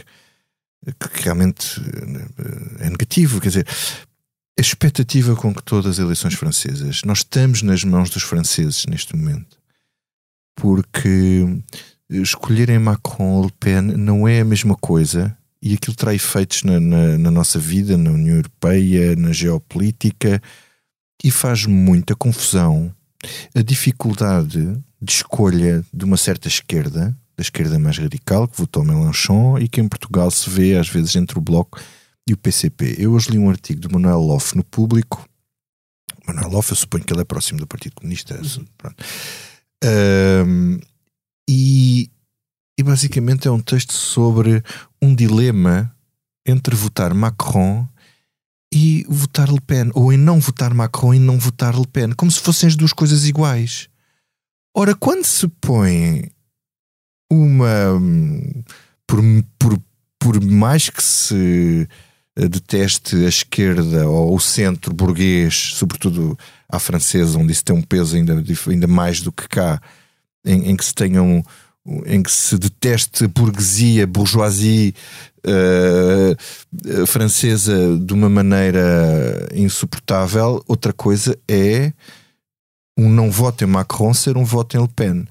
que 0.86 1.24
realmente 1.24 1.82
eh, 2.80 2.86
é 2.86 2.90
negativo. 2.90 3.42
Quer 3.42 3.50
dizer, 3.50 3.68
a 4.58 4.62
expectativa 4.62 5.36
com 5.36 5.54
que 5.54 5.64
todas 5.64 5.92
as 5.94 6.00
eleições 6.00 6.34
francesas, 6.34 7.02
nós 7.06 7.20
estamos 7.20 7.62
nas 7.62 7.84
mãos 7.84 8.10
dos 8.10 8.24
franceses 8.24 8.86
neste 8.88 9.16
momento, 9.16 9.58
porque 10.56 11.46
escolherem 12.10 12.80
Macron 12.80 13.26
ou 13.36 13.46
Le 13.46 13.52
Pen 13.60 13.82
não 13.82 14.28
é 14.28 14.42
a 14.42 14.46
mesma 14.46 14.76
coisa 14.76 15.38
e 15.62 15.74
aquilo 15.74 15.96
terá 15.96 16.14
efeitos 16.14 16.64
na, 16.64 16.80
na- 16.80 17.18
na 17.18 17.32
nossa 17.32 17.60
vida, 17.60 17.98
na 17.98 18.12
União 18.12 18.36
Europeia, 18.38 19.16
na 19.16 19.32
geopolítica 19.32 20.42
e 21.24 21.30
faz 21.32 21.66
muita 21.66 22.16
confusão 22.16 22.94
a 23.56 23.62
dificuldade 23.62 24.60
de 25.02 25.12
escolha 25.12 25.84
de 25.94 26.06
uma 26.06 26.18
certa 26.18 26.48
esquerda, 26.48 27.16
da 27.36 27.42
esquerda 27.42 27.78
mais 27.78 27.98
radical, 27.98 28.48
que 28.48 28.58
votou 28.58 28.84
Mélenchon 28.84 29.58
e 29.60 29.68
que 29.68 29.82
em 29.82 29.88
Portugal 29.88 30.32
se 30.32 30.50
vê 30.50 30.78
às 30.78 30.88
vezes 30.90 31.16
entre 31.16 31.38
o 31.38 31.42
Bloco 31.42 31.80
e 32.28 32.34
o 32.34 32.38
PCP. 32.38 32.96
Eu 33.00 33.14
hoje 33.14 33.32
li 33.32 33.38
um 33.38 33.50
artigo 33.50 33.80
de 33.80 33.88
Manuel 33.88 34.20
Loff 34.20 34.56
no 34.56 34.64
Público. 34.64 35.28
Manuel 36.28 36.50
Loff, 36.50 36.72
eu 36.72 36.76
suponho 36.76 37.06
que 37.06 37.14
ele 37.14 37.22
é 37.22 37.26
próximo 37.26 37.60
do 37.60 37.66
Partido 37.66 37.96
Comunista. 37.96 38.40
pronto. 38.78 39.04
Ahm, 39.84 40.80
e, 41.50 42.12
e 42.78 42.84
basicamente 42.84 43.48
é 43.48 43.52
um 43.52 43.62
texto 43.62 43.94
sobre 43.94 44.62
um 45.02 45.16
dilema 45.16 45.96
entre 46.46 46.76
votar 46.76 47.14
Macron 47.14 47.88
e 48.74 49.06
votar 49.08 49.50
Le 49.50 49.62
Pen, 49.62 49.92
ou 49.94 50.12
em 50.12 50.18
não 50.18 50.40
votar 50.40 50.74
Macron 50.74 51.14
e 51.14 51.20
não 51.20 51.40
votar 51.40 51.74
Le 51.78 51.88
Pen, 51.88 52.12
como 52.12 52.30
se 52.30 52.42
fossem 52.42 52.68
as 52.68 52.76
duas 52.76 52.92
coisas 52.92 53.26
iguais. 53.26 53.88
Ora, 54.76 54.94
quando 54.94 55.24
se 55.26 55.48
põe 55.48 56.30
uma. 57.32 57.94
hum, 57.94 58.64
Por, 59.08 59.22
por, 59.58 59.82
por 60.20 60.44
mais 60.44 60.90
que 60.90 61.02
se 61.02 61.88
deteste 62.48 63.16
a 63.26 63.30
esquerda 63.30 64.08
ou 64.08 64.36
o 64.36 64.40
centro 64.40 64.94
burguês, 64.94 65.74
sobretudo 65.76 66.38
à 66.70 66.78
francesa, 66.78 67.40
onde 67.40 67.52
isso 67.52 67.64
tem 67.64 67.76
um 67.76 67.82
peso 67.82 68.16
ainda, 68.16 68.44
ainda 68.68 68.88
mais 68.88 69.22
do 69.22 69.32
que 69.32 69.48
cá, 69.48 69.82
em, 70.46 70.70
em 70.72 70.76
que 70.76 70.86
se 70.86 70.94
tenham. 70.94 71.44
em 72.06 72.22
que 72.22 72.32
se 72.32 72.58
deteste 72.58 73.24
a 73.26 73.28
burguesia, 73.28 74.04
a 74.04 74.08
bourgeoisie 74.08 74.94
eh, 75.46 76.36
eh, 76.86 77.06
francesa 77.06 77.98
de 77.98 78.14
uma 78.14 78.30
maneira 78.30 79.48
insuportável, 79.54 80.62
outra 80.68 80.92
coisa 80.92 81.40
é 81.48 81.94
um 82.98 83.10
não 83.10 83.32
voto 83.32 83.64
em 83.64 83.68
Macron 83.68 84.14
ser 84.14 84.36
um 84.36 84.44
voto 84.44 84.76
em 84.76 84.82
Le 84.82 84.90
Pen. 84.90 85.26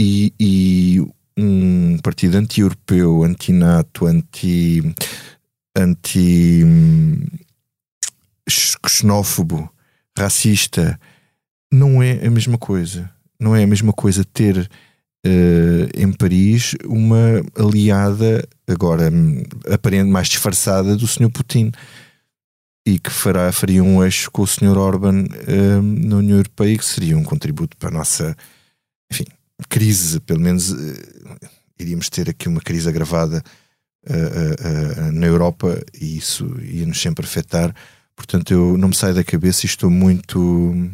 E, 0.00 0.32
e 0.40 1.06
um 1.36 1.98
partido 2.02 2.36
anti-europeu, 2.36 3.24
anti-NATO, 3.24 4.06
anti. 4.06 4.80
anti. 4.84 4.94
Hum, 5.78 7.24
xenófobo, 8.86 9.70
racista, 10.16 10.98
não 11.72 12.02
é 12.02 12.26
a 12.26 12.30
mesma 12.30 12.58
coisa. 12.58 13.10
Não 13.40 13.56
é 13.56 13.64
a 13.64 13.66
mesma 13.66 13.92
coisa 13.92 14.24
ter 14.24 14.70
eh, 15.24 15.88
em 15.96 16.12
Paris 16.12 16.74
uma 16.84 17.42
aliada, 17.56 18.46
agora 18.68 19.10
hum, 19.10 19.42
aparente 19.72 20.10
mais 20.10 20.28
disfarçada, 20.28 20.96
do 20.96 21.06
Sr. 21.06 21.30
Putin 21.30 21.72
e 22.86 22.98
que 22.98 23.10
fará, 23.10 23.52
faria 23.52 23.82
um 23.82 24.02
eixo 24.04 24.30
com 24.30 24.42
o 24.42 24.46
Sr. 24.46 24.76
Orban 24.76 25.24
eh, 25.46 25.80
na 25.80 26.16
União 26.16 26.36
Europeia, 26.36 26.76
que 26.76 26.84
seria 26.84 27.16
um 27.16 27.22
contributo 27.22 27.76
para 27.76 27.88
a 27.88 27.92
nossa 27.92 28.36
enfim, 29.10 29.26
crise, 29.68 30.20
pelo 30.20 30.40
menos 30.40 30.72
eh, 30.72 31.48
iríamos 31.78 32.08
ter 32.08 32.28
aqui 32.28 32.48
uma 32.48 32.60
crise 32.60 32.88
agravada 32.88 33.42
eh, 34.06 34.56
eh, 35.06 35.10
na 35.12 35.26
Europa 35.26 35.80
e 36.00 36.16
isso 36.18 36.46
ia-nos 36.62 37.00
sempre 37.00 37.24
afetar. 37.24 37.74
Portanto, 38.16 38.52
eu 38.52 38.76
não 38.78 38.88
me 38.88 38.94
saio 38.94 39.14
da 39.14 39.24
cabeça 39.24 39.64
e 39.64 39.68
estou 39.68 39.90
muito 39.90 40.90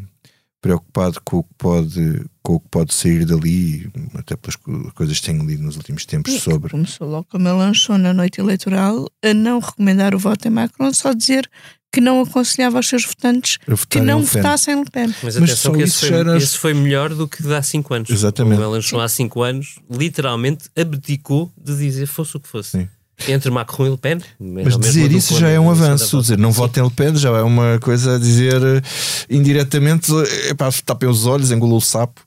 preocupado 0.61 1.21
com 1.25 1.39
o 1.39 1.43
que 1.45 1.55
pode, 1.57 2.23
com 2.43 2.55
o 2.55 2.61
que 2.61 2.69
pode 2.69 2.93
sair 2.93 3.25
dali, 3.25 3.89
até 4.15 4.37
pelas 4.37 4.57
co- 4.57 4.91
coisas 4.95 5.21
que 5.21 5.27
tenho 5.27 5.45
lido 5.47 5.63
nos 5.63 5.77
últimos 5.77 6.05
tempos 6.05 6.33
E 6.35 6.37
que 6.37 6.43
sobre. 6.43 6.71
Começou 6.71 7.09
logo 7.09 7.27
ele 7.35 7.45
lançou 7.51 7.97
na 7.97 8.13
noite 8.13 8.41
eleitoral 8.41 9.07
a 9.25 9.33
não 9.35 9.61
recomendar 9.61 10.15
o 10.15 10.19
voto 10.19 10.47
em 10.49 10.51
Macron, 10.51 10.93
só 10.93 11.13
dizer 11.13 11.49
que 11.93 12.01
não 12.01 12.21
aconselhava 12.21 12.77
aos 12.79 12.89
seus 12.89 13.05
votantes 13.07 13.59
A 13.67 13.87
que 13.89 14.01
não 14.01 14.19
em 14.19 14.23
Le 14.23 14.29
Pen. 14.29 14.43
votassem 14.43 14.79
Le 14.83 14.91
Pen. 14.91 15.07
Mas, 15.23 15.23
Mas 15.23 15.37
atenção 15.37 15.73
só 15.73 15.73
que 15.79 15.83
esse 15.85 15.91
isso 15.93 16.01
foi, 16.01 16.09
já 16.09 16.17
era- 16.17 16.37
esse 16.37 16.59
foi 16.59 16.75
melhor 16.75 17.15
do 17.15 17.29
que 17.29 17.43
de 17.43 17.55
há 17.55 17.63
5 17.63 17.95
anos. 17.95 18.11
Exatamente. 18.11 18.59
O 18.61 18.61
Mélenchon 18.69 19.01
há 19.01 19.09
5 19.09 19.43
anos 19.43 19.77
literalmente 19.89 20.69
abdicou 20.77 21.53
de 21.57 21.77
dizer 21.77 22.07
fosse 22.07 22.37
o 22.37 22.41
que 22.41 22.49
fosse. 22.49 22.71
Sim. 22.79 22.89
Entre 23.27 23.51
Macron 23.51 23.87
e 23.87 23.91
Le 23.91 23.97
Pen. 23.97 24.19
Mas 24.39 24.79
dizer 24.79 25.11
isso 25.11 25.39
já 25.39 25.49
é 25.49 25.59
um 25.59 25.71
avanço. 25.71 26.21
Dizer 26.21 26.39
não 26.39 26.53
votem 26.53 26.83
Le 26.85 26.91
Pen 26.91 27.17
já 27.17 27.31
é 27.31 27.43
uma 27.43 27.79
coisa 27.81 28.17
a 28.17 28.19
dizer 28.19 28.63
eh, 28.63 28.83
indiretamente: 29.29 30.13
epá, 30.49 30.71
tapem 30.85 31.09
os 31.09 31.27
olhos, 31.27 31.51
engolou 31.51 31.79
o 31.79 31.81
sapo. 31.81 32.21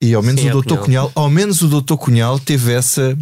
E 0.00 0.14
ao 0.14 0.22
menos 0.22 0.40
Sim, 0.40 0.46
o 0.46 0.50
é 0.50 0.52
doutor 0.52 0.78
Cunhal. 0.78 1.10
Cunhal, 1.10 1.12
ao 1.14 1.30
menos 1.30 1.60
o 1.60 1.68
doutor 1.68 1.98
Cunhal 1.98 2.38
teve 2.38 2.72
essa. 2.72 3.16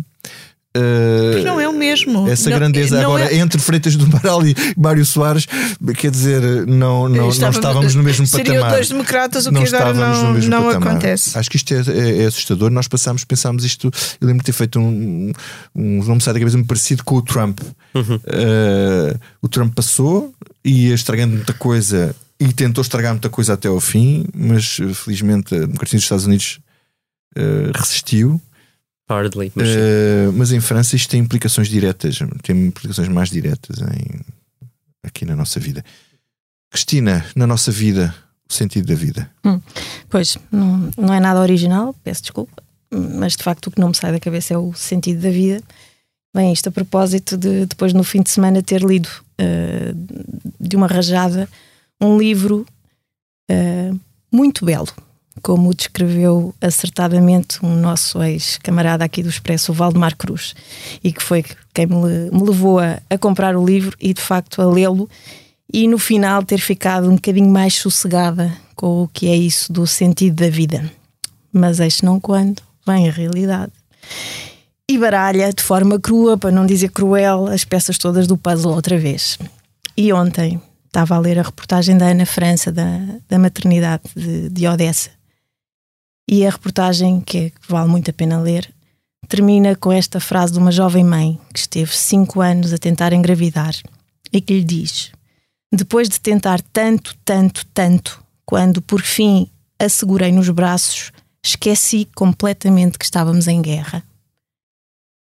Porque 0.72 1.44
não 1.44 1.58
é 1.60 1.68
o 1.68 1.72
mesmo. 1.72 2.28
essa 2.28 2.50
Não- 2.50 2.58
grandeza 2.58 2.96
não 3.02 3.14
agora 3.16 3.32
é- 3.34 3.38
entre 3.38 3.58
Freitas 3.60 3.96
do 3.96 4.04
Amaral 4.04 4.46
e 4.46 4.54
Mário 4.76 5.04
Soares, 5.04 5.46
quer 5.96 6.10
dizer, 6.10 6.40
não, 6.66 7.08
não, 7.08 7.08
não 7.08 7.28
Estávamos- 7.30 7.94
no 7.94 8.02
mesmo 8.02 8.26
seriam 8.26 8.56
patamar. 8.56 8.72
dois 8.72 8.88
democratas, 8.88 9.46
o 9.46 9.50
não 9.50 9.62
que 9.62 9.74
agora 9.74 9.90
estávamos 9.90 10.18
não- 10.18 10.28
no 10.28 10.34
mesmo 10.34 10.50
não 10.50 10.62
patamar. 10.66 10.88
acontece. 10.90 11.36
Acho 11.38 11.50
que 11.50 11.56
isto 11.56 11.74
é, 11.74 11.78
é- 11.88 12.22
é 12.22 12.26
assustador. 12.26 12.70
Nós 12.70 12.86
passámos, 12.86 13.24
pensámos 13.24 13.64
isto. 13.64 13.90
Eu 14.20 14.26
lembro 14.28 14.42
de 14.42 14.46
ter 14.46 14.52
feito 14.52 14.78
um, 14.78 15.32
um 15.74 16.04
não 16.04 16.14
me 16.16 16.20
sai 16.20 16.34
da 16.34 16.38
cabeça, 16.38 16.56
muito 16.56 16.68
parecido 16.68 17.02
com 17.02 17.16
o 17.16 17.22
Trump. 17.22 17.60
Eh, 17.94 19.16
o 19.42 19.48
Trump 19.48 19.74
passou 19.74 20.32
e 20.64 20.88
ia 20.88 20.94
estragando 20.94 21.34
muita 21.34 21.52
coisa 21.54 22.14
e 22.38 22.52
tentou 22.52 22.82
estragar 22.82 23.12
muita 23.12 23.28
coisa 23.28 23.54
até 23.54 23.68
ao 23.68 23.80
fim, 23.80 24.26
mas 24.36 24.78
felizmente 24.94 25.54
a 25.54 25.60
democracia 25.60 25.96
dos 25.96 26.04
Estados 26.04 26.26
Unidos 26.26 26.60
eh, 27.36 27.70
resistiu. 27.74 28.40
Hardly. 29.08 29.50
Mas. 29.54 29.68
Eh, 29.68 30.30
mas 30.34 30.52
em 30.52 30.60
França 30.60 30.94
isto 30.96 31.10
tem 31.10 31.20
implicações 31.20 31.68
diretas, 31.68 32.18
tem 32.42 32.66
implicações 32.66 33.08
mais 33.08 33.30
diretas 33.30 33.78
em- 33.78 34.20
aqui 35.02 35.24
na 35.24 35.34
nossa 35.36 35.58
vida. 35.58 35.84
Cristina, 36.70 37.24
na 37.34 37.46
nossa 37.46 37.70
vida, 37.72 38.14
o 38.48 38.52
sentido 38.52 38.86
da 38.88 38.94
vida. 38.94 39.30
Hum, 39.44 39.60
Pois, 40.10 40.36
não, 40.52 40.90
não 40.96 41.14
é 41.14 41.20
nada 41.20 41.40
original, 41.40 41.94
peço 42.04 42.22
desculpa, 42.22 42.62
mas 42.92 43.36
de 43.36 43.42
facto 43.42 43.68
o 43.68 43.70
que 43.70 43.80
não 43.80 43.88
me 43.88 43.94
sai 43.96 44.12
da 44.12 44.20
cabeça 44.20 44.52
é 44.54 44.58
o 44.58 44.72
sentido 44.74 45.22
da 45.22 45.30
vida. 45.30 45.62
Bem, 46.34 46.52
isto 46.52 46.68
a 46.68 46.72
propósito 46.72 47.36
de 47.38 47.64
depois 47.66 47.92
no 47.94 48.04
fim 48.04 48.22
de 48.22 48.30
semana 48.30 48.62
ter 48.62 48.82
lido 48.82 49.08
eh, 49.38 49.92
de 50.60 50.76
uma 50.76 50.86
rajada 50.86 51.48
um 52.00 52.18
livro 52.18 52.66
eh, 53.50 53.90
muito 54.30 54.64
belo, 54.64 54.88
como 55.38 55.70
o 55.70 55.74
descreveu 55.74 56.54
acertadamente 56.60 57.64
um 57.64 57.74
nosso 57.76 58.22
ex-camarada 58.22 59.04
aqui 59.04 59.22
do 59.22 59.28
Expresso, 59.28 59.72
o 59.72 59.74
Valdemar 59.74 60.16
Cruz, 60.16 60.54
e 61.02 61.12
que 61.12 61.22
foi 61.22 61.44
quem 61.72 61.86
me, 61.86 62.30
me 62.30 62.42
levou 62.42 62.78
a, 62.78 63.00
a 63.08 63.16
comprar 63.16 63.56
o 63.56 63.64
livro 63.64 63.96
e 64.00 64.12
de 64.12 64.20
facto 64.20 64.60
a 64.60 64.66
lê-lo 64.66 65.08
e 65.72 65.86
no 65.86 65.98
final 65.98 66.42
ter 66.42 66.58
ficado 66.58 67.08
um 67.08 67.14
bocadinho 67.14 67.50
mais 67.50 67.74
sossegada 67.74 68.52
com 68.74 69.02
o 69.02 69.08
que 69.08 69.28
é 69.28 69.36
isso 69.36 69.72
do 69.72 69.86
sentido 69.86 70.36
da 70.36 70.48
vida. 70.48 70.90
Mas 71.52 71.80
eis 71.80 72.00
não 72.00 72.18
quando 72.18 72.62
vem 72.86 73.08
a 73.08 73.12
realidade. 73.12 73.72
E 74.88 74.96
baralha 74.96 75.52
de 75.52 75.62
forma 75.62 76.00
crua, 76.00 76.38
para 76.38 76.50
não 76.50 76.64
dizer 76.64 76.90
cruel, 76.90 77.46
as 77.46 77.64
peças 77.64 77.98
todas 77.98 78.26
do 78.26 78.38
puzzle 78.38 78.72
outra 78.72 78.98
vez. 78.98 79.38
E 79.94 80.12
ontem 80.12 80.60
estava 80.86 81.16
a 81.16 81.18
ler 81.18 81.38
a 81.38 81.42
reportagem 81.42 81.98
da 81.98 82.06
Ana 82.06 82.24
França, 82.24 82.72
da, 82.72 82.98
da 83.28 83.38
maternidade 83.38 84.04
de, 84.16 84.48
de 84.48 84.66
Odessa. 84.66 85.10
E 86.28 86.46
a 86.46 86.50
reportagem, 86.50 87.20
que, 87.20 87.38
é- 87.38 87.50
que 87.50 87.68
vale 87.68 87.88
muito 87.88 88.10
a 88.10 88.12
pena 88.14 88.38
ler, 88.40 88.72
termina 89.28 89.74
com 89.74 89.90
esta 89.90 90.20
frase 90.20 90.52
de 90.52 90.58
uma 90.58 90.70
jovem 90.70 91.04
mãe 91.04 91.40
que 91.52 91.58
esteve 91.60 91.94
cinco 91.96 92.40
anos 92.40 92.72
a 92.72 92.78
tentar 92.78 93.12
engravidar 93.12 93.74
e 94.32 94.40
que 94.40 94.54
lhe 94.54 94.64
diz: 94.64 95.10
Depois 95.72 96.08
de 96.08 96.20
tentar 96.20 96.60
tanto, 96.72 97.16
tanto, 97.24 97.64
tanto, 97.72 98.22
quando 98.44 98.82
por 98.82 99.00
fim 99.02 99.48
a 99.78 99.88
segurei 99.88 100.32
nos 100.32 100.48
braços, 100.50 101.12
esqueci 101.42 102.06
completamente 102.14 102.98
que 102.98 103.04
estávamos 103.04 103.46
em 103.48 103.62
guerra. 103.62 104.02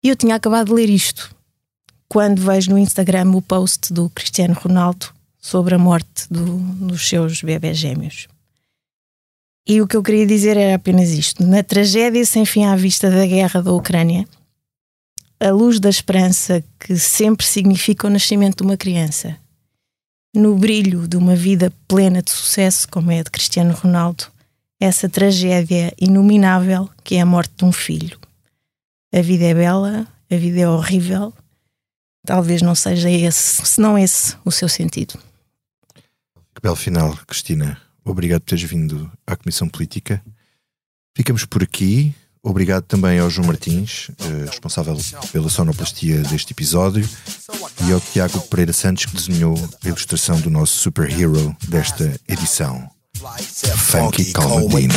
E 0.04 0.08
eu 0.10 0.16
tinha 0.16 0.34
acabado 0.36 0.66
de 0.68 0.74
ler 0.74 0.90
isto 0.90 1.34
quando 2.08 2.40
vejo 2.42 2.70
no 2.70 2.78
Instagram 2.78 3.30
o 3.32 3.42
post 3.42 3.92
do 3.92 4.08
Cristiano 4.10 4.54
Ronaldo 4.54 5.06
sobre 5.40 5.74
a 5.74 5.78
morte 5.78 6.26
do- 6.30 6.58
dos 6.86 7.08
seus 7.08 7.42
bebés 7.42 7.78
gêmeos. 7.78 8.28
E 9.66 9.80
o 9.80 9.86
que 9.86 9.96
eu 9.96 10.02
queria 10.02 10.26
dizer 10.26 10.56
era 10.56 10.74
apenas 10.74 11.10
isto: 11.10 11.44
na 11.44 11.62
tragédia 11.62 12.24
sem 12.24 12.44
fim 12.44 12.64
à 12.64 12.76
vista 12.76 13.10
da 13.10 13.26
guerra 13.26 13.62
da 13.62 13.72
Ucrânia, 13.72 14.26
a 15.40 15.50
luz 15.50 15.80
da 15.80 15.88
esperança 15.88 16.62
que 16.78 16.98
sempre 16.98 17.46
significa 17.46 18.06
o 18.06 18.10
nascimento 18.10 18.58
de 18.58 18.62
uma 18.64 18.76
criança, 18.76 19.36
no 20.34 20.56
brilho 20.56 21.08
de 21.08 21.16
uma 21.16 21.34
vida 21.34 21.72
plena 21.88 22.22
de 22.22 22.30
sucesso, 22.30 22.88
como 22.88 23.10
é 23.10 23.20
a 23.20 23.22
de 23.22 23.30
Cristiano 23.30 23.72
Ronaldo, 23.72 24.26
essa 24.80 25.08
tragédia 25.08 25.94
inominável 25.98 26.90
que 27.02 27.14
é 27.14 27.20
a 27.20 27.26
morte 27.26 27.52
de 27.56 27.64
um 27.64 27.72
filho. 27.72 28.18
A 29.14 29.22
vida 29.22 29.44
é 29.44 29.54
bela, 29.54 30.06
a 30.30 30.36
vida 30.36 30.60
é 30.60 30.68
horrível. 30.68 31.32
Talvez 32.26 32.62
não 32.62 32.74
seja 32.74 33.08
esse, 33.08 33.64
se 33.64 33.80
não 33.80 33.96
esse, 33.96 34.36
o 34.44 34.50
seu 34.50 34.68
sentido. 34.68 35.18
Que 36.54 36.60
belo 36.62 36.76
final, 36.76 37.16
Cristina. 37.26 37.83
Obrigado 38.04 38.42
por 38.42 38.50
teres 38.50 38.64
vindo 38.64 39.10
à 39.26 39.34
Comissão 39.36 39.68
Política. 39.68 40.22
Ficamos 41.16 41.44
por 41.44 41.62
aqui. 41.62 42.14
Obrigado 42.42 42.84
também 42.84 43.18
ao 43.18 43.30
João 43.30 43.46
Martins, 43.46 44.10
eh, 44.20 44.44
responsável 44.50 44.98
pela 45.32 45.48
sonoplastia 45.48 46.18
deste 46.24 46.52
episódio, 46.52 47.08
e 47.88 47.92
ao 47.92 47.98
Tiago 47.98 48.38
Pereira 48.42 48.72
Santos, 48.72 49.06
que 49.06 49.16
desenhou 49.16 49.54
a 49.82 49.88
ilustração 49.88 50.38
do 50.38 50.50
nosso 50.50 50.76
superhero 50.78 51.56
desta 51.66 52.20
edição. 52.28 52.90
Funky 53.76 54.32
Calmadina. 54.32 54.94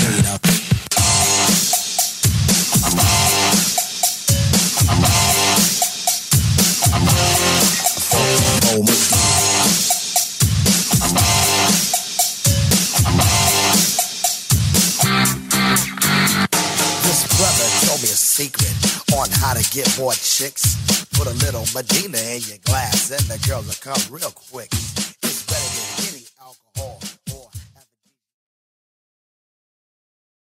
Get 19.72 19.98
more 19.98 20.14
chicks. 20.14 20.76
Put 21.18 21.28
a 21.28 21.34
little 21.46 21.66
Medina 21.74 22.18
in 22.18 22.42
your 22.48 22.58
glass, 22.64 23.12
and 23.12 23.22
the 23.30 23.44
girls 23.48 23.68
will 23.68 23.94
come 23.94 24.02
real 24.14 24.32
quick. 24.32 24.72